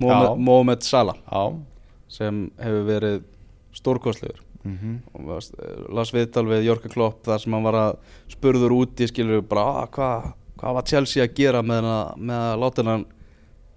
Mohamed, 0.03 0.29
Já. 0.29 0.37
Mohamed 0.37 0.83
Salah 0.85 1.16
já. 1.16 1.42
sem 2.12 2.42
hefur 2.61 2.85
verið 2.90 3.22
stórkostlegur. 3.72 4.40
Mm 4.64 4.78
-hmm. 4.78 4.98
og 5.14 5.92
las 5.94 6.12
viðtal 6.14 6.46
við 6.46 6.64
Jörgur 6.68 6.92
Klopp 6.92 7.24
þar 7.24 7.38
sem 7.40 7.52
hann 7.52 7.64
var 7.64 7.74
að 7.74 7.96
spurður 8.28 8.70
út 8.70 9.00
í 9.00 9.08
skilur 9.08 9.42
bara 9.42 9.82
"Ah, 9.82 9.87
hvað 9.87 10.32
hva 10.58 10.74
var 10.74 10.82
Chelsea 10.82 11.24
að 11.24 11.35
gera 11.35 11.62
með, 11.62 11.82
hana, 11.82 12.14
með 12.16 12.37
að 12.37 12.61
láta 12.61 12.85
hann 12.85 13.06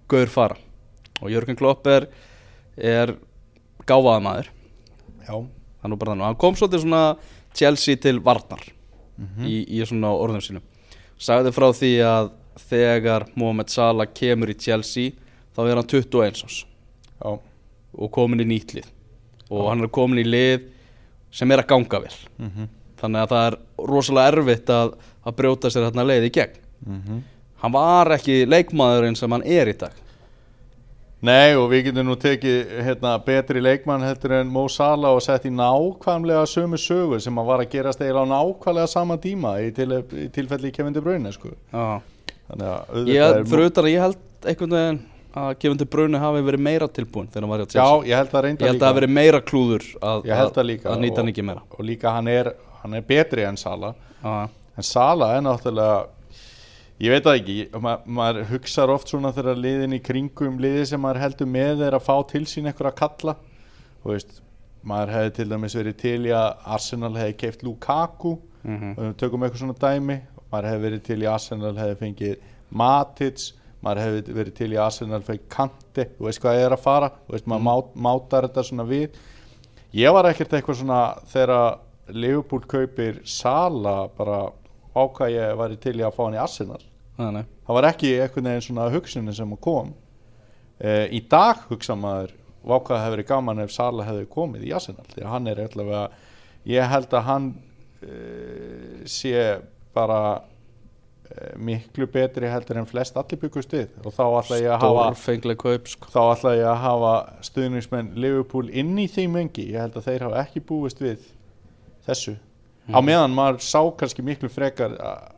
gaur 0.08 0.26
fara? 0.26 0.56
Og 1.22 1.30
Jörgur 1.30 1.56
Klopp 1.56 1.86
er, 1.86 2.06
er 2.76 3.16
gáfaða 3.86 4.22
maður. 4.22 4.48
Hann, 5.26 6.20
hann 6.20 6.36
kom 6.36 6.54
svolítið 6.54 6.82
svona 6.84 7.16
Chelsea 7.54 7.96
til 7.96 8.20
varnar 8.20 8.62
Mhm. 9.18 9.44
í, 9.44 9.64
í 9.68 9.80
svona 9.86 10.12
orðum 10.12 10.40
sínum. 10.40 10.62
Sagði 11.18 11.50
frá 11.52 11.72
því 11.72 11.92
að 12.04 12.30
þegar 12.70 13.26
Mohamed 13.34 13.68
Salah 13.70 14.06
kemur 14.06 14.48
í 14.48 14.54
Chelsea 14.58 15.10
þá 15.56 15.70
er 15.70 15.74
hann 15.74 15.86
21 15.86 16.44
árs. 16.44 16.64
Og 17.98 18.10
komin 18.12 18.40
í 18.40 18.44
nýtt 18.44 18.74
lið 18.74 18.90
og 19.50 19.68
hann 19.70 19.84
er 19.84 19.92
komin 19.92 20.22
í 20.22 20.26
lið 20.26 20.66
sem 21.30 21.50
er 21.50 21.62
að 21.62 21.70
ganga 21.74 22.00
vel 22.00 22.16
mm 22.38 22.50
-hmm. 22.50 22.68
þannig 23.00 23.20
að 23.20 23.32
það 23.34 23.46
er 23.46 23.58
rosalega 23.90 24.32
erfitt 24.32 24.70
að, 24.70 24.94
að 25.24 25.36
brjóta 25.36 25.70
sér 25.70 25.88
þarna 25.88 26.08
leið 26.12 26.30
í 26.30 26.32
gegn 26.38 26.62
Mm 26.86 27.02
-hmm. 27.02 27.22
hann 27.56 27.72
var 27.72 28.06
ekki 28.12 28.44
leikmaðurinn 28.46 29.16
sem 29.16 29.32
hann 29.32 29.42
er 29.42 29.68
í 29.68 29.72
dag 29.72 29.92
Nei 31.24 31.56
og 31.56 31.70
við 31.70 31.86
getum 31.86 32.10
nú 32.10 32.14
tekið 32.20 32.82
hérna, 32.84 33.14
betri 33.24 33.60
leikmann 33.60 34.04
heldur 34.04 34.34
en 34.36 34.50
Mo 34.52 34.66
Salah 34.68 35.14
og 35.16 35.22
sett 35.24 35.46
í 35.48 35.50
nákvæmlega 35.50 36.44
sömu 36.46 36.76
sögu 36.76 37.20
sem 37.20 37.38
að 37.38 37.46
var 37.48 37.62
að 37.64 37.70
gerast 37.72 38.00
eiginlega 38.00 38.28
á 38.28 38.32
nákvæmlega 38.34 38.86
sama 38.86 39.16
tíma 39.16 39.54
í, 39.64 39.70
til, 39.72 39.88
í 40.12 40.28
tilfelli 40.28 40.70
Kevin 40.70 40.92
De 40.92 41.00
Bruyne 41.00 41.32
sko. 41.32 41.48
Þannig 41.72 42.66
að 42.68 42.92
auðvitað 42.92 43.14
Ég, 43.14 43.38
er 43.38 43.48
fyrir 43.48 43.70
utan 43.70 43.84
að 43.84 43.90
ég 43.90 44.04
held 44.04 44.18
einhvern 44.44 44.76
veginn 44.76 45.00
að 45.36 45.50
Kevin 45.60 45.76
De 45.80 45.84
Bruyne 45.92 46.18
hafi 46.22 46.42
verið 46.46 46.62
meira 46.66 46.88
tilbúin 46.88 47.28
þegar 47.28 47.42
hann 47.44 47.50
var 47.52 47.60
í 47.60 47.66
að 47.66 47.74
Já, 47.76 47.84
Chelsea 47.86 48.10
ég 48.10 48.16
held 48.20 48.30
Ég 48.42 48.46
reynda 48.46 48.66
held 48.70 48.76
að 48.76 48.82
það 48.82 48.90
hafi 48.92 49.00
verið 49.00 49.14
meira 49.18 49.40
klúður 49.50 49.86
að, 50.00 50.24
Ég 50.30 50.36
líka 50.70 50.88
að 50.92 51.00
nýta 51.04 51.16
hann 51.20 51.26
og- 51.28 51.32
ekki 51.34 51.44
meira. 51.50 51.62
og 51.78 51.84
líka 51.84 52.12
hann 52.16 52.28
er, 52.28 52.52
hann 52.82 52.94
er 52.94 53.02
betri 53.02 53.44
en 53.44 53.56
Sala 53.56 53.94
Já, 54.24 54.48
en 54.76 54.82
Sala 54.82 55.28
er 55.36 55.42
náttúrulega 55.42 56.06
ég 57.00 57.10
veit 57.12 57.24
það 57.24 57.38
ekki, 57.42 57.56
ma 57.80 57.98
maður 58.06 58.44
hugsar 58.48 58.88
oft 58.88 59.08
svona 59.12 59.32
þegar 59.36 59.58
liðin 59.60 59.92
í 59.98 60.00
kringum 60.02 60.56
liði 60.58 60.86
sem 60.86 61.00
maður 61.00 61.20
heldur 61.26 61.46
með 61.52 61.82
er 61.86 61.92
að 61.98 62.06
fá 62.06 62.16
til 62.30 62.44
sín 62.48 62.64
eitthvað 62.70 62.92
að 62.94 62.96
kalla. 63.02 63.34
Og 64.04 64.12
veist, 64.14 64.40
maður 64.86 65.12
hefði 65.12 65.34
til 65.36 65.48
dæmis 65.50 65.74
verið 65.76 65.96
til 66.00 66.20
í 66.24 66.32
að 66.32 66.54
Arsenal 66.64 67.12
hefði 67.12 67.36
keift 67.36 67.62
Lukaku. 67.66 68.38
Mhm. 68.64 68.94
og 68.96 69.02
við 69.04 69.12
tökum 69.20 69.44
eitthvað 69.44 69.60
svona 69.60 69.76
dæmi 69.78 70.16
maður 70.50 70.64
hefði 70.70 70.82
verið 70.86 71.02
til 71.06 71.18
í 71.20 71.26
að 71.28 71.34
Arsenal 71.34 71.74
hefði 71.76 71.96
fengið 72.00 72.36
Matic 72.72 73.52
maður 73.84 74.02
hefði 74.02 74.36
verið 74.36 74.54
til 74.56 74.70
í 74.74 74.78
Arsenal 74.80 75.22
fengið 75.26 75.48
Kante. 75.52 76.06
Þú 76.16 76.28
veist 76.28 76.42
hvað 76.42 76.58
ég 76.58 76.68
er 76.68 76.76
að 76.76 76.84
fara, 76.84 77.10
þú 77.26 77.36
veist 77.36 77.50
maður 77.50 77.66
mát, 77.68 77.90
mátar 78.06 78.48
þetta 78.48 78.64
svona 78.68 78.86
við. 78.88 79.18
Ég 79.96 80.14
var 80.16 80.28
ekkert 80.30 80.56
eitthvað 80.56 80.80
svona 80.80 81.00
þegar 81.32 82.14
Liverpool 82.16 82.64
kaupir 82.68 83.20
Sala 83.26 83.96
bara 84.16 84.46
ákvað 84.96 85.34
ég 85.34 85.54
væri 85.60 85.78
til 85.80 85.96
í 86.00 86.04
að 86.06 86.16
fá 86.16 86.24
hann 86.24 86.38
í 86.38 86.42
Arsenal. 86.42 86.82
Nei, 87.16 87.30
nei. 87.32 87.44
það 87.64 87.78
var 87.78 87.88
ekki 87.90 88.10
einhvern 88.20 88.50
veginn 88.50 88.66
svona 88.66 88.90
hugsunin 88.92 89.36
sem 89.36 89.54
kom. 89.62 89.94
E, 90.76 91.06
í 91.16 91.22
dag 91.30 91.62
hugsa 91.70 91.96
maður 91.96 92.34
vákað 92.66 93.00
hefur 93.04 93.14
verið 93.14 93.28
gaman 93.30 93.62
ef 93.64 93.72
Sala 93.72 94.04
hefði 94.04 94.26
komið 94.32 94.66
í 94.68 94.74
Arsenal 94.76 95.06
því 95.12 95.22
að 95.22 95.32
hann 95.32 95.48
er 95.52 95.62
allavega 95.64 96.02
ég 96.68 96.90
held 96.92 97.14
að 97.14 97.26
hann 97.30 97.48
e, 98.02 98.18
sé 99.08 99.46
bara 99.96 100.20
miklu 101.58 102.06
betri 102.06 102.46
heldur 102.48 102.78
en 102.78 102.86
flest 102.86 103.16
allir 103.16 103.38
byggust 103.40 103.72
við 103.74 103.88
og 104.04 104.12
þá 104.14 104.22
ætla 104.40 104.58
ég 104.62 104.70
að 104.70 104.80
hafa 104.80 105.54
kaup 105.62 105.88
sko. 105.88 106.08
þá 106.12 106.20
ætla 106.36 106.52
ég 106.56 106.66
að 106.70 106.76
hafa 106.84 107.12
stuðningsmenn 107.42 108.12
Liverpool 108.14 108.68
inn 108.70 108.96
í 108.98 109.06
því 109.10 109.24
mengi. 109.30 109.64
Ég 109.72 109.80
held 109.80 109.96
að 109.98 110.06
þeir 110.06 110.20
hafa 110.28 110.42
ekki 110.44 110.60
búist 110.68 110.98
við 111.02 111.18
þessu. 112.06 112.36
Á 112.94 112.98
meðan 113.02 113.34
maður 113.34 113.58
sá 113.66 113.80
kannski 113.98 114.22
miklu 114.22 114.48
frekar 114.48 114.94
að- 114.98 115.32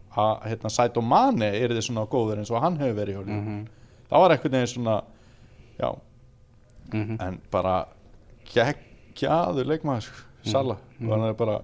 hérna, 0.44 0.70
Saito 0.70 1.00
Mane 1.00 1.46
er 1.54 1.68
þið 1.70 1.82
svona 1.88 2.06
góður 2.10 2.38
eins 2.42 2.50
og 2.50 2.60
hann 2.60 2.76
hefur 2.76 2.94
verið 2.98 3.14
Liverpool 3.18 3.40
Mhm. 3.40 3.66
það 4.10 4.20
var 4.20 4.30
einhvern 4.30 4.52
veginn 4.52 4.74
svona 4.74 5.02
já, 5.80 5.98
Mhm. 6.92 7.20
en 7.20 7.40
bara 7.50 7.86
geggjaður 8.54 9.64
leikmaður 9.64 10.08
Sala, 10.44 10.76
og 11.02 11.10
hann 11.10 11.24
er 11.28 11.34
bara 11.34 11.60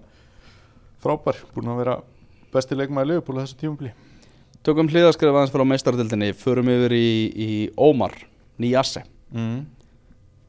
frábær, 1.02 1.36
búin 1.54 1.68
að 1.72 1.76
vera 1.84 2.02
besti 2.52 2.76
leikmaður 2.76 3.06
Liverpool 3.06 3.38
þessu 3.38 3.56
tímabili 3.56 3.92
Tökum 4.64 4.88
hlýðaskrif 4.88 5.34
aðeins 5.34 5.52
frá 5.52 5.64
meistardildinni 5.68 6.32
Förum 6.40 6.70
yfir 6.72 6.94
í, 6.96 7.08
í 7.34 7.50
Ómar 7.76 8.16
Nýjasse 8.62 9.04
mm. 9.34 9.58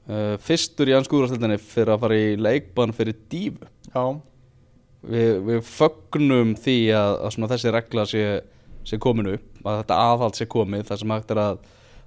uh, 0.07 0.35
Fyrstur 0.45 0.91
í 0.91 0.95
ansku 0.97 1.19
úrvastildinni 1.19 1.59
Fyrir 1.61 1.95
að 1.95 2.05
fara 2.05 2.19
í 2.19 2.33
leikbann 2.39 2.95
fyrir 2.95 3.17
dífu 3.31 3.67
já, 3.91 4.03
við, 5.03 5.31
við 5.49 5.63
fögnum 5.69 6.55
því 6.59 6.79
að, 6.97 7.21
að 7.27 7.55
þessi 7.55 7.73
regla 7.75 8.05
sé, 8.09 8.25
sé 8.87 8.99
komin 9.01 9.33
upp 9.35 9.65
að 9.65 9.81
þetta 9.81 10.01
aðhald 10.11 10.37
sé 10.37 10.47
komið 10.51 10.85
þar 10.89 11.01
sem 11.01 11.15
hægt 11.15 11.33
er 11.33 11.41
að, 11.41 11.63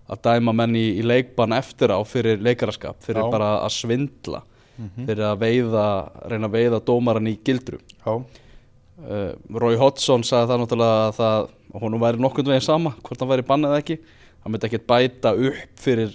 að 0.09 0.23
dæma 0.29 0.55
menn 0.61 0.77
í, 0.79 0.87
í 1.01 1.07
leikbann 1.07 1.57
eftir 1.57 1.93
á 1.95 1.99
fyrir 2.07 2.41
leikaraskap 2.45 3.01
fyrir 3.05 3.25
Já. 3.25 3.31
bara 3.33 3.53
að 3.65 3.75
svindla 3.79 4.45
fyrir 4.79 5.25
að 5.27 5.41
veiða, 5.43 5.87
reyna 6.31 6.49
að 6.49 6.55
veiða 6.55 6.81
dómaran 6.87 7.31
í 7.31 7.35
gildru. 7.45 7.81
Já, 8.05 8.13
uh, 8.15 9.33
Roy 9.63 9.79
Hodgson 9.81 10.25
sagði 10.27 10.53
það 10.53 10.61
náttúrulega 10.63 11.01
að 11.07 11.17
það, 11.19 11.49
að 11.75 11.85
honum 11.85 12.03
væri 12.03 12.23
nokkund 12.23 12.49
veginn 12.49 12.65
sama 12.65 12.95
hvort 13.03 13.21
hann 13.21 13.33
væri 13.33 13.47
bannað 13.47 13.75
eða 13.75 13.83
ekki. 13.85 13.99
Hann 14.43 14.55
myndi 14.55 14.69
ekkert 14.69 14.87
bæta 14.89 15.35
upp 15.35 15.83
fyrir 15.83 16.15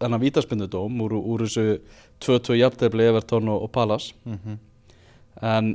þennan 0.00 0.22
vítaspindudóm 0.22 1.00
úr, 1.04 1.16
úr 1.18 1.44
þessu 1.46 1.80
2-2 2.24 2.58
jafntefli 2.60 3.08
Everton 3.08 3.48
og, 3.52 3.66
og 3.66 3.72
Palace. 3.74 4.14
Mm 4.24 4.58
en 5.42 5.74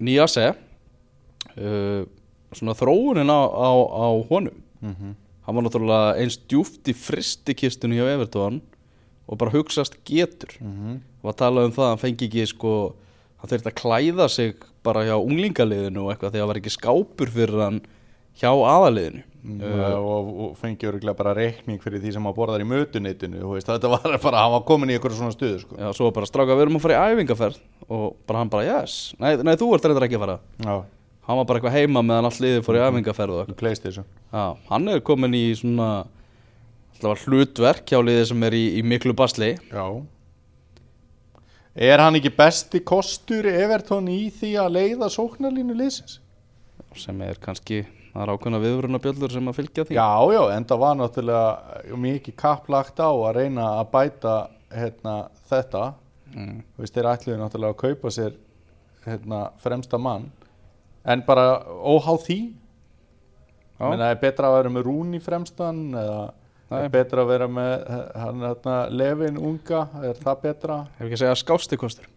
Nýjase 0.00 0.48
uh, 0.50 2.02
svona 2.50 2.74
þróunin 2.74 3.30
á, 3.30 3.40
á, 3.46 3.70
á 3.78 4.06
honum. 4.30 4.56
Mhm. 4.80 5.14
hann 5.44 5.56
var 5.56 5.64
náttúrulega 5.64 6.16
eins 6.20 6.36
djúft 6.48 6.88
í 6.88 6.94
fristikistunni 6.94 7.98
hjá 7.98 8.06
Everton 8.14 8.60
og 9.28 9.38
bara 9.38 9.52
hugsast 9.52 9.98
getur. 10.04 10.56
Mhm. 10.60 11.00
og 11.22 11.30
að 11.32 11.36
tala 11.36 11.64
um 11.64 11.72
það 11.72 11.84
að 11.84 11.90
hann 11.90 12.02
fengi 12.02 12.28
ekki 12.28 12.46
sko, 12.48 12.94
hann 13.38 13.50
þurfti 13.50 13.70
að 13.70 13.80
klæða 13.80 14.28
sig 14.30 14.54
bara 14.82 15.04
hjá 15.04 15.16
unglingaliðinu 15.20 16.04
og 16.04 16.12
eitthvað 16.12 16.32
því 16.32 16.38
að 16.38 16.40
það 16.40 16.50
var 16.50 16.60
ekki 16.60 16.76
skápur 16.76 17.30
fyrir 17.30 17.60
hann 17.60 17.80
hjá 18.40 18.50
aðaliðinu 18.50 19.22
uh, 19.22 19.96
og, 19.98 20.30
og 20.44 20.52
fengi 20.60 20.88
örgulega 20.88 21.16
bara 21.16 21.34
reikning 21.36 21.80
fyrir 21.82 22.02
því 22.02 22.14
sem 22.14 22.24
maður 22.24 22.38
borðar 22.38 22.64
í 22.64 22.68
veist, 22.70 23.68
þetta 23.68 23.90
var 23.92 24.06
bara, 24.24 24.44
hann 24.44 24.54
var 24.54 24.64
komin 24.68 24.92
í 24.92 24.96
eitthvað 24.96 25.18
svona 25.18 25.34
stuðu 25.34 25.58
sko. 25.64 25.76
Já, 25.80 25.90
svo 25.96 26.12
bara 26.16 26.28
stráka, 26.28 26.56
við 26.56 26.66
erum 26.66 26.78
að 26.78 26.86
fara 26.86 26.96
í 26.96 27.16
æfingaferð 27.16 27.60
og 27.88 28.06
bara 28.28 28.44
hann 28.44 28.52
bara, 28.52 28.68
yes, 28.68 29.00
nei, 29.20 29.34
nei 29.44 29.56
þú 29.60 29.74
ert 29.76 29.88
reyndar 29.88 30.06
ekki 30.06 30.20
að 30.20 30.24
fara. 30.24 30.38
Já, 30.60 30.76
hann 31.28 31.40
var 31.40 31.50
bara 31.50 31.60
eitthvað 31.60 31.76
heima 31.76 32.04
meðan 32.06 32.30
allt 32.30 32.40
liðið 32.44 32.64
fór 32.68 32.78
í 32.78 32.86
æfingaferð 32.86 33.42
og 33.42 33.52
Playstation. 33.60 34.08
Já, 34.30 34.46
hann 34.70 34.94
er 34.94 35.04
komin 35.04 35.36
í 35.36 35.44
svona 35.58 35.90
alltaf 36.94 37.26
hlutverk 37.26 37.84
hjá 37.88 38.00
liðið 38.04 38.26
sem 38.32 38.48
er 38.48 38.56
í, 38.56 38.64
í 38.80 38.86
miklu 38.86 39.16
basli. 39.16 39.54
Já. 39.72 39.84
Er 41.80 42.02
hann 42.02 42.18
ekki 42.18 42.32
besti 42.34 42.80
kostur 42.84 43.46
Everton 43.46 44.08
í 44.10 44.24
því 44.34 44.56
að 44.60 44.74
leiða 44.74 45.08
sóknarlínu 45.12 45.76
liðsins? 45.78 46.18
sem 46.98 47.20
er 47.22 47.38
kannski, 47.42 47.84
það 48.10 48.22
er 48.24 48.32
ákveðna 48.34 48.60
viðvörunabjöllur 48.64 49.34
sem 49.34 49.50
að 49.50 49.58
fylgja 49.60 49.86
því 49.88 49.98
Já, 49.98 50.10
já, 50.34 50.42
en 50.56 50.66
það 50.70 50.82
var 50.84 50.98
náttúrulega 51.00 51.96
mikið 52.06 52.36
kapplagt 52.40 53.02
á 53.02 53.10
að 53.10 53.34
reyna 53.38 53.68
að 53.78 53.90
bæta 53.94 54.36
hérna, 54.74 55.16
þetta 55.50 55.84
mm. 56.34 56.56
Þú 56.74 56.84
veist, 56.84 56.96
þeir 56.96 57.10
ætluðu 57.14 57.40
náttúrulega 57.40 57.76
að 57.76 57.82
kaupa 57.84 58.14
sér 58.14 58.36
hérna, 59.06 59.44
fremsta 59.62 60.00
mann 60.00 60.28
en 61.08 61.22
bara 61.24 61.62
óháð 61.64 62.18
því. 62.26 62.40
Menna, 63.80 64.10
er 64.12 64.18
betra 64.20 64.50
að 64.50 64.58
vera 64.58 64.72
með 64.74 64.82
Rún 64.84 65.14
í 65.16 65.20
fremstan 65.24 65.78
eða 65.96 66.18
Nei. 66.70 66.82
er 66.84 66.90
betra 66.92 67.24
að 67.24 67.30
vera 67.32 67.46
með 67.50 67.70
hann, 68.20 68.42
hérna, 68.44 68.74
Levin 68.92 69.38
unga, 69.40 69.86
er 70.06 70.18
það 70.20 70.42
betra? 70.44 70.76
Ef 70.98 71.06
ekki 71.06 71.16
að 71.16 71.22
segja 71.24 71.38
skásti 71.40 71.78
kostur 71.80 72.10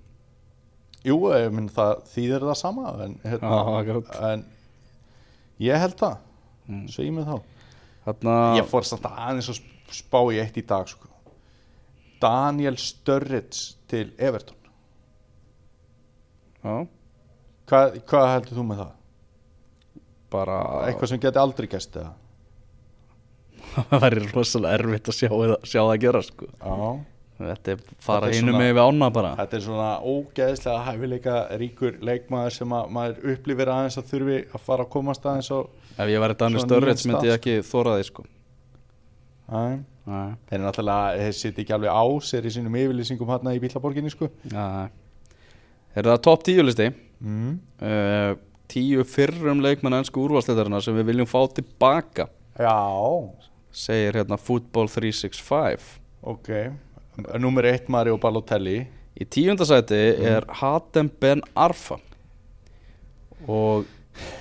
Jú, 1.04 1.16
ég 1.34 1.50
minn 1.56 1.72
það 1.74 2.04
þýðir 2.12 2.46
það 2.50 2.60
sama 2.60 2.92
en, 3.06 3.16
hérna, 3.24 3.54
Já, 3.56 3.80
akkurat. 3.80 4.12
en 4.30 4.44
ég 5.64 5.80
held 5.86 5.98
það 6.00 6.18
Mm. 6.64 6.86
ég 6.88 7.12
með 7.12 7.26
þá 7.28 7.38
Þarna, 8.06 8.34
Ég 8.56 8.68
fór 8.72 8.86
samt 8.88 9.04
aðeins 9.10 9.50
að 9.52 9.58
spá 9.96 10.20
í 10.32 10.38
eitt 10.40 10.56
í 10.60 10.64
dag 10.68 10.88
sko. 10.88 11.10
Daniel 12.24 12.78
Sturridge 12.80 13.74
til 13.92 14.06
Everton 14.18 14.56
já, 16.64 16.88
Hvað, 17.68 17.98
hvað 18.08 18.28
heldur 18.34 18.58
þú 18.62 18.66
með 18.70 18.82
það? 18.84 18.92
bara 20.34 20.58
Eitthvað 20.88 21.12
sem 21.12 21.20
geti 21.24 21.42
aldrei 21.44 21.68
gæst 21.72 21.96
eða? 22.00 22.14
það 23.90 24.02
væri 24.06 24.24
rosalega 24.32 24.80
erfitt 24.80 25.12
að 25.12 25.18
sjá, 25.20 25.30
sjá 25.68 25.82
það 25.84 26.00
gera 26.04 26.22
sko. 26.26 26.48
Já 26.64 27.13
Þetta 27.40 27.74
er 27.74 27.80
fara 28.04 28.30
er 28.30 28.38
hinu 28.38 28.54
með 28.56 28.76
við 28.78 28.82
ána 28.84 29.10
bara. 29.14 29.32
Þetta 29.40 29.58
er 29.58 29.64
svona 29.66 29.88
ógeðslega 30.06 30.84
hæfileika 30.88 31.38
ríkur 31.62 31.98
leikmaður 32.06 32.56
sem 32.58 32.76
að 32.78 32.92
maður 32.98 33.34
upplifir 33.34 33.72
aðeins 33.74 33.98
að 34.00 34.12
þurfi 34.12 34.38
að 34.44 34.66
fara 34.68 34.86
að 34.86 34.92
komast 34.94 35.26
aðeins 35.26 35.50
Ef 35.94 36.10
ég 36.10 36.22
væri 36.24 36.38
Daniel 36.38 36.64
nýjan 36.66 37.02
myndi 37.10 37.30
ég 37.30 37.36
ekki 37.38 37.56
þóra 37.68 37.98
því 37.98 38.06
sko. 38.10 38.26
Æ. 39.50 39.64
Nei, 40.04 40.34
Þeir 40.50 40.58
eru 40.58 40.66
náttúrulega, 40.66 41.20
þeir 41.22 41.36
sitt 41.38 41.60
ekki 41.64 41.76
alveg 41.78 41.96
á 41.96 42.04
sér 42.28 42.48
í 42.48 42.52
sínum 42.52 42.74
yfirlýsingum 42.76 43.30
hérna 43.32 43.54
í 43.56 43.62
Bílaborginni 43.64 44.12
sko. 44.12 44.28
Nei. 44.52 44.90
Er 45.96 46.10
það 46.10 46.24
top 46.26 46.44
10 46.50 46.68
listi? 46.68 46.90
Mm. 47.24 47.54
uh, 47.80 48.34
Tíu 48.74 49.04
fyrrum 49.08 49.62
leikmenn 49.64 49.96
ennsku 50.00 50.24
úrvalstæðarina 50.24 50.80
sem 50.84 50.96
við 50.98 51.12
viljum 51.12 51.30
fá 51.30 51.40
tilbaka. 51.56 52.26
Já, 52.60 52.74
segir 53.74 54.18
hérna 54.20 54.38
Football 54.40 54.90
365 54.92 56.02
ok 56.24 56.50
Númer 57.40 57.68
eitt 57.70 57.90
Mario 57.94 58.18
Balotelli. 58.18 58.80
Í 59.14 59.26
tíundasæti 59.30 60.00
Mm. 60.18 60.26
er 60.26 60.46
Hatem 60.62 61.12
Ben 61.22 61.42
Arfa. 61.56 62.00
Og 63.48 63.86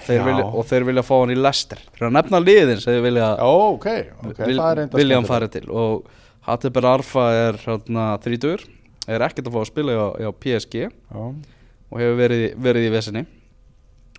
þeir, 0.06 0.22
vilja, 0.24 0.44
og 0.46 0.64
þeir 0.68 0.84
vilja 0.88 1.02
fá 1.04 1.14
hann 1.20 1.32
í 1.34 1.38
Leicester. 1.38 1.80
Þeir 1.98 2.12
nefna 2.14 2.40
liðin 2.42 2.80
sem 2.80 2.94
þeir 2.94 3.02
vilja, 3.08 3.28
Já, 3.38 3.50
ok, 3.74 3.86
ok, 4.30 4.40
vil, 4.46 4.60
vilja 4.94 5.18
hann 5.18 5.28
fara 5.28 5.48
til. 5.52 5.66
Og 5.70 6.06
Hatem 6.46 6.72
Ben 6.72 6.88
Arfa 6.88 7.26
er 7.48 7.58
hérna, 7.64 8.06
þrítur 8.22 8.64
er 9.10 9.24
ekkert 9.26 9.48
að 9.50 9.56
fá 9.56 9.60
að 9.64 9.70
spila 9.72 9.92
hjá, 9.96 10.04
hjá 10.22 10.32
PSG 10.44 10.74
Já, 10.86 10.90
og 11.18 11.98
hefur 12.00 12.18
verið, 12.20 12.44
verið 12.62 12.86
í 12.88 12.92
vesinni 12.94 13.24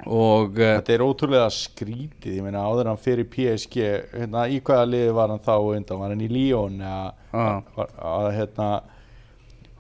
og 0.02 0.58
uh, 0.58 0.70
Þetta 0.80 0.94
er 0.96 1.04
ótrúlega 1.06 1.50
skrítið, 1.54 2.38
ég 2.40 2.46
meina 2.46 2.64
áður 2.66 2.90
hann 2.92 3.02
fyrir 3.02 3.28
PSG, 3.30 3.78
hérna, 4.16 4.48
í 4.50 4.58
hvaða 4.66 4.88
liði 4.90 5.12
var 5.16 5.34
hann 5.34 5.44
þá 5.44 5.54
undan, 5.60 6.02
var 6.02 6.16
hann 6.16 6.24
í 6.26 6.48
að, 6.54 8.30
hérna, 8.38 8.70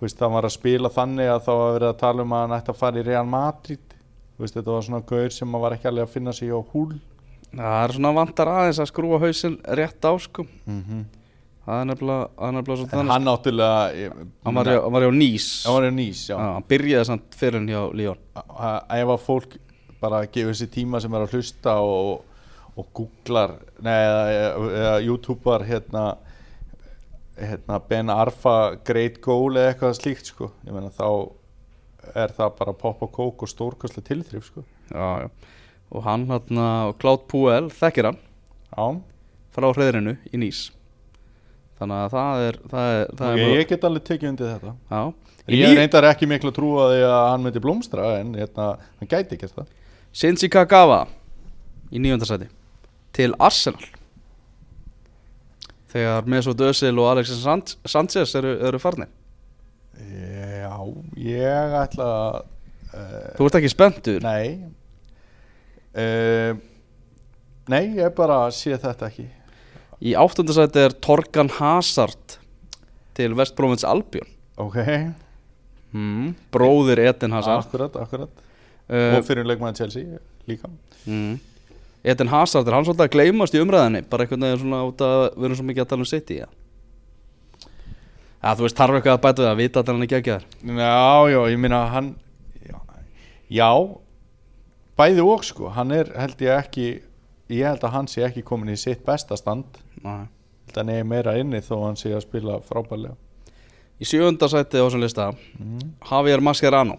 hann 0.03 0.35
var 0.35 0.49
að 0.49 0.53
spila 0.53 0.91
þannig 0.93 1.31
að 1.31 1.41
þá 1.47 1.51
var 1.53 1.73
verið 1.77 1.89
að 1.89 1.99
tala 2.03 2.27
um 2.27 2.35
að 2.35 2.45
hann 2.45 2.57
ætti 2.59 2.73
að 2.75 2.79
fara 2.83 3.01
í 3.01 3.07
Real 3.07 3.25
Madrid, 3.25 3.97
veist, 4.37 4.59
þetta 4.59 4.75
var 4.75 4.87
svona 4.87 5.03
gaur 5.09 5.33
sem 5.33 5.59
var 5.65 5.77
ekki 5.77 5.89
alveg 5.89 6.07
að 6.07 6.13
finna 6.13 6.35
sig 6.35 6.53
á 6.53 6.61
húl. 6.61 6.93
það 7.53 7.81
er 7.81 7.97
svona 7.97 8.15
vantar 8.17 8.53
aðeins 8.53 8.81
að 8.83 8.89
skrúa 8.93 9.21
hausinn 9.21 9.59
rétt 9.79 10.05
á 10.05 10.13
sko. 10.21 10.45
Mm 10.65 11.03
það 11.63 11.83
nefnilega, 11.89 12.23
það 12.35 12.47
er 12.47 12.55
nefnilega 12.57 12.79
svona 12.79 13.03
ég, 13.95 14.15
hann 14.43 14.57
var, 14.57 14.69
hjá, 14.69 14.79
hann 14.83 14.95
var 14.95 15.05
hjá 15.05 15.11
Nýs 15.15 15.47
hann 16.35 16.65
byrjaði 16.67 17.07
samt 17.09 17.37
fyrir 17.39 17.59
hann 17.59 17.69
hjá 17.71 17.81
Líón 17.95 18.19
ef 18.33 19.13
að 19.15 19.21
fólk 19.23 19.55
bara 20.03 20.25
gefur 20.27 20.57
sér 20.57 20.71
tíma 20.73 21.01
sem 21.01 21.13
er 21.15 21.25
að 21.25 21.37
hlusta 21.37 21.77
og, 21.83 22.25
og 22.75 22.89
googlar 22.97 23.55
nei, 23.83 23.95
eða, 23.95 24.97
youtubar 25.05 25.65
hérna, 25.67 26.03
hérna 27.39 27.79
Ben 27.89 28.11
Arfa 28.13 28.75
Great 28.85 29.21
Goal 29.23 29.55
eða 29.55 29.71
eitthvað 29.71 29.97
slíkt 30.01 30.33
sko. 30.33 30.51
ég 30.67 30.75
meina 30.75 30.91
þá 30.93 31.07
er 32.19 32.35
það 32.35 32.55
bara 32.59 32.75
pop 32.75 33.03
og 33.05 33.11
kók 33.15 33.45
og 33.45 33.51
stórkastlega 33.51 34.09
tilþrif 34.11 34.51
sko. 34.51 34.67
já, 34.91 35.25
já. 35.25 35.29
og 35.93 36.05
hann 36.07 36.27
og 36.29 36.95
Cloud 36.99 37.27
Puel 37.31 37.71
þekkir 37.71 38.11
hann 38.11 38.21
já, 38.73 38.87
frá 39.55 39.69
hreðrinu 39.71 40.17
í 40.31 40.41
Nýs 40.41 40.65
þannig 41.79 41.99
að 41.99 42.15
það 42.15 42.47
er 42.47 42.57
það 42.71 42.89
er, 42.95 43.13
það 43.19 43.35
okay, 43.35 43.45
er 43.45 43.59
ég 43.59 43.69
get 43.69 43.87
alveg 43.87 44.09
tekið 44.09 44.33
undir 44.33 44.51
þetta 44.53 44.73
já. 44.73 45.03
Ég 45.51 45.73
reyndar 45.75 46.05
ekki 46.07 46.27
miklu 46.31 46.53
að 46.53 46.55
trúa 46.55 46.83
því 46.87 46.99
að 47.03 47.25
hann 47.27 47.41
myndi 47.43 47.61
blómstra 47.63 48.11
en 48.21 48.29
hérna, 48.37 48.67
hann 48.99 49.09
gæti 49.11 49.35
ekki 49.35 49.49
það 49.51 49.71
Shinji 50.13 50.49
Kagawa 50.53 51.07
í 51.93 52.01
nýjöndasæti 52.01 52.45
til 53.13 53.33
Arsenal. 53.41 53.81
Þegar 55.93 56.29
Mesut 56.29 56.61
Özil 56.65 56.97
og 57.01 57.11
Alexis 57.11 57.41
San- 57.43 57.65
Sanchez 57.85 58.33
eru, 58.37 58.53
eru 58.65 58.79
farnir. 58.81 59.09
Já, 59.93 60.73
ég 61.21 61.75
ætla 61.83 62.07
að 62.09 62.37
uh, 62.93 63.33
þú 63.37 63.47
ert 63.47 63.57
ekki 63.59 63.73
spenntur? 63.73 64.23
Nei. 64.25 64.55
Uh, 65.93 66.57
Nei, 67.69 67.83
ég 67.95 68.09
bara 68.17 68.47
sé 68.51 68.73
þetta 68.75 69.07
ekki. 69.07 69.27
Í 70.03 70.15
áttundasæti 70.19 70.81
er 70.81 70.95
Torgan 71.05 71.51
Hazard 71.61 72.39
til 73.15 73.37
West 73.37 73.55
Bromwich 73.55 73.85
Albion. 73.87 74.27
Ok, 74.59 74.81
mm. 75.93 76.33
bróðir 76.53 76.99
Eden 77.05 77.37
Hazard. 77.37 77.63
Akkurat, 77.69 77.95
akkurat 78.01 78.41
Og 78.89 79.25
fyrir 79.27 79.47
leikmann 79.47 79.77
Chelsea 79.77 80.19
líka. 80.49 80.69
Mm. 81.05 81.37
Eden 82.03 82.31
Hazard 82.33 82.67
er 82.67 82.75
hann 82.75 82.87
svolítið 82.87 83.05
að 83.05 83.13
gleymast 83.15 83.55
í 83.55 83.61
umræðinni 83.63 84.03
bara 84.11 84.25
einhvern 84.25 84.43
veginn 84.43 84.61
svona 84.65 84.81
út 84.89 85.03
að 85.05 85.21
við 85.37 85.47
erum 85.47 85.59
svo 85.59 85.67
mikið 85.69 85.85
að 85.85 85.89
tala 85.93 86.03
um 86.03 86.09
City 86.09 86.39
ja. 86.41 86.49
ja, 87.63 88.51
þú 88.51 88.65
veist, 88.65 88.75
þarf 88.75 88.97
eitthvað 88.97 89.15
að 89.15 89.23
bæta 89.23 89.45
við 89.45 89.51
að 89.53 89.61
vita 89.61 89.83
að 89.83 89.91
hann 89.93 90.03
ekki 90.09 90.33
þar 90.33 90.43
Já, 90.81 91.31
já, 91.31 91.39
ég 91.53 91.61
meina 91.63 91.79
hann 91.93 92.09
Já, 92.67 92.75
já 93.47 93.69
Bæði 94.99 95.23
og 95.31 95.47
sko, 95.47 95.71
hann 95.73 95.95
er 95.95 96.11
held 96.19 96.43
ég 96.43 96.59
ekki 96.59 96.89
Ég 97.51 97.67
held 97.67 97.83
að 97.83 97.93
hann 97.93 98.07
sé 98.09 98.23
ekki 98.25 98.43
komin 98.45 98.71
í 98.71 98.79
sitt 98.79 99.03
besta 99.05 99.35
stand. 99.37 99.77
Að 100.03 100.77
hann 100.77 100.91
er 100.93 101.03
meira 101.07 101.35
inni 101.37 101.59
þó 101.63 101.75
hann 101.83 101.97
sé 101.99 102.13
að 102.15 102.23
spila 102.25 102.59
frábærlega. 102.63 103.17
Í 104.01 104.07
sjöundasæti 104.09 104.79
á 104.79 104.83
þessum 104.83 105.03
lista 105.03 105.27
mm. 105.31 105.89
Javier 106.09 106.41
Mascherano 106.43 106.97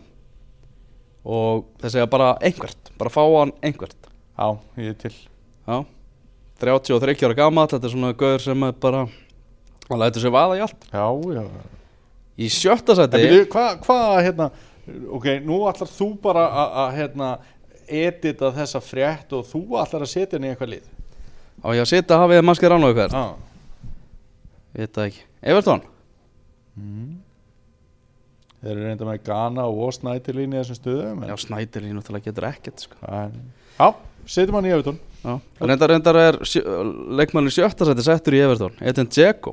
og 1.25 1.64
þeir 1.81 1.95
segja 1.97 2.11
bara 2.11 2.35
einhvert 2.45 2.93
bara 3.01 3.12
fá 3.12 3.22
hann 3.25 3.53
einhvert. 3.64 4.11
Já, 4.35 4.49
ég 4.81 4.93
er 4.93 4.99
til. 4.99 5.14
Já. 5.64 5.79
33 6.61 7.27
ára 7.27 7.37
gamall, 7.39 7.68
þetta 7.70 7.89
er 7.89 7.95
svona 7.95 8.12
gauður 8.18 8.45
sem 8.45 8.66
er 8.66 8.77
bara 8.81 9.07
hann 9.89 10.01
lætur 10.01 10.25
sér 10.25 10.35
vaða 10.35 10.59
í 10.59 10.62
allt. 10.64 10.87
Já, 10.93 11.07
já. 11.35 11.45
Í 12.35 12.51
sjötta 12.51 12.97
byrju, 13.11 13.45
hvað, 13.53 13.75
hva, 13.87 13.99
hérna 14.18 14.51
Ok, 14.85 15.31
nú 15.41 15.62
ætlar 15.70 15.89
þú 15.89 16.11
bara 16.20 16.45
að, 16.61 16.89
hérna 16.99 17.29
edita 17.89 18.51
þessa 18.53 18.83
frétt 18.85 19.33
og 19.37 19.47
þú 19.49 19.62
ætlar 19.81 20.05
að 20.05 20.11
setja 20.12 20.37
henni 20.37 20.51
í 20.51 20.53
eitthvað 20.53 20.75
lið? 20.75 20.91
Á 21.64 21.68
ég 21.72 21.85
að 21.85 21.91
setja 21.95 22.18
Javier 22.20 22.45
Mascherano 22.45 22.91
eitthvað? 22.91 23.16
Ah. 23.16 23.33
ég 24.77 24.85
veit 24.85 24.99
það 24.99 25.09
ekki. 25.09 25.25
Everton 25.41 25.85
Þeir 28.65 28.73
eru 28.79 28.85
reynda 28.89 29.05
með 29.11 29.19
Ghana 29.27 29.65
og 29.69 29.91
Snædilín 29.93 30.55
í 30.55 30.61
þessum 30.62 30.79
stöðum 30.79 31.25
já, 31.29 31.35
Snædel 31.43 31.83
í 31.85 31.93
náttúrulega 31.93 32.31
getur 32.31 32.47
ekkert 32.49 32.81
sko. 32.87 32.97
en, 33.12 33.35
Já, 33.77 33.89
setjum 34.27 34.57
hann 34.57 34.69
í 34.71 34.73
Evertón 34.73 34.99
reyndar, 35.61 35.91
reyndar 35.93 36.17
er 36.21 36.39
leikmann 37.19 37.49
í 37.49 37.53
sjötta 37.53 37.85
sæti 37.89 38.05
settur 38.07 38.37
í 38.37 38.41
Everton 38.45 38.73
Eden 38.81 39.09
Dzeko. 39.12 39.53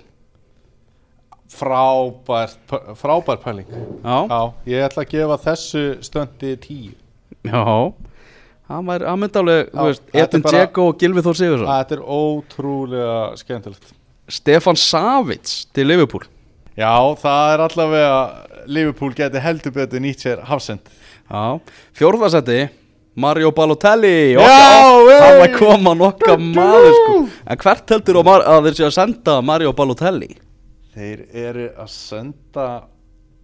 Frábært, 1.52 2.56
p- 2.70 2.94
frábær 2.96 3.40
pæling. 3.44 3.68
Já, 4.06 4.18
Já, 4.32 4.54
ég 4.72 4.86
ætla 4.88 5.04
að 5.04 5.10
gefa 5.12 5.38
þessu 5.44 5.82
stöndi 6.06 6.54
tíu. 6.64 6.94
Já. 7.44 7.92
Hann 8.72 8.86
væri, 8.88 9.04
hann 9.10 9.20
myndi 9.20 9.40
alveg, 9.42 9.66
Já, 9.68 9.76
þú 9.76 9.88
veist, 9.90 10.04
er 10.14 10.28
bara- 10.46 10.52
Dzeko 10.62 10.86
og 10.88 10.98
Gilvi 11.02 11.22
Þór 11.26 11.36
Sigursson 11.36 11.68
Þetta 11.68 11.92
er 11.98 12.04
ótrúlega 12.08 13.38
skemmtilegt. 13.42 13.92
Stefan 14.32 14.76
Savic 14.80 15.66
til 15.74 15.88
Liverpool. 15.88 16.24
Já, 16.78 16.94
það 17.20 17.54
er 17.54 17.64
allavega 17.68 18.48
Liverpool 18.72 19.16
geti 19.18 19.42
heldur 19.44 19.74
betur 19.76 20.04
nýtt 20.04 20.24
sér 20.26 20.44
Hafsend. 20.48 20.88
Já, 21.32 21.60
fjórðasetti 21.98 22.60
Mario 23.16 23.52
Balotelli! 23.52 24.36
Hann 24.40 25.40
var 25.42 25.52
koma 25.58 25.94
nokkar 25.98 26.40
maður 26.40 26.96
sko. 26.96 27.18
En 27.52 27.60
hvert 27.60 27.92
heldur 27.92 28.22
að, 28.22 28.46
að 28.48 28.68
þeir 28.70 28.78
séu 28.80 28.88
að 28.88 28.96
senda 28.96 29.38
Mario 29.44 29.74
Balotelli? 29.76 30.30
Þeir 30.96 31.26
eru 31.44 31.68
að 31.80 31.92
senda 31.92 32.68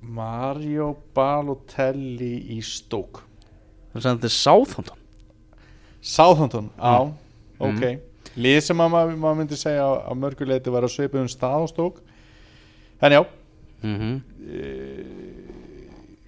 Mario 0.02 0.94
Balotelli 1.16 2.34
í 2.56 2.62
stók 2.64 3.24
Þeir 3.98 4.20
til 4.22 4.30
Southampton. 4.30 5.00
Southampton, 6.02 6.70
á, 6.78 7.10
Mm. 7.58 7.66
ok. 7.66 8.00
Lið 8.38 8.60
sem 8.62 8.78
að 8.78 8.92
maður, 8.94 9.16
maður 9.18 9.38
myndi 9.40 9.58
segja 9.58 9.82
að, 9.88 10.18
mörguleiti 10.22 10.70
var 10.70 10.86
að 10.86 10.92
svipa 10.94 11.18
um 11.18 11.28
stað 11.32 11.64
á 11.66 11.66
stók 11.72 11.96
En 13.02 13.12
já. 13.12 13.26
Mm 13.84 13.98
-hmm. 13.98 14.22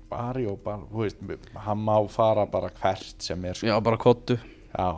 Mario 0.10 0.56
Balotelli, 0.64 0.90
þú 0.92 1.04
veist, 1.30 1.50
hann 1.66 1.84
má 1.86 1.96
fara 2.10 2.46
bara 2.50 2.70
hvert 2.82 3.22
sem 3.24 3.46
er 3.46 3.54
sko. 3.60 3.68
Já, 3.70 3.78
bara 3.84 3.98
kottu 4.02 4.38
Já, 4.74 4.90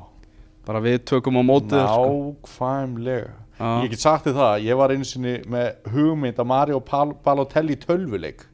Bara 0.66 0.80
við 0.84 1.00
tökum 1.10 1.40
á 1.42 1.44
mótið 1.44 1.78
þér, 1.80 1.88
sko. 1.90 2.10
nákvæmlega 2.42 3.32
Já. 3.62 3.70
Ég 3.84 3.90
get 3.94 4.02
sagt 4.02 4.26
þið 4.26 4.38
það, 4.40 4.54
ég 4.66 4.78
var 4.80 4.90
einu 4.96 5.06
sinni 5.06 5.34
með 5.46 5.90
hugmynd 5.94 6.40
að 6.42 6.48
Mario 6.50 6.80
Pal 6.82 7.12
Balotelli 7.26 7.76
tölvuleik 7.78 8.46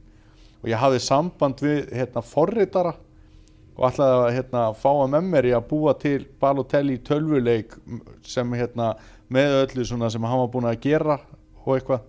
og 0.58 0.68
ég 0.68 0.80
hafði 0.82 0.98
samband 1.00 1.62
við 1.64 1.92
hérna, 1.96 2.20
forritara 2.26 2.92
og 3.78 3.86
ætlaði 3.88 4.18
að 4.26 4.34
hérna, 4.36 4.64
fá 4.74 4.88
að 4.90 5.10
með 5.14 5.28
mér 5.32 5.48
í 5.48 5.54
að 5.56 5.68
búa 5.70 5.94
til 6.02 6.18
Balotelli 6.42 6.98
tölvuleik 7.06 7.76
sem 8.26 8.52
hérna, 8.58 8.90
með 9.32 9.54
öllu 9.62 9.86
svona 9.86 10.10
sem 10.12 10.24
hann 10.28 10.42
var 10.42 10.50
búin 10.52 10.68
að 10.68 10.80
gera 10.82 11.20
og 11.64 11.76
eitthvað 11.78 12.04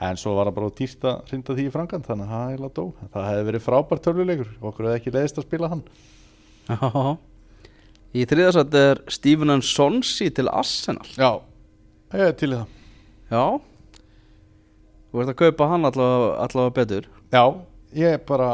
en 0.00 0.18
svo 0.20 0.34
var 0.36 0.48
það 0.48 0.56
bara 0.58 0.74
dýrt 0.78 1.06
að 1.10 1.30
hrinda 1.30 1.56
því 1.56 1.64
í 1.66 1.72
frangand 1.74 2.06
þannig 2.06 2.28
að 2.28 2.34
það 2.34 2.52
eiginlega 2.52 2.76
dó. 2.76 2.84
Það 3.14 3.26
hefði 3.28 3.46
verið 3.48 3.64
frábært 3.64 4.04
tölvuleikur. 4.04 4.52
Okkur 4.70 4.86
hefði 4.88 5.00
ekki 5.00 5.14
leiðist 5.16 5.40
að 5.40 5.46
spila 5.48 5.70
hann. 5.72 5.82
Já. 6.68 7.16
Í 8.16 8.24
þriðasetti 8.24 8.84
er 8.90 9.00
Steven 9.12 9.52
N. 9.52 9.64
Sonsi 9.64 10.30
til 10.32 10.46
Arsenal. 10.48 11.08
Já, 11.18 11.42
ég 12.14 12.30
er 12.30 12.38
til 12.40 12.52
í 12.52 12.56
það. 12.56 12.76
Já. 13.28 13.42
Þú 15.08 15.22
ert 15.22 15.32
að 15.32 15.38
kaupa 15.42 15.68
hann 15.72 15.88
allavega, 15.88 16.30
allavega 16.46 16.76
betur. 16.78 17.10
Já, 17.34 17.44
ég 17.96 18.16
er 18.16 18.22
bara 18.28 18.48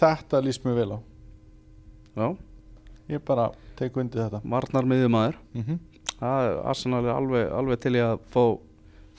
þetta 0.00 0.40
líst 0.44 0.64
mér 0.64 0.78
vel 0.78 0.96
á. 0.96 0.98
Já, 2.16 2.26
ég 3.12 3.24
bara 3.26 3.50
tek 3.78 3.96
undir 4.00 4.22
þetta. 4.22 4.40
Marnar 4.44 4.88
miðjumæður 4.88 5.38
mm 5.52 5.62
-hmm. 5.62 5.78
Arsenal 6.20 7.04
er 7.04 7.14
alveg, 7.14 7.52
alveg 7.52 7.80
til 7.80 7.94
í 7.96 8.02
að 8.04 8.18
fá 8.32 8.42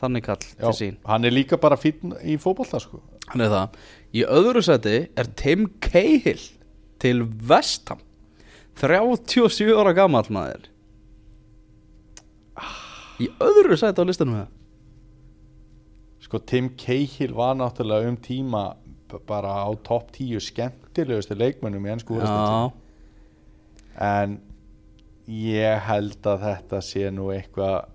þannig 0.02 0.26
kall 0.26 0.40
til 0.42 0.76
sín. 0.78 0.98
hann 1.06 1.26
er 1.26 1.36
líka 1.36 1.60
bara 1.62 1.78
fínn 1.80 2.16
í 2.24 2.38
fótbolta 2.42 2.82
sko. 2.82 3.02
Hann 3.32 3.46
er 3.46 3.52
það. 3.54 3.78
Í 4.14 4.26
öðru 4.28 4.64
seti 4.66 4.98
er 5.16 5.30
Tim 5.40 5.68
Cahill 5.84 6.42
til 7.02 7.24
Vestham 7.24 8.02
37 8.82 9.72
ára 9.78 9.94
gamall 9.94 10.28
maður. 10.34 10.68
Í 13.22 13.30
öðru 13.40 13.78
seti 13.78 14.02
á 14.02 14.06
listanum 14.08 14.48
sko 16.32 16.40
Tim 16.48 16.70
Cahill 16.80 17.34
var 17.36 17.58
náttúrulega 17.60 18.08
um 18.08 18.18
tíma 18.18 18.76
bara 19.28 19.68
á 19.68 19.70
topp 19.84 20.14
10 20.16 20.40
skemmtilegustu 20.40 21.36
leikmönnum 21.36 21.84
í 21.84 21.92
ennsku 21.92 22.20
en 24.00 24.38
ég 25.28 25.82
held 25.90 26.24
að 26.32 26.46
þetta 26.46 26.80
sé 26.88 27.10
nú 27.12 27.28
eitthvað 27.36 27.90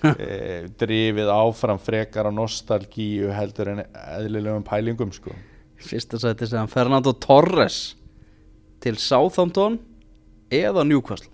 e, 0.18 0.68
drifið 0.80 1.30
áfram 1.32 1.80
frekar 1.82 2.28
á 2.28 2.32
nostalgíu 2.34 3.32
heldur 3.34 3.72
en 3.74 3.82
eðlilegum 3.86 4.64
pælingum 4.66 5.12
sko. 5.14 5.34
fyrsta 5.82 6.20
seti 6.22 6.46
sem 6.46 6.68
Fernando 6.70 7.12
Torres 7.12 7.96
til 8.82 8.98
Southampton 8.98 9.78
eða 10.52 10.84
Newcastle. 10.86 11.30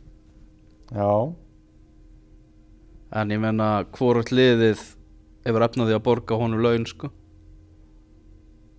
Já, 0.88 1.34
en 3.20 3.32
ég 3.32 3.40
menna 3.40 3.84
hvort 3.96 4.32
liðið 4.32 4.80
hefur 5.44 5.64
efnaði 5.64 5.96
að 5.96 6.04
borga 6.08 6.38
honum 6.40 6.62
laun 6.64 6.86
sko. 6.88 7.12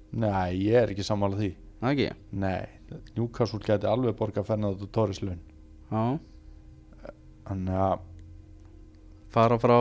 Nei, 0.09 0.57
ég 0.65 0.77
er 0.83 0.93
ekki 0.93 1.05
sammála 1.05 1.37
því. 1.37 1.51
Það 1.79 1.93
ekki? 1.93 2.09
Nei, 2.41 2.65
Newcastle 3.15 3.61
geti 3.63 3.89
alveg 3.89 4.17
borga 4.17 4.43
Fernando 4.45 4.89
Torres 4.93 5.21
laun. 5.21 5.41
Já. 5.89 6.03
Þannig 7.49 7.81
að 7.81 8.08
fara 9.33 9.57
frá 9.61 9.77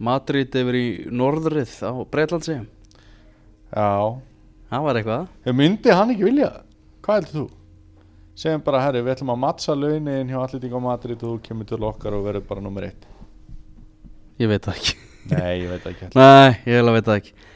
Madrid 0.00 0.54
yfir 0.56 0.78
í 0.78 0.86
norðrið 1.12 1.74
á 1.86 1.92
Breitlandsi 2.10 2.56
Já, 3.70 4.18
það 4.72 4.86
var 4.86 4.98
eitthvað. 4.98 5.26
Ég 5.46 5.56
myndi 5.60 5.92
hann 5.94 6.14
ekki 6.14 6.26
vilja? 6.26 6.48
Hvað 7.06 7.20
heldur 7.20 7.36
þú? 7.36 7.44
Segjum 8.40 8.64
bara, 8.66 8.80
herri, 8.86 9.02
við 9.04 9.14
ætlum 9.14 9.34
að 9.34 9.42
mattsa 9.44 9.76
launin 9.76 10.32
hjá 10.32 10.40
Atletík 10.40 10.74
á 10.74 10.80
Madrid 10.82 11.22
og 11.22 11.36
þú 11.36 11.44
kemur 11.44 11.68
til 11.68 11.78
okkar 11.86 12.16
og 12.16 12.24
verður 12.26 12.48
bara 12.48 12.64
nummer 12.64 12.88
eitt. 12.88 13.06
Ég 14.40 14.50
veit 14.50 14.64
það 14.64 14.80
ekki. 14.80 14.96
Nei, 15.30 15.52
ég 15.60 15.68
veit 15.68 15.84
það 15.84 15.92
ekki. 15.92 16.10
Nei, 16.16 16.50
ég 16.64 16.74
hef 16.74 16.82
að 16.88 16.96
veit 16.96 17.10
það 17.10 17.20
ekki 17.20 17.49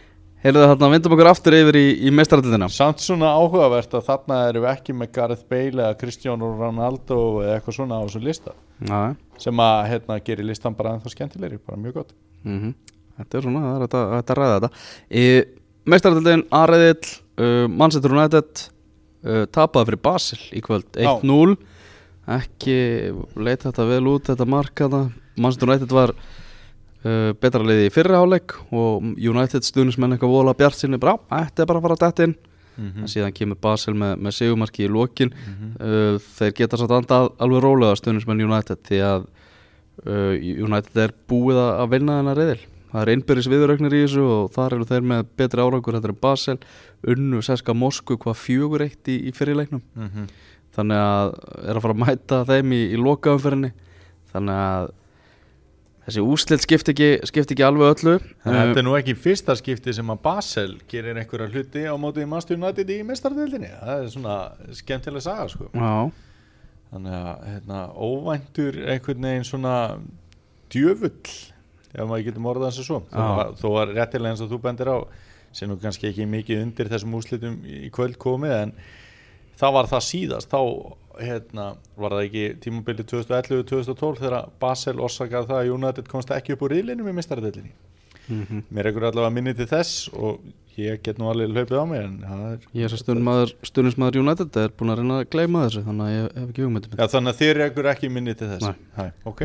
heyrðu 0.45 0.65
þarna, 0.71 0.91
vindum 0.93 1.15
okkur 1.17 1.31
aftur 1.31 1.57
yfir 1.57 1.79
í, 1.81 1.85
í 2.05 2.13
mestarætildina 2.15 2.69
Samt 2.73 3.01
svona 3.05 3.33
áhugavert 3.39 3.95
að 3.97 4.07
þarna 4.11 4.41
erum 4.51 4.67
við 4.67 4.73
ekki 4.75 4.97
með 5.01 5.13
Gareth 5.17 5.47
Bale 5.51 5.87
eða 5.87 5.99
Cristiano 6.01 6.51
Ronaldo 6.59 7.21
eða 7.43 7.59
eitthvað 7.59 7.79
svona 7.79 8.01
á 8.01 8.05
þessum 8.05 8.27
lista. 8.29 8.55
Já, 8.85 9.01
sem 9.41 9.63
að 9.65 9.79
hérna 9.93 10.19
gerir 10.27 10.49
listan 10.51 10.77
bara 10.77 10.95
ennþá 10.97 11.15
skemmtilegri, 11.15 11.61
bara 11.65 11.81
mjög 11.81 12.01
gott. 12.03 12.13
Mm 12.45 12.75
þetta 13.15 13.39
er 13.39 13.45
svona, 13.47 13.61
það 13.63 13.75
er 13.77 14.15
hægt 14.19 14.31
að- 14.31 14.39
ræða 14.41 14.55
þetta. 14.59 14.71
Í 15.15 15.25
mestarætildin, 15.87 16.41
Ariðill 16.51 17.11
uh, 17.39 17.67
Manchester 17.71 18.15
United 18.17 18.63
uh, 19.25 19.45
tapaði 19.55 19.91
fyrir 19.93 20.03
Basel 20.03 20.41
í 20.51 20.63
kvöld 20.65 20.99
1-0 20.99 21.57
ekki 22.35 22.77
leit 23.37 23.63
þetta 23.67 23.87
vel 23.87 24.03
út 24.09 24.31
þetta 24.33 24.47
markaða, 24.49 25.03
Manchester 25.37 25.71
United 25.71 25.93
var 25.95 26.15
uh, 27.05 27.31
betra 27.41 27.63
liði 27.65 27.87
í 27.89 27.93
fyrri 27.95 28.17
hálfleik 28.19 28.57
og 28.73 29.15
United 29.15 29.67
stuðnismenn 29.67 30.17
eitthvað 30.17 30.35
vola 30.35 30.57
bjart 30.59 30.81
sinni, 30.81 31.01
bara, 31.01 31.17
þetta 31.31 31.65
er 31.65 31.71
bara 31.71 31.83
að 31.83 31.89
fara 31.89 32.01
detta 32.07 32.29
inn. 32.29 32.37
En 32.75 33.07
síðan 33.07 33.31
kemur 33.31 33.61
Basel 33.63 33.95
með, 33.95 34.17
með 34.19 34.33
segumarki 34.35 34.89
í 34.89 34.91
lokin. 34.91 35.31
Uh, 35.79 36.19
þeir 36.35 36.55
geta 36.59 36.81
satt 36.81 36.91
andað 36.91 37.31
alveg 37.39 37.63
rólega 37.63 38.01
stuðnismenn 38.01 38.43
United 38.43 38.83
því 38.89 39.03
að 39.07 39.29
uh, 40.09 40.33
United 40.35 41.03
er 41.05 41.15
búið 41.31 41.61
að 41.63 41.93
vinna 41.95 42.19
þennan 42.19 42.41
reyðil 42.41 42.63
það 42.95 43.03
er 43.03 43.11
innbyrðis 43.17 43.51
viðurögnir 43.51 43.95
í 43.97 44.03
þessu 44.05 44.25
og 44.31 44.51
þar 44.55 44.77
eru 44.77 44.87
þeir 44.87 45.07
með 45.11 45.31
betri 45.41 45.63
árangur 45.65 45.97
þetta 45.97 46.11
er 46.13 46.19
Basel, 46.23 46.59
unnu 47.15 47.41
Seska 47.43 47.75
Moskvu 47.75 48.17
hvað 48.23 48.37
fjögur 48.39 48.85
eitt 48.87 49.11
í, 49.11 49.17
í 49.27 49.33
fyrirleiknum 49.35 49.83
mm 49.83 50.11
-hmm. 50.13 50.29
þannig 50.77 51.01
að 51.03 51.33
er 51.65 51.75
að 51.75 51.83
fara 51.87 51.97
að 51.97 52.05
mæta 52.05 52.39
þeim 52.47 52.77
í, 52.77 52.83
í 52.95 53.01
lokaumferðinni. 53.01 53.73
Þannig 54.35 54.61
að 54.63 54.93
þessi 56.05 56.21
úslilt 56.25 56.61
skipti 56.65 56.93
ekki, 56.93 57.09
skipti 57.31 57.55
ekki 57.57 57.65
alveg 57.65 57.95
öllu. 57.95 58.15
Þetta 58.45 58.81
er 58.81 58.85
nú 58.85 58.95
ekki 58.99 59.15
fyrsta 59.17 59.55
skipti 59.57 59.95
sem 59.97 60.11
að 60.13 60.21
Basel 60.27 60.75
gerir 60.91 61.17
einhverja 61.17 61.49
hluti 61.55 61.85
á 61.89 61.95
móti 62.01 62.27
Master 62.29 62.59
United 62.59 62.91
í 62.93 62.99
mestardeldinni 63.09 63.71
það 63.81 64.03
er 64.05 64.11
svona 64.13 64.37
skemmtileg 64.81 65.25
saga 65.25 65.47
sko. 65.53 65.71
Já, 65.73 65.95
þannig 66.93 67.17
að 67.21 67.47
hérna, 67.53 67.81
óvæntur 67.97 68.81
einhvern 68.93 69.29
veginn 69.31 69.49
svona 69.49 69.75
djöfull 70.75 71.13
ef 71.95 72.09
maður 72.11 72.27
getur 72.29 72.43
morðað 72.43 72.71
þessu 72.73 72.85
svo. 72.89 73.01
Að- 73.15 73.55
þó 73.61 73.69
að 73.81 73.95
réttilega 73.97 74.35
eins 74.35 74.43
og 74.45 74.51
þú 74.51 74.61
bendir 74.65 74.91
á 74.91 74.99
sem 75.55 75.69
nú 75.71 75.77
kannski 75.79 76.09
ekki 76.11 76.27
mikið 76.27 76.63
undir 76.65 76.89
þessum 76.91 77.15
úrslitum 77.15 77.61
í 77.65 77.89
kvöld 77.95 78.17
komið 78.19 78.55
en 78.59 78.73
það 79.61 79.73
var 79.77 79.87
það 79.93 80.03
síðast. 80.09 80.51
Þá 80.51 80.61
hérna, 81.21 81.71
var 82.01 82.17
það 82.17 82.27
ekki 82.29 82.45
tímabili 82.65 83.07
2011-2012 83.11 84.21
þegar 84.23 84.51
Basel 84.63 84.99
orsakaði 85.01 85.51
það 85.51 85.63
að 85.63 85.73
United 85.79 86.11
komst 86.11 86.35
ekki 86.35 86.57
upp 86.57 86.65
úr 86.67 86.77
riðlinum 86.77 87.11
í 87.11 87.17
mestardeldinni 87.17 87.75
mm 88.29 88.63
mér 88.73 88.87
er 88.87 88.93
ekkur 88.93 89.05
allavega 89.11 89.35
minni 89.35 89.53
til 89.57 89.67
þess 89.69 90.07
og 90.17 90.45
ég 90.81 91.03
get 91.05 91.19
nú 91.21 91.29
alveg 91.31 91.53
hlaupið 91.53 91.77
á 91.77 91.85
mig 91.87 92.07
það 92.25 92.45
er 92.49 92.65
ég 92.79 92.87
er 92.87 92.95
stundismæður, 92.99 93.53
stundismæður 93.69 94.19
United 94.23 94.57
er 94.63 94.73
búin 94.75 94.93
að 94.95 95.01
reyna 95.01 95.19
að 95.21 95.29
gleyma 95.35 95.65
þessu 95.67 95.83
þannig 95.87 96.07
að 96.07 96.15
ég 96.15 96.25
hef 96.25 96.49
ekki 96.49 96.65
hugmyndum 96.65 96.97
Já, 96.99 97.05
þannig 97.13 97.35
að 97.35 97.41
þér 97.43 97.53
er 97.55 97.65
ekkur 97.69 97.91
ekki 97.93 98.11
minni 98.11 98.35
til 98.39 98.49
þess. 98.51 98.81
Hæ, 98.97 99.05
ok. 99.31 99.43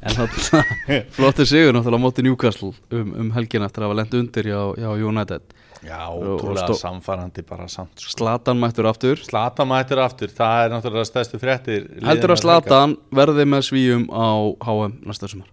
En 0.00 0.16
það 0.16 0.38
flottir 1.18 1.50
sigur 1.50 1.76
náttúrulega 1.76 2.00
á 2.00 2.04
móti 2.06 2.24
Newcastle 2.24 2.72
um, 2.94 3.12
um 3.24 3.34
helgin 3.36 3.66
eftir 3.66 3.84
að 3.84 3.90
hafa 3.90 4.00
lent 4.00 4.16
undir 4.20 4.50
hjá, 4.52 4.60
hjá 4.80 4.90
United 5.10 5.56
Já, 5.84 6.08
ótrúlega 6.08 6.74
samfærandi 6.78 7.42
bara 7.46 7.66
samt 7.68 8.00
sko. 8.00 8.14
Slatan 8.16 8.56
mættur 8.60 8.86
aftur. 8.88 9.20
Slata 9.20 9.66
mættur 9.68 10.00
aftur, 10.02 10.30
það 10.32 10.62
er 10.64 10.72
náttúrulega 10.72 11.08
stærstu 11.08 11.40
fréttir 11.42 11.84
Heldur 12.06 12.32
að 12.34 12.40
Slatan 12.40 12.96
verði 13.14 13.44
með 13.48 13.66
svíum 13.68 14.06
á 14.08 14.26
HM 14.64 14.96
næsta 15.06 15.28
sumar? 15.30 15.50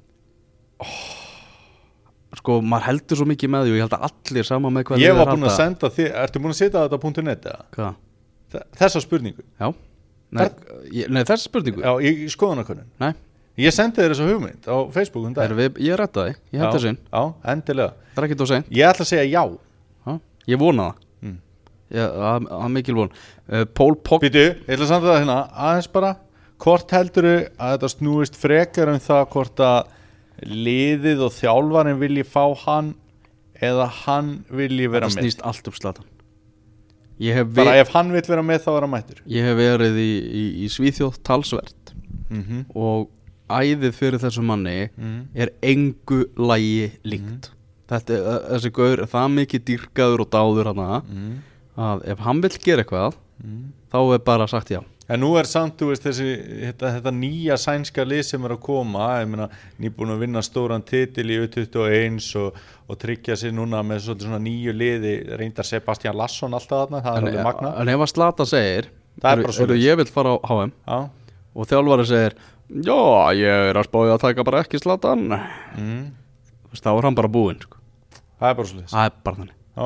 Sko, 2.34 2.62
maður 2.66 2.88
heldur 2.88 3.20
svo 3.20 3.28
mikið 3.30 3.52
með 3.54 3.68
því 3.68 3.74
og 3.74 3.78
ég 3.78 3.84
held 3.86 3.98
að 4.00 4.06
allir 4.10 4.48
sama 4.48 4.72
með 4.74 4.88
hvað 4.90 5.04
Ég 5.04 5.18
var 5.20 5.30
búinn 5.30 5.46
að 5.48 5.58
senda 5.58 5.90
þér, 5.94 6.16
ertu 6.24 6.42
búinn 6.42 6.56
að 6.56 6.60
setja 6.62 6.86
þetta 6.88 6.98
á 6.98 7.10
.net 7.28 7.46
eða? 7.52 7.68
Hvað? 7.76 8.00
Þe- 8.54 8.64
Þessa 8.80 9.02
spurningu. 9.04 9.46
Já. 9.60 9.68
Nei, 10.34 10.48
ég, 10.98 11.12
nei 11.14 11.22
þessi 11.30 11.46
spurningu? 11.52 11.84
Já, 11.86 11.94
í, 12.02 12.26
skoðanakönnun. 12.34 12.90
Nei, 13.04 13.14
Ég 13.54 13.70
sendi 13.70 14.02
þér 14.02 14.16
þessa 14.16 14.26
hugmynd 14.32 14.66
á 14.66 14.76
Facebook 14.90 15.28
um 15.28 15.34
ég 15.38 15.94
rætta 16.00 16.24
því, 16.26 16.32
ég 16.58 16.64
þessu 16.74 16.90
inn. 16.90 16.98
Já, 17.14 17.22
endilega. 17.54 17.94
Það 18.16 18.24
er 18.24 18.26
ekki 18.28 18.38
tó 18.40 18.48
seint. 18.50 18.72
Ég 18.74 18.88
ætla 18.90 19.06
að 19.06 19.10
segja 19.12 19.28
Já, 19.30 19.44
Ég 20.48 20.60
vona 20.60 20.90
það. 20.90 21.02
Mm. 21.24 21.38
Það 21.94 22.48
er 22.60 22.70
mikil 22.74 22.96
von. 22.96 23.12
Uh, 23.50 23.66
Pól 23.66 23.96
Pogba 23.96 24.28
Býtu, 24.28 24.46
ég 24.54 24.70
ætla 24.74 24.86
að 24.88 24.92
senda 24.94 25.12
það 25.12 25.20
hérna 25.22 25.40
aðeins 25.54 25.92
bara 25.94 26.16
Hvort 26.64 26.92
heldurðu 26.96 27.36
að 27.60 27.72
þetta 27.74 27.88
snúist 27.92 28.36
frekar 28.40 28.90
um 28.94 29.00
það 29.04 29.24
hvort 29.34 29.60
að 29.60 29.88
liðið 30.48 31.24
og 31.26 31.34
þjálfarinn 31.36 32.00
vilji 32.00 32.24
fá 32.24 32.44
hann 32.66 32.94
eða 33.64 33.88
hann 34.06 34.30
vilji 34.50 34.88
vera 34.92 35.10
Það 35.10 35.16
með? 35.18 35.24
snýst 35.24 35.44
allt 35.44 35.68
um 35.68 35.74
Slatan 35.74 36.06
bara 37.56 37.76
ef 37.80 37.92
hann 37.94 38.10
vill 38.12 38.24
vera 38.28 38.42
með 38.44 38.64
þá 38.66 38.70
er 38.74 38.82
hann 38.82 38.92
mættur. 38.92 39.20
Ég 39.30 39.46
hef 39.46 39.58
verið 39.60 40.00
í, 40.02 40.08
í, 40.24 40.46
í 40.66 40.70
Svíþjóð 40.74 41.20
talsvert. 41.24 41.94
Mm 42.34 42.42
-hmm. 42.44 42.64
og 42.76 43.10
æðið 43.50 43.92
fyrir 43.94 44.20
þessu 44.20 44.42
manni 44.42 44.90
Mhm. 44.98 45.28
er 45.36 45.50
engu 45.62 46.26
lægi 46.36 46.92
líkt 47.04 47.52
Þetta, 47.90 48.14
er- 48.16 48.46
þessi 48.54 48.72
gaur 48.74 49.00
er 49.04 49.10
það 49.12 49.34
mikið 49.40 49.64
dýrkaður 49.70 50.22
og 50.24 50.30
dáður 50.32 50.70
hana 50.72 51.02
Mhm. 51.04 51.34
að 51.78 52.06
ef 52.14 52.20
hann 52.20 52.42
vill 52.42 52.58
gera 52.64 52.84
eitthvað 52.84 53.14
þá 53.92 54.14
er 54.14 54.20
bara 54.20 54.48
sagt 54.48 54.70
já. 54.72 54.82
En 55.10 55.20
nú 55.20 55.34
er 55.38 55.44
samt, 55.44 55.76
þú 55.78 55.90
veist, 55.92 56.04
þessi, 56.06 56.28
þetta, 56.64 56.94
þetta 57.02 57.12
nýja 57.12 57.58
sænska 57.60 58.06
lið 58.08 58.22
sem 58.24 58.46
er 58.46 58.54
að 58.56 58.62
koma, 58.62 59.20
ég 59.20 59.28
meina, 59.28 59.50
nýbúin 59.82 60.14
að 60.16 60.20
vinna 60.24 60.40
stóran 60.42 60.82
titil 60.82 61.26
í 61.28 61.42
U21 61.44 62.36
og, 62.40 62.54
og 62.88 62.98
tryggja 62.98 63.36
sér 63.36 63.52
núna 63.52 63.84
með 63.84 64.00
svona, 64.16 64.40
nýju 64.40 64.72
liði, 64.72 65.38
reyndar 65.38 65.66
Sebastian 65.68 66.16
Lasson 66.16 66.54
alltaf 66.56 66.88
þarna, 66.88 67.04
það 67.04 67.18
er 67.18 67.22
alveg 67.28 67.44
magna. 67.44 67.74
en 67.82 67.90
ef 67.90 68.00
að 68.00 68.14
Slatan 68.14 68.46
segir 68.46 68.86
er 69.24 69.38
eru- 69.44 69.78
ég 69.78 69.98
vil 69.98 70.06
fara 70.06 70.38
á 70.38 70.40
HM 70.48 70.72
Já, 70.88 71.10
og 71.56 71.68
þjálfari 71.68 72.06
segir 72.08 72.34
já, 72.72 73.34
ég 73.36 73.70
er 73.70 73.74
að 73.76 73.88
spáði 73.92 74.14
að 74.16 74.20
taka 74.22 74.44
bara 74.44 74.64
ekki 74.64 74.80
Slatan 74.80 75.28
mm, 75.78 76.12
þá 76.80 76.90
er 76.94 77.08
hann 77.08 77.18
bara 77.20 77.32
búinn 77.32 77.62
sko. 77.62 77.78
það 78.40 78.50
er 78.50 78.58
bara 78.60 78.72
svolítið. 78.72 78.90
það 78.94 79.06
er 79.06 79.16
bara 79.24 79.42
þannig 79.42 79.56
Já, 79.74 79.86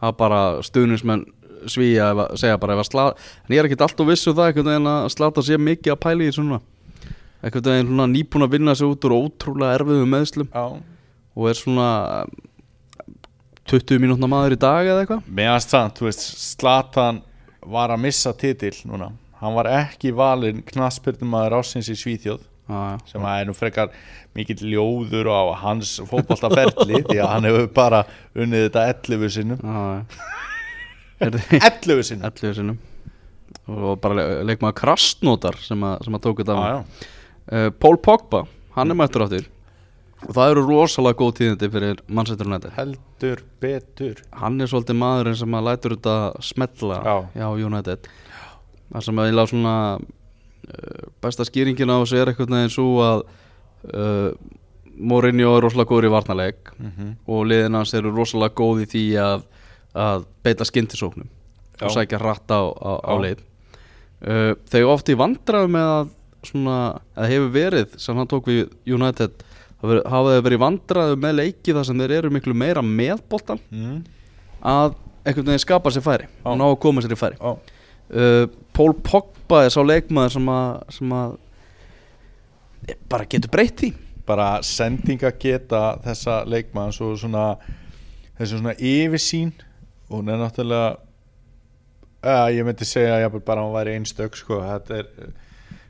það 0.00 0.12
er 0.12 0.16
bara 0.22 0.40
stuðnismenn 0.66 1.26
svíja 1.68 2.10
ef 2.12 2.22
að 2.22 2.34
segja 2.42 2.58
bara 2.62 2.74
ef 2.76 2.82
að 2.84 2.90
slata 2.90 3.28
en 3.44 3.54
ég 3.54 3.60
er 3.60 3.68
ekkert 3.68 3.86
alltaf 3.88 4.08
viss 4.08 4.28
um 4.30 4.36
það 4.38 4.50
einhvern 4.50 4.70
veginn 4.70 4.90
að 4.92 5.08
slata 5.14 5.44
sé 5.46 5.58
mikið 5.58 5.94
að 5.94 6.02
pæla 6.04 6.26
í 6.28 6.34
svona 6.34 6.60
einhvern 7.42 7.66
veginn 7.70 7.90
svona 7.90 8.06
nýbúin 8.12 8.46
að 8.46 8.54
vinna 8.54 8.74
sig 8.78 8.86
út 8.90 9.08
úr 9.08 9.16
ótrúlega 9.16 9.78
erfiðum 9.78 10.12
meðslum 10.14 10.50
já. 10.52 10.66
og 11.34 11.48
er 11.50 11.58
svona 11.58 11.88
um, 12.22 12.36
20 13.68 14.00
mínútna 14.00 14.30
maður 14.30 14.54
í 14.56 14.60
dag 14.62 14.86
eða 14.86 15.02
eitthvað 15.02 15.32
Mér 15.38 15.56
aðst 15.56 15.74
samt, 15.74 15.98
þú 15.98 16.08
veist, 16.08 16.22
Slatan 16.54 17.22
var 17.68 17.92
að 17.92 18.00
missa 18.06 18.32
titil 18.32 18.72
núna. 18.88 19.10
Hann 19.42 19.54
var 19.54 19.68
ekki 19.70 20.12
valinn 20.16 20.62
knaspirnumæður 20.66 21.58
ásins 21.60 21.90
í 21.92 21.96
Svíþjóð. 21.98 22.40
Já. 22.68 22.98
sem 23.08 23.22
að 23.24 23.40
er 23.42 23.48
nú 23.48 23.54
frekar 23.56 23.92
mikill 24.36 24.60
ljóður 24.74 25.30
á 25.32 25.40
hans 25.64 25.94
fótballtaferli 26.10 27.00
því 27.08 27.16
að 27.24 27.30
hann 27.32 27.48
hefur 27.48 27.68
bara 27.78 28.02
unnið 28.36 28.66
þetta 28.68 28.84
11 28.92 29.32
sinnum. 29.38 29.62
Þið 31.18 31.38
11 31.58 32.02
sinnum. 32.10 32.26
11 32.28 32.56
sinnum. 32.60 32.78
Og 33.68 33.98
bara 34.00 34.16
le 34.18 34.26
leikmaður 34.48 34.76
krastnótar 34.82 35.56
sem 35.64 35.80
að, 35.84 36.02
sem 36.06 36.16
að 36.18 36.24
tóku 36.24 36.44
þetta 36.44 36.68
já. 36.72 36.78
uh, 37.52 37.70
Pól 37.80 37.96
Pogba, 38.04 38.44
hann 38.76 38.92
er 38.92 38.96
mættur 39.00 39.24
áttur 39.26 39.48
og 40.26 40.32
það 40.34 40.50
eru 40.50 40.62
rosalega 40.66 41.14
góð 41.20 41.34
tíðindi 41.38 41.68
fyrir 41.70 42.00
Manchester 42.10 42.48
United. 42.50 42.72
Heldur 42.74 43.42
betur. 43.62 44.22
Hann 44.40 44.56
er 44.64 44.66
svolítið 44.70 44.96
maðurinn 44.98 45.36
sem 45.38 45.52
að 45.54 45.66
lætur 45.68 45.94
þetta 45.94 46.14
smetla 46.42 46.96
Já. 47.06 47.16
hjá 47.36 47.46
United. 47.68 48.08
Það 48.90 49.04
sem 49.06 49.20
að 49.22 49.28
ég 49.30 49.36
lág 49.38 49.50
svona 49.52 49.74
besta 51.22 51.46
skýringin 51.48 51.90
á 51.90 51.96
þessu 52.02 52.20
er 52.20 52.32
eitthvað 52.32 52.54
neginn 52.54 52.74
svo 52.74 52.88
að 53.04 53.24
uh, 53.94 54.30
Mourinho 54.98 55.54
er 55.54 55.62
rosalega 55.62 55.92
góður 55.92 56.08
í 56.08 56.12
varnarleik 56.12 56.72
mm 56.74 56.90
-hmm. 56.90 57.10
og 57.26 57.46
liðin 57.46 57.78
hans 57.78 57.94
eru 57.94 58.10
rosalega 58.10 58.54
góð 58.54 58.82
í 58.82 58.86
því 58.92 59.04
að, 59.22 59.42
að 59.94 60.24
beita 60.42 60.66
skyndisóknum 60.66 61.28
og 61.78 61.94
sækja 61.94 62.18
hratt 62.18 62.50
á, 62.50 62.62
á, 62.66 62.92
á 63.06 63.14
lið 63.22 63.38
uh, 64.26 64.54
þegar 64.66 64.94
oft 64.94 65.08
í 65.08 65.18
vandraðu 65.18 65.68
með 65.70 65.92
að 65.96 66.08
svona, 66.46 66.78
eða 67.16 67.30
hefur 67.32 67.52
verið 67.54 67.98
sem 67.98 68.16
hann 68.16 68.30
tók 68.30 68.46
við 68.50 68.68
United 68.86 69.44
hafa 69.82 70.40
verið- 70.42 70.62
vandraðu 70.62 71.16
með 71.16 71.36
leiki 71.38 71.74
þar 71.74 71.84
sem 71.86 71.98
þeir 71.98 72.16
eru 72.18 72.30
miklu 72.30 72.54
meira 72.54 72.82
með 72.82 73.22
boltan 73.30 73.60
mm. 73.70 74.02
að 74.62 74.94
einhvern 75.24 75.52
veginn 75.52 75.62
skapa 75.62 75.90
sér 75.90 76.02
færi 76.02 76.28
og 76.42 76.56
ná 76.58 76.64
að 76.66 76.80
koma 76.82 77.02
sér 77.04 77.14
í 77.14 77.18
færi. 77.18 77.38
Uh, 78.08 78.48
Pól 78.78 78.94
Pogba 78.94 79.64
er 79.66 79.74
sá 79.74 79.80
leikmaður 79.82 80.36
sem 80.36 80.52
að, 80.54 80.68
sem 80.94 81.14
að 81.18 81.32
eh, 82.86 82.98
bara 83.10 83.26
getur 83.26 83.50
breytt 83.50 83.82
því 83.82 83.90
bara 84.28 84.48
sendinga 84.62 85.32
geta 85.40 85.82
þessa 86.04 86.42
leikmanns 86.46 87.00
og 87.02 87.16
svona 87.18 87.50
þessu 88.38 88.60
svona 88.60 88.76
yfirsýn 88.76 89.50
og 90.08 90.20
hún 90.20 90.30
er 90.30 90.38
náttúrulega 90.38 90.96
ja, 92.22 92.50
ég 92.52 92.66
myndi 92.66 92.86
segja 92.86 93.30
bara 93.38 93.62
að 93.62 93.66
hún 93.66 93.76
væri 93.76 93.96
einstök 93.98 94.36
sko. 94.38 94.60
þetta 94.62 95.00
er 95.00 95.10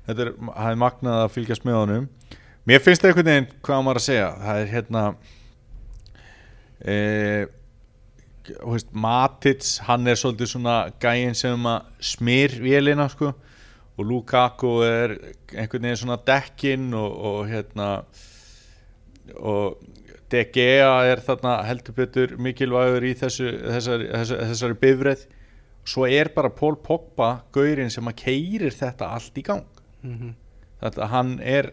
þetta 0.09 0.25
er, 0.25 0.33
það 0.39 0.71
er 0.71 0.81
magnað 0.85 1.23
að 1.25 1.35
fylgjast 1.35 1.67
með 1.69 1.79
honum 1.83 2.09
mér 2.69 2.83
finnst 2.85 3.05
það 3.05 3.13
einhvern 3.13 3.31
veginn 3.33 3.51
hvað 3.67 3.85
maður 3.85 4.01
að 4.01 4.07
segja 4.07 4.31
það 4.45 4.63
er 4.63 4.73
hérna 4.73 5.05
e, 6.81 6.97
þú 7.45 7.58
veist, 8.63 8.91
Matits 8.93 9.79
hann 9.87 10.07
er 10.09 10.19
svolítið 10.19 10.53
svona 10.53 10.79
gæinn 11.03 11.37
sem 11.39 11.69
að 11.69 11.93
smyr 12.15 12.57
vélina 12.63 13.09
sko. 13.13 13.33
Og 13.99 14.07
Lukaku 14.07 14.73
er 14.87 15.17
einhvern 15.55 15.89
veginn 15.89 15.99
svona 15.99 16.19
dekkin 16.23 16.93
og, 16.95 17.17
og 17.31 17.39
hérna 17.51 17.89
og 19.39 19.81
De 20.31 20.45
Gea 20.53 20.93
er 21.09 21.23
þarna 21.25 21.55
heldur 21.65 21.97
betur 21.97 22.35
mikilvægur 22.37 23.05
í 23.09 23.15
þessu, 23.17 23.49
þessari, 23.65 24.09
þessari, 24.13 24.49
þessari 24.53 24.79
bifræð 24.83 25.27
svo 25.89 26.05
er 26.05 26.29
bara 26.35 26.51
Pól 26.53 26.77
Pogba 26.85 27.31
gaurinn 27.55 27.91
sem 27.91 28.07
að 28.11 28.19
keirir 28.23 28.75
þetta 28.77 29.09
allt 29.17 29.41
í 29.41 29.45
gang. 29.47 29.65
Þetta 30.83 31.09
hann 31.13 31.39
er 31.41 31.73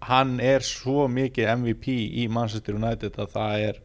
hann 0.00 0.38
er 0.40 0.62
svo 0.62 1.08
mikið 1.10 1.50
MVP 1.58 1.88
í 2.22 2.28
Manchester 2.30 2.78
United 2.78 3.18
að 3.18 3.32
það 3.34 3.64
er 3.68 3.80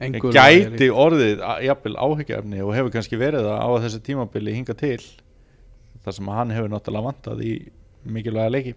Engu 0.00 0.30
gæti 0.32 0.88
orðið 0.88 1.42
jafnvel 1.66 1.96
áhyggjafni 2.00 2.62
og 2.64 2.72
hefur 2.76 2.94
kannski 2.94 3.18
verið 3.20 3.48
á 3.50 3.68
þessu 3.82 4.00
tímabili 4.04 4.54
hinga 4.56 4.76
til 4.78 5.00
þar 6.04 6.16
sem 6.16 6.30
hann 6.32 6.54
hefur 6.54 6.70
náttúrulega 6.72 7.10
vantað 7.10 7.42
í 7.44 7.52
mikilvæga 8.08 8.54
leiki. 8.54 8.74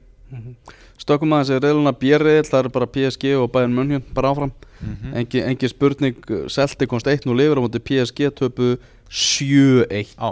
Stökkum 1.00 1.34
aðeins 1.36 1.52
er 1.54 1.62
reiluna 1.64 1.94
björriðil, 2.00 2.46
það 2.48 2.64
eru 2.64 2.72
bara 2.74 2.90
PSG 2.90 3.36
og 3.38 3.52
Bayern 3.54 3.76
München 3.78 4.06
bara 4.16 4.32
áfram. 4.34 4.54
Mm 4.82 5.14
Engi, 5.22 5.44
engi 5.48 5.70
spurning, 5.70 6.26
Celtic 6.50 6.90
komst 6.90 7.08
1-0 7.08 7.30
yfir 7.46 7.60
á 7.60 7.64
móti 7.64 7.80
PSG 7.80 8.34
töpu 8.36 8.74
7-1 9.10 10.16
á. 10.20 10.30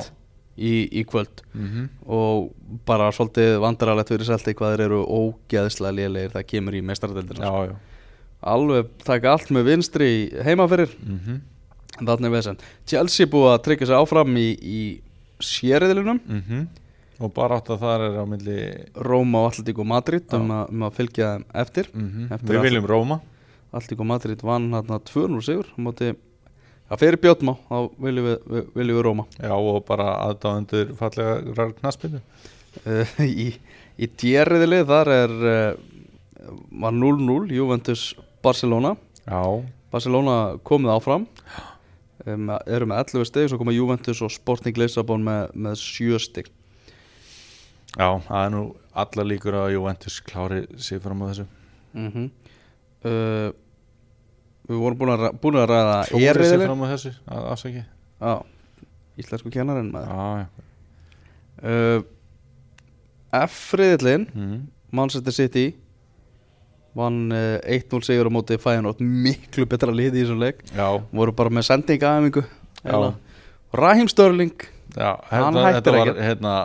í, 0.58 0.90
í 0.92 1.04
kvöld. 1.08 1.44
Mm 1.54 1.68
-hmm. 1.68 1.88
og 2.06 2.52
bara 2.86 3.12
svolítið 3.12 3.60
vandrarlegt 3.60 4.10
fyrir 4.10 4.26
Celtic 4.26 4.58
hvað 4.58 4.76
þeir 4.76 4.86
eru 4.86 5.06
ógeðslega 5.06 5.96
lélegir 5.96 6.32
það 6.32 6.48
kemur 6.48 6.74
í 6.74 6.82
meistaradeildina 6.82 7.46
já, 7.46 7.68
já. 7.70 7.76
Alveg 8.42 8.88
taka 9.06 9.32
allt 9.36 9.50
með 9.54 9.64
vinstri 9.70 10.10
heimaferir 10.44 10.90
Mm 11.06 11.20
-hmm. 11.20 11.40
en 12.00 12.08
þarna 12.08 12.26
er 12.28 12.32
vesen. 12.32 12.58
Chelsea 12.88 13.26
búið 13.28 13.54
að 13.56 13.64
tryggja 13.64 13.86
sig 13.88 13.96
áfram 13.96 14.38
í, 14.38 14.50
í 14.62 15.02
sériðilunum 15.40 16.20
Mhm. 16.28 16.68
og 17.20 17.34
bara 17.34 17.58
átt 17.60 17.70
að 17.70 17.80
það 17.80 18.02
er 18.02 18.18
á 18.18 18.26
milli 18.26 18.60
Róma 18.96 19.38
og 19.46 19.52
Atletico 19.52 19.84
Madrid 19.84 20.24
um, 20.34 20.48
Já. 20.50 20.54
að, 20.66 20.70
um 20.72 20.82
að 20.84 20.94
fylgja 20.94 21.28
þeim 21.36 21.46
eftir. 21.54 21.86
Mm 21.94 22.32
Eftir 22.34 22.56
við 22.56 22.62
viljum 22.62 22.86
Róma. 22.88 23.20
Atletico 23.74 24.04
Madrid 24.04 24.42
vann 24.42 24.72
hérna 24.72 25.00
2-0 25.00 25.42
sigur 25.42 25.66
á 25.66 25.78
móti 25.80 26.16
að 26.92 26.98
fyrir 27.00 27.18
Björnmá 27.22 27.56
þá 27.70 27.90
viljum 28.00 28.26
við, 28.26 28.38
við, 28.50 28.66
viljum 28.76 28.98
við 28.98 29.04
Róma. 29.06 29.26
Já 29.40 29.52
og 29.54 29.86
bara 29.86 30.16
aðdáðundur 30.28 30.96
fallega 30.98 31.72
knaspinu 31.80 32.20
uh, 32.86 33.06
í, 33.46 33.54
í 34.00 34.08
djeriðili 34.18 34.84
þar 34.86 35.08
er 35.08 35.30
uh, 35.30 35.76
var 36.82 36.92
0-0 36.92 37.52
Juventus 37.54 38.16
Barcelona. 38.44 38.96
Já, 39.26 39.42
Barcelona 39.94 40.38
komið 40.68 40.96
áfram. 40.96 41.28
Um, 42.22 42.52
eru 42.70 42.86
með 42.86 43.16
11 43.16 43.30
stig 43.32 43.50
svo 43.50 43.58
koma 43.58 43.74
Juventus 43.74 44.22
og 44.22 44.30
Sporting 44.34 44.78
Lissabon 44.78 45.24
með, 45.26 45.56
með 45.58 45.80
7 45.82 46.22
stig. 46.22 46.52
Já, 47.98 48.08
það 48.28 48.44
er 48.44 48.54
nú 48.54 48.62
allar 49.02 49.28
líkur 49.28 49.58
að 49.58 49.74
Juventus 49.76 50.22
klári 50.24 50.64
sig 50.78 51.02
fram 51.04 51.26
á 51.26 51.26
þessu. 51.32 51.48
Mm 51.98 52.30
uh, 53.06 53.52
við 54.70 54.82
vorum 54.82 55.00
búin 55.00 55.14
að, 55.16 55.28
búin 55.42 55.60
að 55.60 55.70
ræða 55.72 55.96
klári 56.16 56.26
eriðili 56.32 56.68
fram 56.70 56.84
á 56.86 56.88
þessu, 56.94 57.14
afsaki 57.28 57.84
Já, 58.22 58.34
íslensku 59.20 59.52
kennarinn 59.54 59.90
með 59.94 60.06
já, 60.08 60.26
já. 60.42 60.48
Uh, 61.62 62.00
F-riðilinn 63.42 64.28
mm. 64.30 64.60
Manchester 64.92 65.36
City 65.36 65.66
vann 66.98 67.32
uh, 67.32 67.58
1-0 67.64 68.02
sigur 68.08 68.28
á 68.28 68.32
móti 68.34 68.58
Feyenoord 68.62 69.00
miklu 69.02 69.66
betra 69.70 69.94
liði 69.96 70.22
í 70.22 70.26
þessum 70.26 70.42
leik. 70.44 70.64
Já, 70.76 70.88
voru 71.16 71.34
bara 71.36 71.54
með 71.54 71.68
sendingaæfingu 71.70 72.44
Já. 72.82 72.98
Rahim 73.78 74.08
Störling 74.12 74.66
já 74.98 75.12
Hann 75.30 75.56
þetta, 75.56 75.68
hættir 75.78 75.96
var 75.96 76.10
ekkert. 76.12 76.24
hérna 76.26 76.56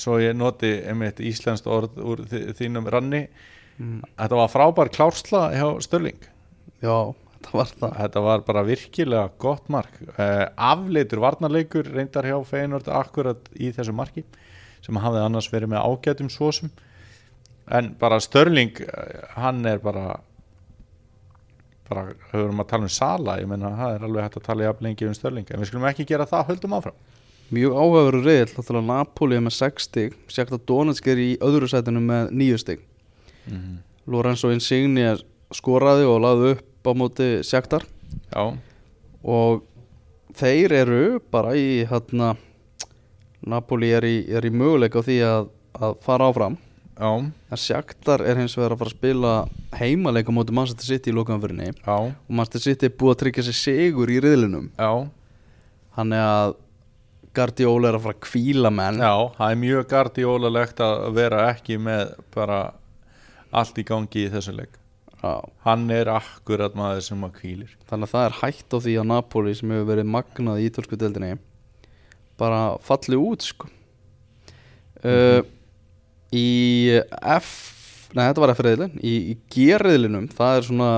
svo 0.00 0.16
ég 0.22 0.32
noti 0.38 0.70
einmitt 0.88 1.20
íslenskt 1.20 1.66
orð 1.70 1.98
úr 2.00 2.22
þínum 2.56 2.88
ranni. 2.90 3.26
Mm. 3.74 4.04
þetta 4.16 4.38
var 4.38 4.50
frábær 4.52 4.88
klársla 4.94 5.48
hjá 5.50 5.66
Störling 5.82 6.20
Já, 6.84 7.10
þetta 7.34 7.52
var 7.58 7.70
það. 7.74 7.92
Þetta 7.98 8.20
var 8.22 8.42
bara 8.46 8.62
virkilega 8.68 9.28
gott 9.42 9.68
mark. 9.72 9.96
Uh, 10.14 10.46
Afleitur 10.56 11.20
varnarleikur 11.24 11.90
reyndar 11.90 12.24
hjá 12.28 12.38
Feyenoord 12.46 12.88
akkurat 12.88 13.50
í 13.58 13.72
þessu 13.74 13.92
marki 13.96 14.24
sem 14.84 14.96
hafði 15.00 15.22
annars 15.24 15.50
verið 15.52 15.72
með 15.74 15.84
ágætum 15.90 16.30
svosum 16.32 16.70
en 17.70 17.94
bara 18.00 18.20
Störling 18.20 18.72
eh, 18.84 19.24
hann 19.36 19.64
er 19.66 19.78
bara 19.82 20.20
bara 21.88 22.06
höfum 22.32 22.60
að 22.60 22.68
tala 22.68 22.88
um 22.88 22.92
Sala 22.92 23.38
ég 23.40 23.48
menna 23.48 23.74
það 23.76 23.96
er 23.96 24.06
alveg 24.08 24.26
hægt 24.26 24.38
að 24.40 24.46
tala 24.48 24.68
jafn 24.68 24.88
lengi 24.88 25.08
um 25.08 25.16
Störling 25.16 25.50
en 25.50 25.60
við 25.60 25.70
skulum 25.70 25.88
ekki 25.88 26.08
gera 26.08 26.26
það, 26.28 26.46
höldum 26.52 26.76
áfram. 26.78 27.00
Mjög 27.54 27.74
áhugaveru 27.76 28.20
reyðil, 28.24 28.52
þá 28.56 28.78
Napoli 28.80 29.36
er 29.36 29.42
með 29.44 29.56
6 29.58 29.88
stig 29.90 30.14
Sjakta 30.32 30.58
Donetsk 30.58 31.06
er 31.12 31.20
í 31.20 31.34
öðru 31.44 31.68
sætinu 31.68 32.00
með 32.00 32.32
9 32.32 32.62
stig. 32.62 32.86
Mm 33.44 33.82
Lorenzo 34.10 34.50
Insigne 34.52 35.14
skoraði 35.54 36.06
og 36.08 36.18
laði 36.24 36.50
upp 36.54 36.88
á 36.88 36.92
móti 36.96 37.28
Sjaktar 37.46 37.86
Já, 38.28 38.52
og 39.24 39.62
þeir 40.36 40.74
eru 40.82 41.04
bara 41.32 41.54
í 41.56 41.84
hérna 41.88 42.34
Napoli 43.44 43.90
er 43.96 44.04
í, 44.08 44.16
er 44.28 44.44
í 44.44 44.52
möguleika 44.52 45.02
því 45.04 45.18
að, 45.24 45.48
að 45.80 45.96
fara 46.04 46.28
áfram 46.30 46.58
en 46.94 47.32
Sjaktar 47.58 48.22
er 48.22 48.38
hins 48.38 48.54
vegar 48.54 48.74
að 48.74 48.82
fara 48.82 48.92
að 48.92 48.96
spila 48.96 49.32
heimaleika 49.74 50.34
móti 50.34 50.54
Manchester 50.54 50.86
City 50.86 51.10
í 51.10 51.16
lokaumfyrinni 51.16 51.72
já, 51.72 51.96
og 51.96 52.28
Manchester 52.30 52.62
City 52.68 52.86
er 52.86 52.94
búið 52.94 53.14
að 53.14 53.20
tryggja 53.24 53.46
sér 53.48 53.58
sigur 53.58 54.12
í 54.12 54.20
riðlinum. 54.22 54.68
Já. 54.78 55.08
Hann 55.98 56.14
er 56.14 56.28
að 56.28 56.54
Guardiola 57.34 57.90
er 57.90 57.98
að 57.98 58.04
fara 58.04 58.14
að 58.14 58.22
kvíla 58.28 58.70
menn. 58.70 59.02
Já, 59.02 59.14
það 59.34 59.50
er 59.50 59.60
mjög 59.64 59.88
gardíólalegt 59.90 60.82
að 60.86 61.04
vera 61.16 61.48
ekki 61.50 61.80
með 61.82 62.14
bara 62.34 62.60
allt 63.50 63.78
í 63.78 63.86
gangi 63.86 64.26
í 64.26 64.30
þessu 64.30 64.54
leik. 64.54 64.78
Já. 65.24 65.40
Hann 65.64 65.88
er 65.90 66.10
akkurat 66.12 66.76
maður 66.78 67.02
sem 67.08 67.26
að 67.26 67.34
kvílir 67.40 67.74
þannig 67.88 68.06
að 68.06 68.12
það 68.12 68.26
er 68.28 68.38
hægt 68.42 68.76
á 68.76 68.78
því 68.84 68.94
að 69.00 69.10
Napoli 69.10 69.54
sem 69.56 69.72
hefur 69.72 69.88
verið 69.88 70.10
magnað 70.12 70.60
í 70.60 70.66
ítölsku 70.68 70.98
deildinni 71.00 71.30
bara 72.38 72.76
falli 72.84 73.18
út 73.18 73.46
sko. 73.46 73.70
Uh, 75.04 75.40
í 76.34 77.00
F 77.34 77.52
nei 78.14 78.26
þetta 78.28 78.42
var 78.44 78.54
F-reðilin 78.54 78.98
í, 79.02 79.14
í 79.32 79.36
G-reðilinum 79.52 80.28
það 80.34 80.58
er 80.58 80.66
svona 80.68 80.90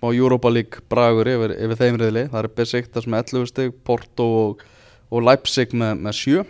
smá 0.00 0.08
Europa 0.16 0.48
League 0.48 0.80
bragur 0.88 1.28
yfir, 1.28 1.54
yfir 1.54 1.76
þeim 1.76 1.98
reðili 2.00 2.24
það 2.30 2.40
er 2.40 2.54
Besiktas 2.56 3.06
með 3.06 3.34
11 3.34 3.50
stig 3.50 3.76
Porto 3.84 4.26
og, 4.38 4.64
og 5.12 5.26
Leipzig 5.26 5.74
með, 5.76 6.00
með 6.06 6.18
7 6.20 6.46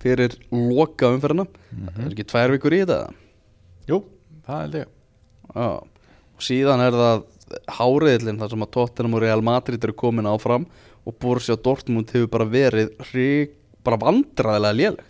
fyrir 0.00 0.36
loka 0.50 1.10
umferðina. 1.12 1.44
Það 1.70 2.04
er 2.06 2.14
ekki 2.14 2.28
tvær 2.30 2.54
vikur 2.54 2.72
í 2.72 2.80
þetta? 2.80 3.00
Jú, 3.90 3.98
það 4.46 4.62
held 4.62 4.78
ég. 4.78 4.92
Já, 5.50 5.68
og 6.38 6.46
síðan 6.46 6.84
er 6.86 6.96
það 6.96 7.24
háriðlinn 7.80 8.40
þar 8.40 8.52
sem 8.54 8.64
að 8.64 8.72
Tottenham 8.76 9.16
og 9.18 9.24
Real 9.24 9.44
Madrid 9.44 9.84
eru 9.84 9.96
komin 9.98 10.30
áfram 10.30 10.64
og 11.04 11.16
Borussia 11.20 11.58
Dortmund 11.58 12.12
hefur 12.14 12.30
bara 12.32 12.46
verið 12.48 12.92
hrig, 13.10 13.56
bara 13.84 13.98
vandræðilega 14.00 14.78
lélegt 14.78 15.09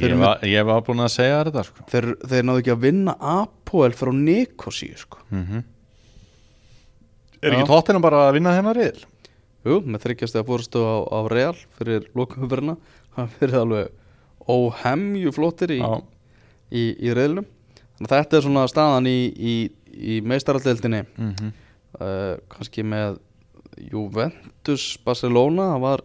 Ég 0.00 0.16
var, 0.18 0.42
ég 0.48 0.66
var 0.66 0.82
búin 0.86 1.04
að 1.04 1.12
segja 1.14 1.40
þetta 1.44 1.64
sko. 1.68 1.86
þeir, 1.92 2.10
þeir 2.30 2.46
náðu 2.48 2.62
ekki 2.62 2.74
að 2.74 2.84
vinna 2.84 3.14
Apoel 3.20 3.92
frá 3.96 4.12
Nikosíu 4.12 4.98
sko. 5.00 5.22
mm 5.30 5.62
Er 7.44 7.52
Já. 7.52 7.58
ekki 7.58 7.68
tóttina 7.68 8.00
bara 8.00 8.22
að 8.28 8.38
vinna 8.38 8.54
þennar 8.56 8.78
riðil? 8.78 9.02
Jú, 9.64 9.74
með 9.84 10.00
þryggjast 10.00 10.36
eða 10.38 10.46
fórstu 10.48 10.80
á, 10.80 10.96
á 11.12 11.18
Real 11.28 11.56
fyrir 11.76 12.06
lokumfyrirna 12.16 12.76
það 13.16 13.34
fyrir 13.38 13.58
alveg 13.60 13.90
óhemju 14.48 15.32
flottir 15.32 15.74
í, 15.76 15.80
í, 16.72 16.84
í 17.04 17.12
að 17.12 17.44
þetta 18.08 18.36
er 18.38 18.44
svona 18.44 18.64
staðan 18.68 19.08
í, 19.08 19.18
í, 19.28 19.54
í 19.92 20.20
meistaraldeldinni 20.24 21.04
mm 21.04 21.52
uh, 22.00 22.34
kannski 22.52 22.82
með 22.86 23.20
Juventus 23.90 24.98
Barcelona 25.04 25.70
það 25.74 25.84
var 25.84 26.04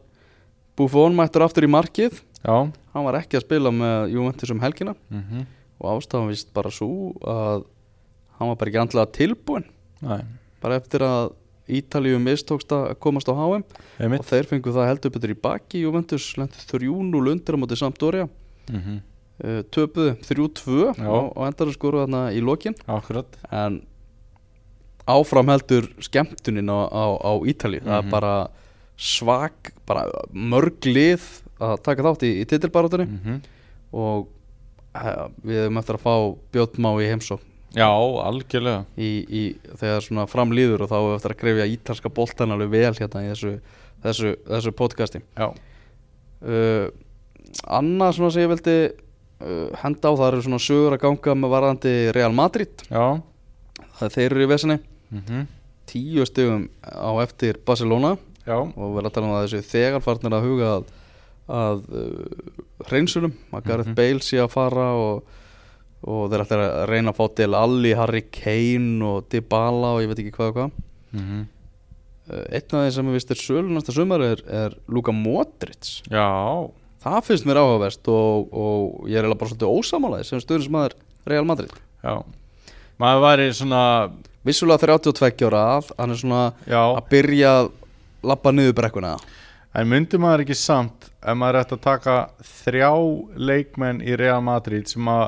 Buffon 0.79 1.17
mættur 1.17 1.45
aftur 1.45 1.67
í 1.67 1.71
markið 1.71 2.21
Já 2.43 2.71
hann 2.93 3.05
var 3.05 3.19
ekki 3.21 3.37
að 3.39 3.45
spila 3.45 3.71
með 3.71 4.11
Juventus 4.15 4.51
um 4.51 4.59
helgina. 4.59 4.95
Mm 5.09 5.45
og 5.79 5.93
ástafan 5.95 6.27
vist 6.27 6.49
bara 6.51 6.67
svo 6.75 7.13
að 7.23 7.61
hann 8.35 8.49
var 8.49 8.57
bara 8.59 8.67
ekki 8.69 8.79
andlega 8.81 9.11
tilbúin 9.15 9.63
Nei, 10.03 10.17
bara 10.59 10.75
eftir 10.75 10.99
að 11.07 11.29
Ítalíu 11.69 12.17
mistókst 12.19 12.67
að 12.73 12.97
komast 12.99 13.29
á 13.29 13.33
HM 13.37 13.63
einmitt. 14.01 14.19
Og 14.19 14.25
þeir 14.25 14.47
fengu 14.49 14.73
það 14.73 14.87
heldur 14.89 15.11
betur 15.13 15.29
í 15.31 15.37
baki. 15.39 15.83
Juventus 15.85 16.25
lendi 16.35 16.57
3-0 16.65 17.29
undir 17.31 17.55
á 17.55 17.61
móti 17.61 17.77
Sampdoria. 17.77 18.25
Mm 18.71 18.79
-hmm. 18.81 18.97
uh, 19.45 19.61
töpuðu 19.69 20.15
3-2 20.25 20.97
Já. 20.97 21.07
og, 21.07 21.37
og 21.37 21.45
endar 21.47 21.67
að 21.69 21.77
skoru 21.77 22.01
þarna 22.01 22.33
í 22.33 22.41
lokin. 22.41 22.75
Akkurat. 22.87 23.37
En 23.51 23.83
áfram 25.07 25.47
heldur 25.47 25.87
skemmtunin 26.01 26.69
á, 26.73 26.79
á, 26.89 27.05
á 27.21 27.31
Ítalíu. 27.45 27.81
Það 27.85 28.01
Mhm. 28.01 28.07
er 28.07 28.11
bara 28.11 28.47
svag 28.97 29.53
bara 29.85 30.03
mörg 30.33 30.81
lið 30.85 31.21
að 31.59 31.75
taka 31.85 32.05
þátt 32.05 32.25
í, 32.27 32.31
í 32.41 32.47
titilbarátunni 32.49 33.05
mm 33.07 33.19
-hmm. 33.23 33.39
og 33.91 34.27
uh, 34.95 35.27
við 35.43 35.63
hefum 35.63 35.81
eftir 35.81 35.99
að 35.99 36.05
fá 36.05 36.13
Björnmá 36.55 36.93
í 37.03 37.09
heimsó 37.11 37.39
Já, 37.69 37.85
algjörlega. 38.25 38.85
Í, 38.97 39.09
í, 39.29 39.41
þegar 39.77 40.01
svona 40.01 40.23
framlýður 40.25 40.81
og 40.81 40.89
þá 40.89 40.95
hefur 40.95 41.17
eftir 41.19 41.33
að 41.35 41.41
grefja 41.43 41.67
ítalska 41.69 42.09
boltan 42.09 42.55
alveg 42.55 42.71
vel 42.73 42.95
hérna 42.97 43.21
í 43.21 43.29
þessu, 43.29 43.51
þessu, 44.01 44.31
þessu 44.47 44.73
podcasti. 44.73 45.21
Já, 45.37 45.51
uh, 46.41 46.87
annað 47.69 48.15
svona 48.17 48.31
sem 48.33 48.41
ég 48.41 48.49
vildi 48.49 48.75
uh, 48.89 49.69
henda 49.83 50.09
á 50.09 50.17
það 50.17 50.27
eru 50.31 50.41
svona 50.47 50.61
sögur 50.65 50.97
að 50.97 51.03
ganga 51.05 51.37
með 51.37 51.53
varðandi 51.53 51.93
Real 52.17 52.33
Madrid. 52.33 52.73
Já. 52.89 53.21
Það 53.99 54.17
þeir 54.17 54.31
eru 54.31 54.47
í 54.47 54.51
vesinni. 54.55 54.79
Mm 55.13 55.47
tíu 55.89 56.25
stigum 56.25 56.67
á 56.85 57.11
eftir 57.23 57.57
Barcelona. 57.65 58.15
Já, 58.45 58.57
og 58.61 58.93
við 58.93 58.99
erum 58.99 59.09
að 59.09 59.13
tala 59.15 59.27
um 59.27 59.35
að 59.35 59.43
þessu 59.45 59.69
þegar 59.69 60.03
farnir 60.05 60.33
að 60.33 60.45
huga 60.47 60.69
að, 60.77 60.83
að 61.49 61.83
uh, 61.89 62.55
hreinsunum 62.89 63.33
að 63.53 63.67
Gareth 63.69 63.89
Mhm. 63.91 63.95
Bale 63.97 64.23
sé 64.25 64.39
að 64.43 64.51
fara 64.53 64.87
og, 64.95 65.23
og 66.07 66.29
þeir 66.31 66.43
ætla 66.45 66.59
að 66.65 66.89
reyna 66.93 67.11
að 67.13 67.17
fá 67.19 67.25
til 67.35 67.55
Alli, 67.59 67.93
Harry 67.97 68.21
Kane 68.31 69.01
og 69.09 69.25
Dybala 69.33 69.95
og 69.97 70.03
ég 70.03 70.11
veit 70.11 70.21
ekki 70.23 70.35
hvað 70.37 70.51
og 70.53 70.59
hvað. 70.59 70.83
Mm 71.17 71.39
uh, 72.29 72.45
einn 72.53 72.75
af 72.77 72.83
þeir 72.85 72.93
sem 72.93 73.07
ég 73.09 73.15
vist 73.17 73.31
er 73.33 73.39
sölu 73.41 73.73
næsta 73.73 73.93
sumar 73.95 74.21
er, 74.21 74.43
er 74.45 74.75
Luka 74.87 75.11
Modric. 75.15 75.95
Já. 76.13 76.69
Það 77.01 77.21
finnst 77.25 77.47
mér 77.47 77.57
áhugavert 77.61 78.09
og, 78.11 78.49
og 78.53 79.07
ég 79.09 79.17
er 79.21 79.29
bara 79.33 79.49
svolítið 79.49 79.71
ósamálaði 79.79 80.27
sem 80.27 80.41
stuðnismæður 80.43 80.93
Real 81.25 81.47
Madrid. 81.47 81.71
Já. 82.03 82.19
Maður 82.99 83.23
væri 83.23 83.47
svona 83.55 83.81
vissulega 84.45 84.85
32 84.85 85.47
ára 85.49 85.63
að 85.79 85.89
hann 85.97 86.13
er 86.13 86.19
svona 86.21 86.41
Já. 86.67 86.81
að 86.99 87.07
byrja 87.11 87.53
að 87.63 87.71
lappa 88.29 88.51
niður 88.53 88.75
brekkuna. 88.81 89.13
En 89.79 89.87
myndi 89.89 90.19
maður 90.21 90.43
ekki 90.45 90.57
samt 90.59 91.08
ef 91.19 91.35
maður 91.35 91.59
ætti 91.61 91.75
að 91.75 91.83
taka 91.83 92.15
þrjá 92.47 92.91
leikmenn 93.49 94.01
í 94.05 94.15
Real 94.19 94.41
Madrid 94.45 94.87
sem 94.91 95.07
að 95.11 95.25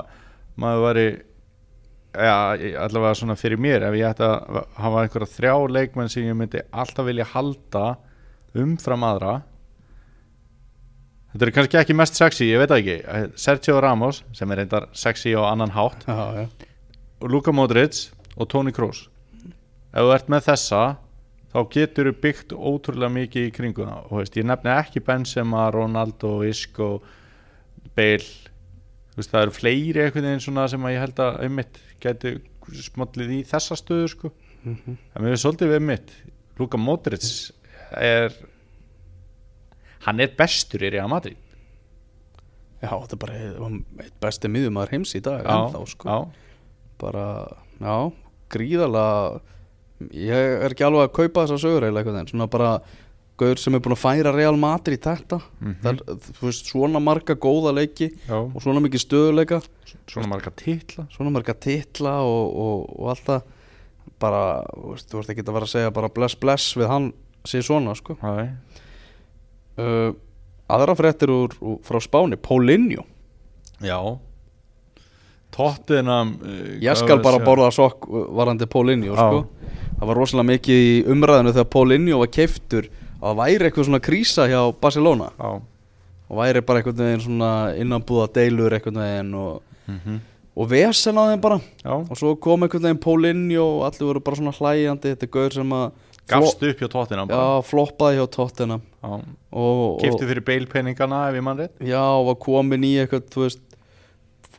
maður 0.62 0.86
væri 0.88 1.06
ja, 2.16 2.36
allavega 2.86 3.14
svona 3.20 3.38
fyrir 3.40 3.62
mér 3.62 3.88
ef 3.90 3.98
ég 4.00 4.10
ætti 4.12 4.28
að 4.28 4.60
hafa 4.80 5.04
einhverja 5.04 5.32
þrjá 5.36 5.56
leikmenn 5.78 6.12
sem 6.12 6.28
ég 6.28 6.38
myndi 6.38 6.64
alltaf 6.72 7.08
vilja 7.08 7.28
halda 7.34 7.86
umfram 8.58 9.08
aðra 9.08 9.40
Þetta 11.32 11.46
er 11.48 11.52
kannski 11.56 11.78
ekki 11.80 11.94
mest 11.96 12.18
sexy, 12.20 12.50
ég 12.52 12.60
veit 12.60 12.74
ekki 12.76 12.98
Sergio 13.40 13.78
Ramos, 13.80 14.18
sem 14.36 14.52
er 14.52 14.60
reyndar 14.60 14.90
sexy 14.92 15.32
á 15.32 15.48
annan 15.48 15.72
hátt 15.72 16.04
já, 16.04 16.42
já. 16.42 16.48
og 17.24 17.32
Luka 17.32 17.54
Modric 17.56 18.10
og 18.36 18.50
Toni 18.52 18.74
Kroos 18.76 19.06
ef 19.92 20.04
þú 20.04 20.12
ert 20.16 20.32
með 20.32 20.50
þessa 20.50 20.82
þá 21.52 21.60
getur 21.74 22.10
þú 22.12 22.14
byggt 22.24 22.54
ótrúlega 22.56 23.12
mikið 23.16 23.48
í 23.50 23.54
kringuna 23.56 23.98
og 24.08 24.22
veist, 24.22 24.38
ég 24.40 24.46
nefni 24.48 24.72
ekki 24.76 25.02
Benzema, 25.04 25.66
Ronaldo, 25.74 26.38
Isco 26.48 27.02
Bale 27.96 28.24
veist, 29.18 29.32
það 29.34 29.42
eru 29.48 29.56
fleiri 29.58 30.06
einhvern 30.06 30.30
veginn 30.30 30.44
svona 30.46 30.68
sem 30.72 30.86
að 30.88 30.96
ég 30.96 31.04
held 31.06 31.20
að 31.26 31.42
einmitt 31.48 31.82
geti 32.02 32.36
smollið 32.86 33.34
í 33.36 33.42
þessa 33.50 33.76
stöðu 33.80 34.08
sko. 34.14 34.32
Mhm. 34.64 34.96
en 35.16 35.24
mér 35.26 35.34
er 35.34 35.40
svolítið 35.42 35.72
við 35.72 35.80
einmitt 35.80 36.12
Luka 36.60 36.78
Modric 36.78 37.24
er 37.98 38.36
hann 40.06 40.20
er 40.22 40.30
bestur 40.38 40.84
í 40.86 40.92
Real 40.94 41.10
Madrid 41.10 41.38
já, 42.82 42.90
þetta 42.94 43.16
er 43.18 43.22
bara 43.24 43.40
eitt- 44.06 44.20
besti 44.22 44.48
miðjumæður 44.54 44.94
heims 44.94 45.16
í 45.18 45.22
dag 45.26 45.42
ennþá, 45.46 45.82
sko. 45.90 46.08
já, 46.08 46.20
bara, 47.02 47.26
já, 47.82 47.96
gríðarlega 48.54 49.42
ég 50.16 50.58
er 50.66 50.74
ekki 50.74 50.86
alveg 50.88 51.08
að 51.08 51.16
kaupa 51.20 51.46
þessa 51.46 51.62
sögur 51.62 51.88
eða 51.88 52.02
eitthvað 52.02 52.20
en 52.22 52.32
svona 52.32 52.50
bara 52.52 52.74
gaur 53.42 53.58
sem 53.58 53.76
er 53.76 53.82
búin 53.82 53.96
að 53.96 54.02
færa 54.04 54.34
Real 54.36 54.58
Madrid 54.60 55.00
í 55.00 55.02
þetta. 55.02 55.40
Mhm. 55.60 55.76
það 55.82 55.92
er, 55.92 56.20
þú 56.38 56.48
veist, 56.48 56.70
svona 56.70 57.02
marga 57.02 57.36
góða 57.36 57.74
leiki 57.74 58.12
já. 58.28 58.38
og 58.38 58.60
svona 58.62 58.84
mikið 58.84 59.06
stöðuleika 59.06 59.62
svona 60.08 60.30
marga 60.30 60.52
titla. 60.56 61.08
Svona 61.12 61.34
marga 61.34 61.56
titla 61.58 62.20
og, 62.26 62.56
og, 62.66 62.90
og 63.00 63.12
allt 63.14 63.26
það. 63.30 63.42
Bara, 64.22 64.42
þú 64.70 64.92
veist, 64.94 65.08
þú 65.10 65.20
veist 65.20 65.32
ekki 65.34 65.46
að 65.46 65.56
vera 65.56 65.68
að 65.68 65.74
segja 65.74 65.94
bara 65.96 66.10
bless 66.14 66.38
bless 66.38 66.76
við 66.78 66.92
hann 66.92 67.08
sé 67.48 67.62
svona 67.66 67.96
sko. 67.98 68.18
Uh, 68.22 70.12
aðra 70.70 70.96
fréttir 71.00 71.32
úr, 71.34 71.56
úr 71.58 71.80
frá 71.86 71.98
Spáni, 72.04 72.38
Paulinho. 72.38 73.06
Já. 73.82 73.98
Tottenham 75.52 76.36
uh, 76.40 76.60
ég 76.80 77.00
skal 77.00 77.22
bara 77.24 77.42
borða 77.44 77.72
sokk 77.76 78.06
varandi 78.08 78.70
Paulinho 78.70 79.18
sko. 79.18 79.46
Það 80.02 80.10
var 80.10 80.18
rosalega 80.18 80.50
mikið 80.50 80.82
í 80.88 80.96
umræðinu 81.14 81.54
þegar 81.54 81.70
Paulinho 81.76 82.18
var 82.24 82.32
keiftur 82.34 82.88
að 83.22 83.28
það 83.30 83.38
væri 83.44 83.68
eitthvað 83.70 83.86
svona 83.88 84.02
krísa 84.02 84.48
hjá 84.50 84.62
Barcelona. 84.82 85.30
Já, 85.38 85.52
og 86.32 86.38
væri 86.42 86.62
bara 86.66 86.82
einhvern 86.82 86.98
veginn 87.04 87.22
svona 87.28 87.52
innanbúða 87.78 88.28
deilur 88.34 88.74
einhvern 88.74 89.02
veginn 89.06 89.34
og, 89.38 89.62
mm 89.88 90.20
og 90.52 90.68
vesen 90.68 91.16
á 91.16 91.32
þeim 91.32 91.40
bara. 91.42 91.62
Já. 91.80 91.94
og 91.96 92.18
svo 92.20 92.34
kom 92.36 92.66
einhvern 92.66 92.84
veginn 92.84 93.00
Paulinho 93.00 93.64
og 93.80 93.86
allir 93.88 94.04
voru 94.10 94.20
bara 94.20 94.36
svona 94.36 94.52
hlæjandi. 94.52 95.14
Þetta 95.14 95.24
er 95.24 95.32
gaur 95.32 95.54
sem 95.56 95.72
að 95.78 95.86
gafst 96.28 96.64
upp 96.68 96.82
hjá 96.84 96.90
Tottenham 96.92 97.30
já, 97.32 97.40
floppaði 97.64 98.18
hjá 98.20 98.26
Tottenham. 98.36 98.82
Já. 99.00 99.12
og, 99.54 100.02
kefti 100.02 100.26
og 100.26 100.30
fyrir 100.34 100.44
beilpenningana 100.50 101.22
ef 101.30 101.38
ég 101.40 101.46
mann 101.48 101.58
rétt. 101.64 101.78
Já, 101.80 102.04
og 102.04 102.26
var 102.28 102.36
komin 102.44 102.84
í 102.84 102.92
eitthvað 103.00 103.30
þú 103.32 103.46
veist 103.46 103.64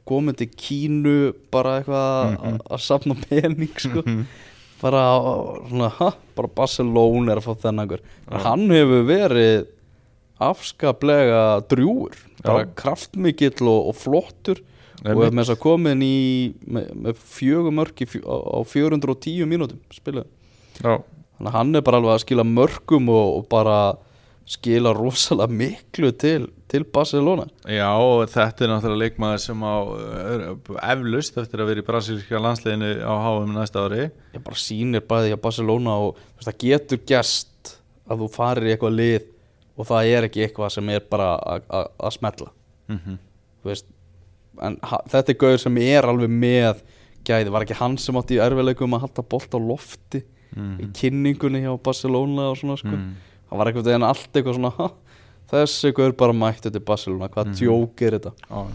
komin 0.09 0.35
til 0.41 0.49
Kínu 0.49 1.35
bara 1.53 1.77
eitthvað 1.83 2.39
Mhm. 2.41 2.59
að 2.73 2.81
safna 2.89 3.15
pening 3.29 3.77
sko 3.79 4.03
Mhm. 4.83 4.89
bara 4.89 5.05
svona, 5.71 5.89
ha, 5.99 6.11
bara 6.37 6.49
Barcelona 6.57 7.33
er 7.33 7.39
að 7.41 7.47
fá 7.47 7.55
þennan 7.63 7.95
Já. 7.97 8.43
hann 8.45 8.69
hefur 8.71 9.07
verið 9.07 9.67
afskaplega 10.43 11.43
drjúur 11.71 12.17
bara 12.43 12.67
kraftmikill 12.79 13.63
og, 13.71 13.93
og 13.93 13.97
flottur. 13.99 14.63
Og 15.03 15.19
er 15.25 15.33
með 15.35 15.43
þess 15.43 15.55
að 15.57 15.63
komin 15.63 16.03
í 16.07 16.17
með, 16.63 16.91
með 16.95 17.17
fjögur 17.19 17.75
mörk 17.75 18.03
í, 18.05 18.07
fjö- 18.07 18.23
á, 18.23 18.37
á 18.39 18.59
410 18.63 19.49
mínútum 19.51 19.81
spiluð 19.91 20.29
já, 20.79 20.95
þannig 21.03 21.49
að 21.51 21.57
hann 21.57 21.75
er 21.75 21.83
bara 21.83 21.99
alveg 21.99 22.13
að 22.15 22.23
skila 22.23 22.45
mörgum 22.47 23.09
og, 23.11 23.31
og 23.41 23.49
bara 23.51 23.79
skila 24.47 24.93
rosalega 24.95 25.51
miklu 25.59 26.13
til, 26.23 26.47
til 26.73 26.87
Barcelona. 26.89 27.45
Já, 27.69 27.91
þetta 28.33 28.65
er 28.65 28.73
náttúrulega 28.73 29.03
leikmaður 29.03 29.43
sem 29.45 29.61
á 29.61 29.75
eflust 30.95 31.37
eftir 31.43 31.61
að 31.63 31.71
vera 31.73 31.83
í 31.83 31.87
brasilíska 31.87 32.41
landsliðinu 32.41 32.93
á 33.05 33.13
HM 33.27 33.53
næsta 33.59 33.85
ári. 33.85 34.09
Ég 34.33 34.45
bara 34.47 34.63
sýnir 34.63 35.05
bæði 35.05 35.35
að 35.37 35.43
Barcelona 35.45 35.99
og 36.07 36.17
veist, 36.17 36.49
það 36.49 36.59
getur 36.65 37.03
gest 37.13 37.77
að 38.09 38.25
þú 38.25 38.31
farir 38.33 38.69
í 38.69 38.75
eitthvað 38.75 38.99
lið 38.99 39.29
og 39.77 39.89
það 39.89 40.11
er 40.13 40.29
ekki 40.29 40.45
eitthvað 40.47 40.75
sem 40.75 40.91
er 40.93 41.05
bara 41.11 41.29
að- 41.39 42.13
smetla 42.17 42.51
mm 42.89 42.99
-hmm. 42.99 43.19
veist 43.65 43.87
en 44.61 44.77
þetta 44.83 45.33
er 45.33 45.39
gauður 45.41 45.61
sem 45.61 45.79
er 45.79 46.05
alveg 46.05 46.31
með 46.31 46.83
gæði, 47.25 47.51
var 47.51 47.63
ekki 47.63 47.79
hann 47.79 47.99
sem 47.99 48.17
átti 48.17 48.37
í 48.37 48.43
erfiðleikum 48.43 48.95
að 48.95 49.01
halda 49.01 49.23
bolt 49.23 49.55
á 49.55 49.59
lofti 49.59 50.23
í 50.53 50.87
kynningunni 50.93 51.63
hjá 51.63 51.83
Barcelona 51.83 52.51
og 52.51 52.59
svona 52.59 52.77
sko? 52.77 52.89
Mm. 52.89 53.15
það 53.49 53.59
var 53.59 53.67
eitthvað 53.67 53.95
en 53.95 54.03
allt 54.03 54.33
eitthvað 54.35 54.55
svona 54.55 54.91
þessi 55.53 55.93
gauður 55.97 56.17
bara 56.17 56.33
mættu 56.33 56.71
til 56.73 56.81
Barcelona. 56.81 57.29
Hvað 57.29 57.47
mm 57.47 57.53
Mhm. 57.53 57.61
djók 57.61 58.03
er 58.03 58.19
þetta? 58.19 58.33
Já, 58.51 58.67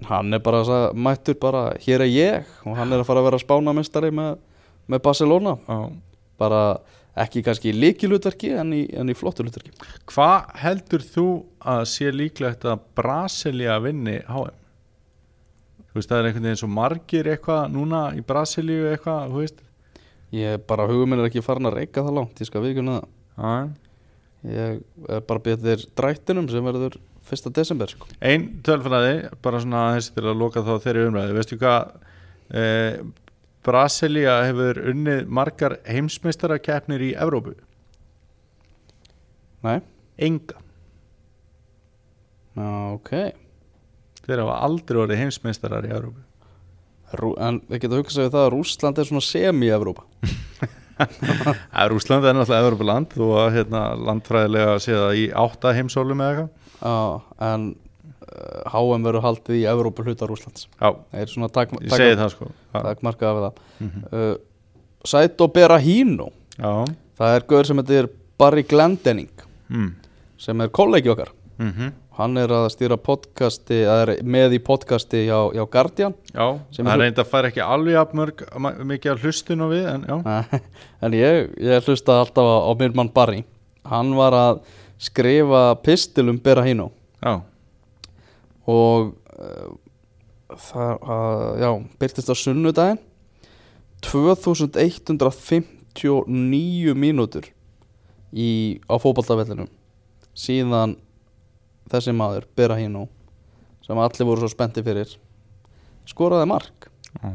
en 0.00 0.06
hann 0.06 0.34
er 0.34 0.38
bara 0.38 0.64
sa- 0.64 0.92
mættur 0.94 1.34
bara 1.40 1.74
hér 1.78 2.00
er 2.00 2.08
ég. 2.08 2.44
Og 2.66 2.76
hann 2.76 2.92
er 2.92 3.00
að 3.00 3.06
fara 3.06 3.20
að 3.20 3.30
vera 3.30 3.38
spánamestari 3.38 4.10
með, 4.10 4.38
með 4.88 5.02
Barcelona. 5.02 5.58
Já. 5.68 5.92
bara 6.40 6.78
ekki 7.20 7.42
kannski 7.44 7.68
í 7.70 7.76
líkilutverki 7.76 8.54
en 8.56 8.70
í, 8.72 8.86
í 8.88 9.14
flottu 9.14 9.44
lutverki 9.44 9.72
hvað 10.08 10.54
heldur 10.56 11.02
þú 11.04 11.44
að 11.60 11.82
sé 11.84 12.10
líklegt 12.10 12.62
að 12.64 12.78
Brasilia 12.96 13.78
vinni 13.78 14.22
HM 14.24 14.54
þú 15.90 15.98
veist 15.98 16.08
það 16.08 16.18
er 16.22 16.28
einhvern 16.30 16.46
veginn 16.48 16.60
svo 16.62 16.68
margir 16.72 17.28
eitthvað 17.28 17.68
núna 17.74 18.00
í 18.16 18.22
Brasilíu 18.24 18.88
eitthvað 18.96 19.28
þú 19.34 19.42
veist. 19.42 19.60
Ég 20.32 20.64
bara 20.66 20.86
hugum 20.88 21.10
minn 21.10 21.20
er 21.20 21.28
ekki 21.28 21.42
farin 21.44 21.66
að 21.68 21.74
reyka 21.80 22.00
það 22.06 22.14
langt 22.14 22.40
ég 22.40 22.46
skal 22.48 22.62
viðkjöna 22.62 22.96
það. 23.02 23.08
Já. 23.36 23.68
Ég 24.48 24.82
er 25.08 25.24
bara 25.28 25.42
betur 25.44 25.82
drættinum 25.98 26.48
sem 26.50 26.64
verður 26.64 26.98
1. 27.30 27.50
desember 27.54 27.90
sko. 27.92 28.08
Ein 28.24 28.48
tölfræði, 28.66 29.30
bara 29.44 29.60
svona 29.62 29.88
aðeins 29.90 30.10
til 30.14 30.24
að 30.26 30.38
loka 30.40 30.64
þá 30.66 30.72
þeirri 30.82 31.08
umræði, 31.08 31.36
veistu 31.36 31.58
hvað 31.60 31.92
e, 32.50 32.64
Brasilia 33.66 34.38
hefur 34.48 34.80
unnið 34.90 35.26
margar 35.28 35.76
heimsmeistarakeppnir 35.86 37.10
í 37.10 37.12
Evrópu? 37.20 37.54
nei, 39.66 39.80
Enga 40.20 40.58
Já, 42.56 42.66
ok 42.96 43.12
þeir 44.24 44.42
hafa 44.42 44.58
aldrei 44.66 45.00
orðið 45.04 45.22
heimsmeistarar 45.24 45.86
í 45.88 45.94
Európu 45.94 46.26
Rú, 47.20 47.32
En 47.42 47.58
við 47.66 47.84
getum 47.84 48.02
hugsað 48.02 48.28
við 48.28 48.34
það 48.36 48.44
að 48.44 48.52
Rússland 48.54 49.00
er 49.00 49.08
svona 49.08 49.26
semi-Evrópa 49.26 50.06
Rúsland 51.92 52.24
er 52.28 52.34
náttúrulega 52.36 52.64
Európuland 52.66 53.14
þú 53.14 53.28
að 53.40 53.48
hérna, 53.58 53.82
landfræðilega 54.08 54.74
sé 54.84 54.92
það 54.96 55.20
í 55.20 55.24
átta 55.44 55.72
heimsólum 55.76 56.22
eða 56.24 56.44
eitthvað. 56.44 57.24
En 57.50 57.66
uh, 57.70 58.74
HM 58.74 59.06
verður 59.08 59.24
haldið 59.26 59.58
í 59.60 59.64
Evrópu 59.70 60.04
hluta 60.06 60.28
Rússlands. 60.30 60.66
Já, 60.80 60.90
Það 61.12 61.24
er 61.24 61.32
svona 61.34 61.50
takk, 61.56 61.74
segi 61.94 62.16
það 62.20 62.32
sko. 62.34 62.50
Já, 62.74 62.78
takmarkað 62.88 63.30
af 63.30 63.42
það. 63.46 63.64
Mhm. 63.86 64.06
uh, 64.12 64.32
Saito 65.08 65.46
Berahino 65.48 66.26
Já. 66.60 66.72
Það 67.20 67.34
er 67.38 67.44
gaur 67.48 67.64
sem 67.68 67.78
heitir 67.80 68.10
Barry 68.40 68.62
Glendening 68.68 69.30
Mm. 69.70 69.92
sem 70.40 70.60
er 70.60 70.68
kollegi 70.74 71.08
okkar. 71.12 71.28
Mm 71.60 71.92
Hann 72.20 72.36
er 72.36 72.50
að 72.52 72.66
stýra 72.74 72.98
podcasti 73.00 73.78
er 73.88 74.10
með 74.28 74.58
í 74.58 74.60
podcasti 74.60 75.22
hjá, 75.24 75.38
hjá 75.56 75.62
Guardian. 75.72 76.12
Já, 76.34 76.58
Sem 76.74 76.84
það 76.84 76.92
er- 76.92 77.00
reynda 77.06 77.22
að 77.24 77.30
fara 77.30 77.48
ekki 77.48 77.62
alveg 77.64 77.94
jafn 77.96 78.18
mörg, 78.20 78.42
mikið 78.90 79.08
að 79.14 79.22
hlustun 79.24 79.62
og 79.64 79.70
við 79.72 79.86
en 79.88 80.02
En 81.06 81.12
ég, 81.16 81.48
ég 81.64 81.86
hlusta 81.88 82.18
alltaf 82.20 82.44
á, 82.44 82.68
á 82.68 82.72
minn 82.76 82.92
mann 82.98 83.08
Barry. 83.14 83.40
Hann 83.88 84.12
var 84.18 84.36
að 84.36 84.60
skrifa 85.00 85.62
pistil 85.80 86.28
um 86.28 86.36
Berahino 86.44 86.90
já, 87.24 87.38
og 88.68 89.16
uh, 89.40 89.72
það, 90.52 90.92
uh, 91.00 91.56
já, 91.56 91.70
byrtist 92.02 92.28
á 92.28 92.36
sunnudaginn. 92.36 93.00
2159 94.04 96.92
mínútur 96.96 97.44
í, 98.32 98.80
á 98.88 98.96
fótballtafellinum 99.00 99.68
síðan 100.36 100.96
þessi 101.90 102.14
maður, 102.16 102.46
Berahino 102.56 103.06
sem 103.84 103.98
allir 103.98 104.28
voru 104.28 104.44
svo 104.44 104.50
spennti 104.52 104.84
fyrir 104.86 105.16
skoraði 106.08 106.48
mark 106.50 106.88
já. 107.18 107.32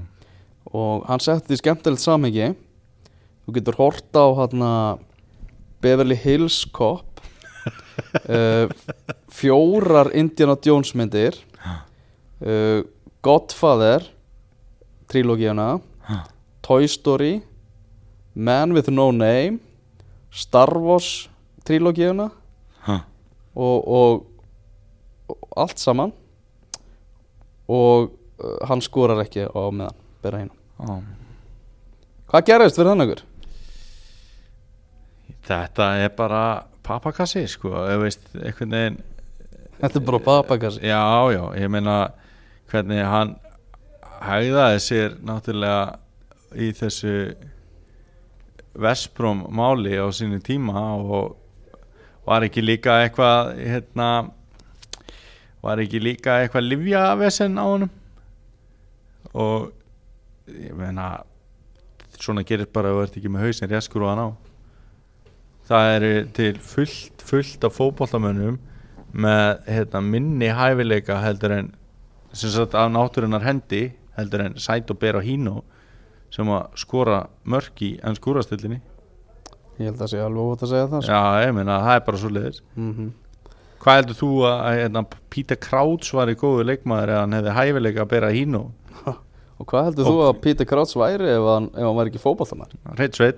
og 0.71 1.05
hann 1.09 1.23
setti 1.23 1.51
því 1.51 1.59
skemmtilegt 1.61 2.03
samhengi 2.03 2.53
þú 3.45 3.55
getur 3.57 3.79
hort 3.79 4.17
á 4.17 4.25
hérna 4.39 4.71
Beverly 5.83 6.17
Hills 6.17 6.63
Cop 6.73 7.21
uh, 8.29 8.67
fjórar 9.39 10.13
Indiana 10.15 10.57
Jones 10.63 10.93
myndir 10.95 11.37
uh, 11.65 12.81
Godfather 13.25 14.07
trilógíuna 15.11 15.75
Ha. 16.05 16.19
Toy 16.61 16.85
Story 16.85 17.41
Man 18.35 18.73
with 18.73 18.91
No 18.91 19.11
Name 19.11 19.59
Star 20.29 20.77
Wars 20.77 21.29
og, 23.55 23.87
og, 23.87 23.87
og 23.87 24.34
allt 25.55 25.81
saman 25.81 26.13
og 27.71 28.11
uh, 28.11 28.57
hann 28.69 28.83
skorar 28.83 29.23
ekki 29.23 29.47
á 29.47 29.63
meðan 29.71 30.03
bera 30.23 30.43
hérna 30.43 30.55
já. 30.79 30.99
Hvað 32.29 32.47
gerðist 32.49 32.79
fyrir 32.79 32.91
þannig 32.91 33.11
ykkur? 33.11 33.23
Þetta 35.45 35.89
er 36.01 36.13
bara 36.17 36.43
papakassi 36.85 37.45
sko, 37.49 37.71
veist, 38.01 38.23
veginn 38.33 38.99
Þetta 39.79 39.99
er 39.99 40.05
bara 40.07 40.21
papakassi 40.25 40.81
Já, 40.85 41.01
já, 41.33 41.43
ég 41.59 41.71
meina 41.71 41.97
hvernig 42.71 43.03
hann 43.05 43.35
hægðaði 44.25 44.79
sér 44.81 45.17
náttúrulega 45.25 45.99
í 46.55 46.71
þessu 46.75 47.15
Vespróm 48.75 49.45
máli 49.55 49.95
á 49.95 50.07
sínu 50.11 50.41
tíma 50.43 50.81
og 50.97 51.35
var 52.25 52.43
ekki 52.47 52.63
líka 52.65 52.97
eitthvað 53.03 53.53
hérna 53.61 54.09
var 55.65 55.81
ekki 55.83 56.01
líka 56.03 56.39
eitthvað 56.43 56.67
livjavesen 56.69 57.57
á 57.57 57.65
honum? 57.65 57.91
Og 59.35 59.71
ég 60.47 60.75
meina 60.77 61.09
svona 62.21 62.45
gerir 62.47 62.69
bara 62.71 62.91
að 62.93 62.99
þú 62.99 63.03
ert 63.07 63.17
ekki 63.19 63.31
með 63.33 63.47
hausinn 63.47 63.71
réttskur 63.73 64.05
og 64.05 64.11
hann 64.13 64.23
á. 64.23 64.29
Það 65.65 65.91
eru 65.95 66.11
til 66.37 66.51
fullt, 66.61 67.23
fullt 67.25 67.65
af 67.65 67.73
fótboltamönnum 67.79 68.59
með 69.15 69.65
hérna, 69.71 70.01
minni 70.03 70.49
hæfileika 70.53 71.17
heldur 71.23 71.55
en 71.55 71.71
sem 72.35 72.51
sagt 72.51 72.75
af 72.75 72.89
náttúrunar 72.91 73.43
hendi 73.47 73.87
heldur 74.17 74.43
en 74.45 74.57
Sæt 74.59 74.91
og 74.91 74.99
Ber 74.99 75.17
og 75.19 75.23
Híno 75.25 75.61
sem 76.35 76.49
að 76.51 76.65
skora 76.81 77.21
mörk 77.47 77.81
í 77.85 77.93
enn 78.03 78.17
skúrastillinni 78.19 78.81
Ég 79.79 79.89
held 79.89 80.01
að 80.03 80.11
sé 80.13 80.19
alveg 80.23 80.39
óvægt 80.43 80.63
að 80.65 80.71
segja 80.71 80.87
það 80.91 81.01
sko. 81.03 81.11
já, 81.15 81.45
ég 81.47 81.53
meina, 81.55 81.77
það 81.83 81.95
er 81.97 82.03
bara 82.07 82.19
svo 82.21 82.31
leiðis 82.35 82.61
mm 82.75 83.07
hvað 83.85 83.99
heldur 84.01 84.17
þú 84.19 84.29
að, 84.49 84.55
að 84.65 84.77
hérna, 84.81 85.05
Peter 85.35 85.59
Krauts 85.61 86.13
var 86.17 86.31
í 86.33 86.35
góðu 86.41 86.65
leikmaður 86.71 87.11
eða 87.13 87.23
hann 87.25 87.35
hefði 87.37 87.55
hæfileika 87.59 88.05
að 88.05 88.11
bera 88.15 88.31
Híno 88.35 88.63
Og 89.55 89.63
hvað 89.71 89.85
heldur 89.87 90.07
þú 90.09 90.15
að 90.25 90.39
Peter 90.43 90.67
Krauts 90.67 90.95
væri 90.99 91.29
ef 91.31 91.45
hann, 91.47 91.69
ef 91.71 91.85
hann 91.87 91.95
væri 91.95 92.11
ekki 92.11 92.19
fótballtamær? 92.25 92.73
Reitt 92.99 93.15
sveit, 93.15 93.37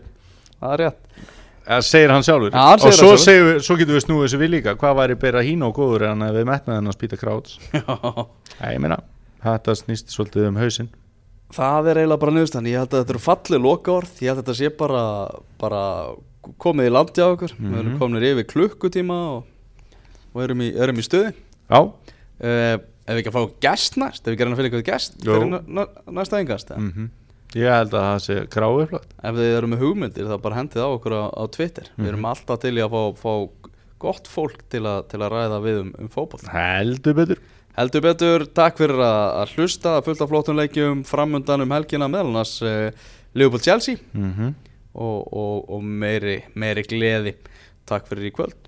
Það 0.57 0.71
er 0.73 0.81
rétt. 0.81 1.19
Eða 1.67 1.83
segir 1.83 2.09
hann 2.15 2.23
sjálfur. 2.25 2.55
Já, 2.55 2.61
hann 2.63 2.79
og 2.79 2.85
segir 2.87 2.95
svo, 2.97 3.09
það 3.11 3.19
sjálfur. 3.21 3.49
segir, 3.51 3.59
svo 3.67 3.75
getum 3.77 3.93
við 3.97 4.03
snúið 4.07 4.23
þessu 4.23 4.39
við 4.41 4.49
líka. 4.55 4.73
Hvað 4.81 4.95
væri 4.97 5.17
bera 5.21 5.43
Híno 5.45 5.69
góður 5.75 6.05
eða 6.07 6.13
hann 6.15 6.23
hefði 6.25 6.45
metnað 6.49 6.79
hennast 6.79 7.01
Peter 7.03 7.19
Krauts 7.21 7.57
Já, 8.57 8.71
ég 8.71 8.79
meina, 8.81 8.97
þetta 9.43 9.75
snýst 9.77 10.15
svolítið 10.15 10.47
um 10.49 10.57
hausinn. 10.63 10.89
Það 11.53 11.91
er 11.91 11.99
eiginlega 12.01 12.21
bara 12.23 12.33
niðurstann 12.39 12.65
Ég 12.71 12.81
held 12.81 12.95
að 12.95 13.03
þetta 13.03 13.13
eru 13.17 13.23
fallið 13.27 13.61
lokaorð. 13.67 14.15
Ég 14.23 14.31
held 14.31 14.39
að 14.39 14.41
þetta 14.47 14.57
sé 14.63 14.71
bara, 14.81 15.03
bara 15.61 15.83
komið 16.65 16.89
í 16.89 16.95
landi 16.97 17.21
á 17.21 17.27
okkur. 17.35 17.53
Við 17.59 17.77
erum 17.83 17.91
Mhm. 17.93 17.99
komin 18.01 18.25
yfir 18.31 18.49
klukkutíma 18.55 19.19
og, 19.35 19.45
og 20.37 20.45
erum, 20.45 20.61
í, 20.61 20.69
erum 20.77 21.01
í 21.01 21.05
stuði. 21.05 21.33
Já, 21.67 21.81
uh, 21.81 22.77
Ef 23.07 23.15
við 23.15 23.21
ekki 23.21 23.31
að 23.31 23.37
fá 23.37 23.61
gest 23.63 23.95
næst 24.01 24.25
Ef 24.25 24.33
við 24.33 24.41
gerum 24.41 24.53
að 24.53 24.59
finna 24.59 24.69
eitthvað 24.69 24.89
gest 24.89 25.13
Jú. 25.21 25.31
fyrir 25.31 25.47
næ, 25.47 25.59
næ, 25.77 25.83
næsta 26.19 26.41
engast 26.43 26.75
mm 26.75 27.07
ég 27.55 27.71
held 27.71 27.93
að 27.95 28.03
það 28.03 28.17
sé 28.25 28.35
gráu 28.51 28.73
upplagt 28.83 29.13
Ef 29.23 29.37
þið 29.37 29.53
eru 29.55 29.67
með 29.71 29.83
hugmyndir 29.85 30.25
þá 30.27 30.33
bara 30.43 30.57
hendið 30.57 30.83
á 30.83 30.89
okkur 30.91 31.13
á, 31.15 31.23
á 31.31 31.43
Twitter. 31.55 31.85
Við 31.95 32.09
erum 32.11 32.25
alltaf 32.27 32.59
til 32.59 32.73
í 32.75 32.81
að 32.83 32.91
fá, 32.91 33.21
fá 33.21 33.69
gott 34.03 34.27
fólk 34.27 34.65
til, 34.67 34.81
a, 34.83 34.97
til 35.07 35.21
að 35.23 35.31
ræða 35.31 35.61
við 35.63 35.79
um, 35.79 35.93
um 36.03 36.09
fótboll 36.11 36.43
Heldur 36.51 37.15
betur. 37.17 37.39
Heldur 37.79 38.03
betur, 38.03 38.45
takk 38.51 38.81
fyrir 38.81 38.99
að, 38.99 39.23
að 39.39 39.55
hlusta 39.55 39.95
fullt 40.05 40.25
af 40.25 40.33
flottum 40.33 40.59
leikjum 40.59 41.05
framundan 41.07 41.63
um 41.63 41.73
helgina 41.77 42.11
meðal 42.11 42.33
annars 42.33 42.57
uh, 42.67 42.91
Liverpool 43.31 43.63
Chelsea 43.63 43.95
mm 44.11 44.51
og, 44.97 45.27
og, 45.31 45.57
og 45.71 45.83
meiri, 45.85 46.39
meiri 46.57 46.83
gleði. 46.83 47.35
Takk 47.87 48.11
fyrir 48.11 48.27
í 48.27 48.35
kvöld 48.35 48.66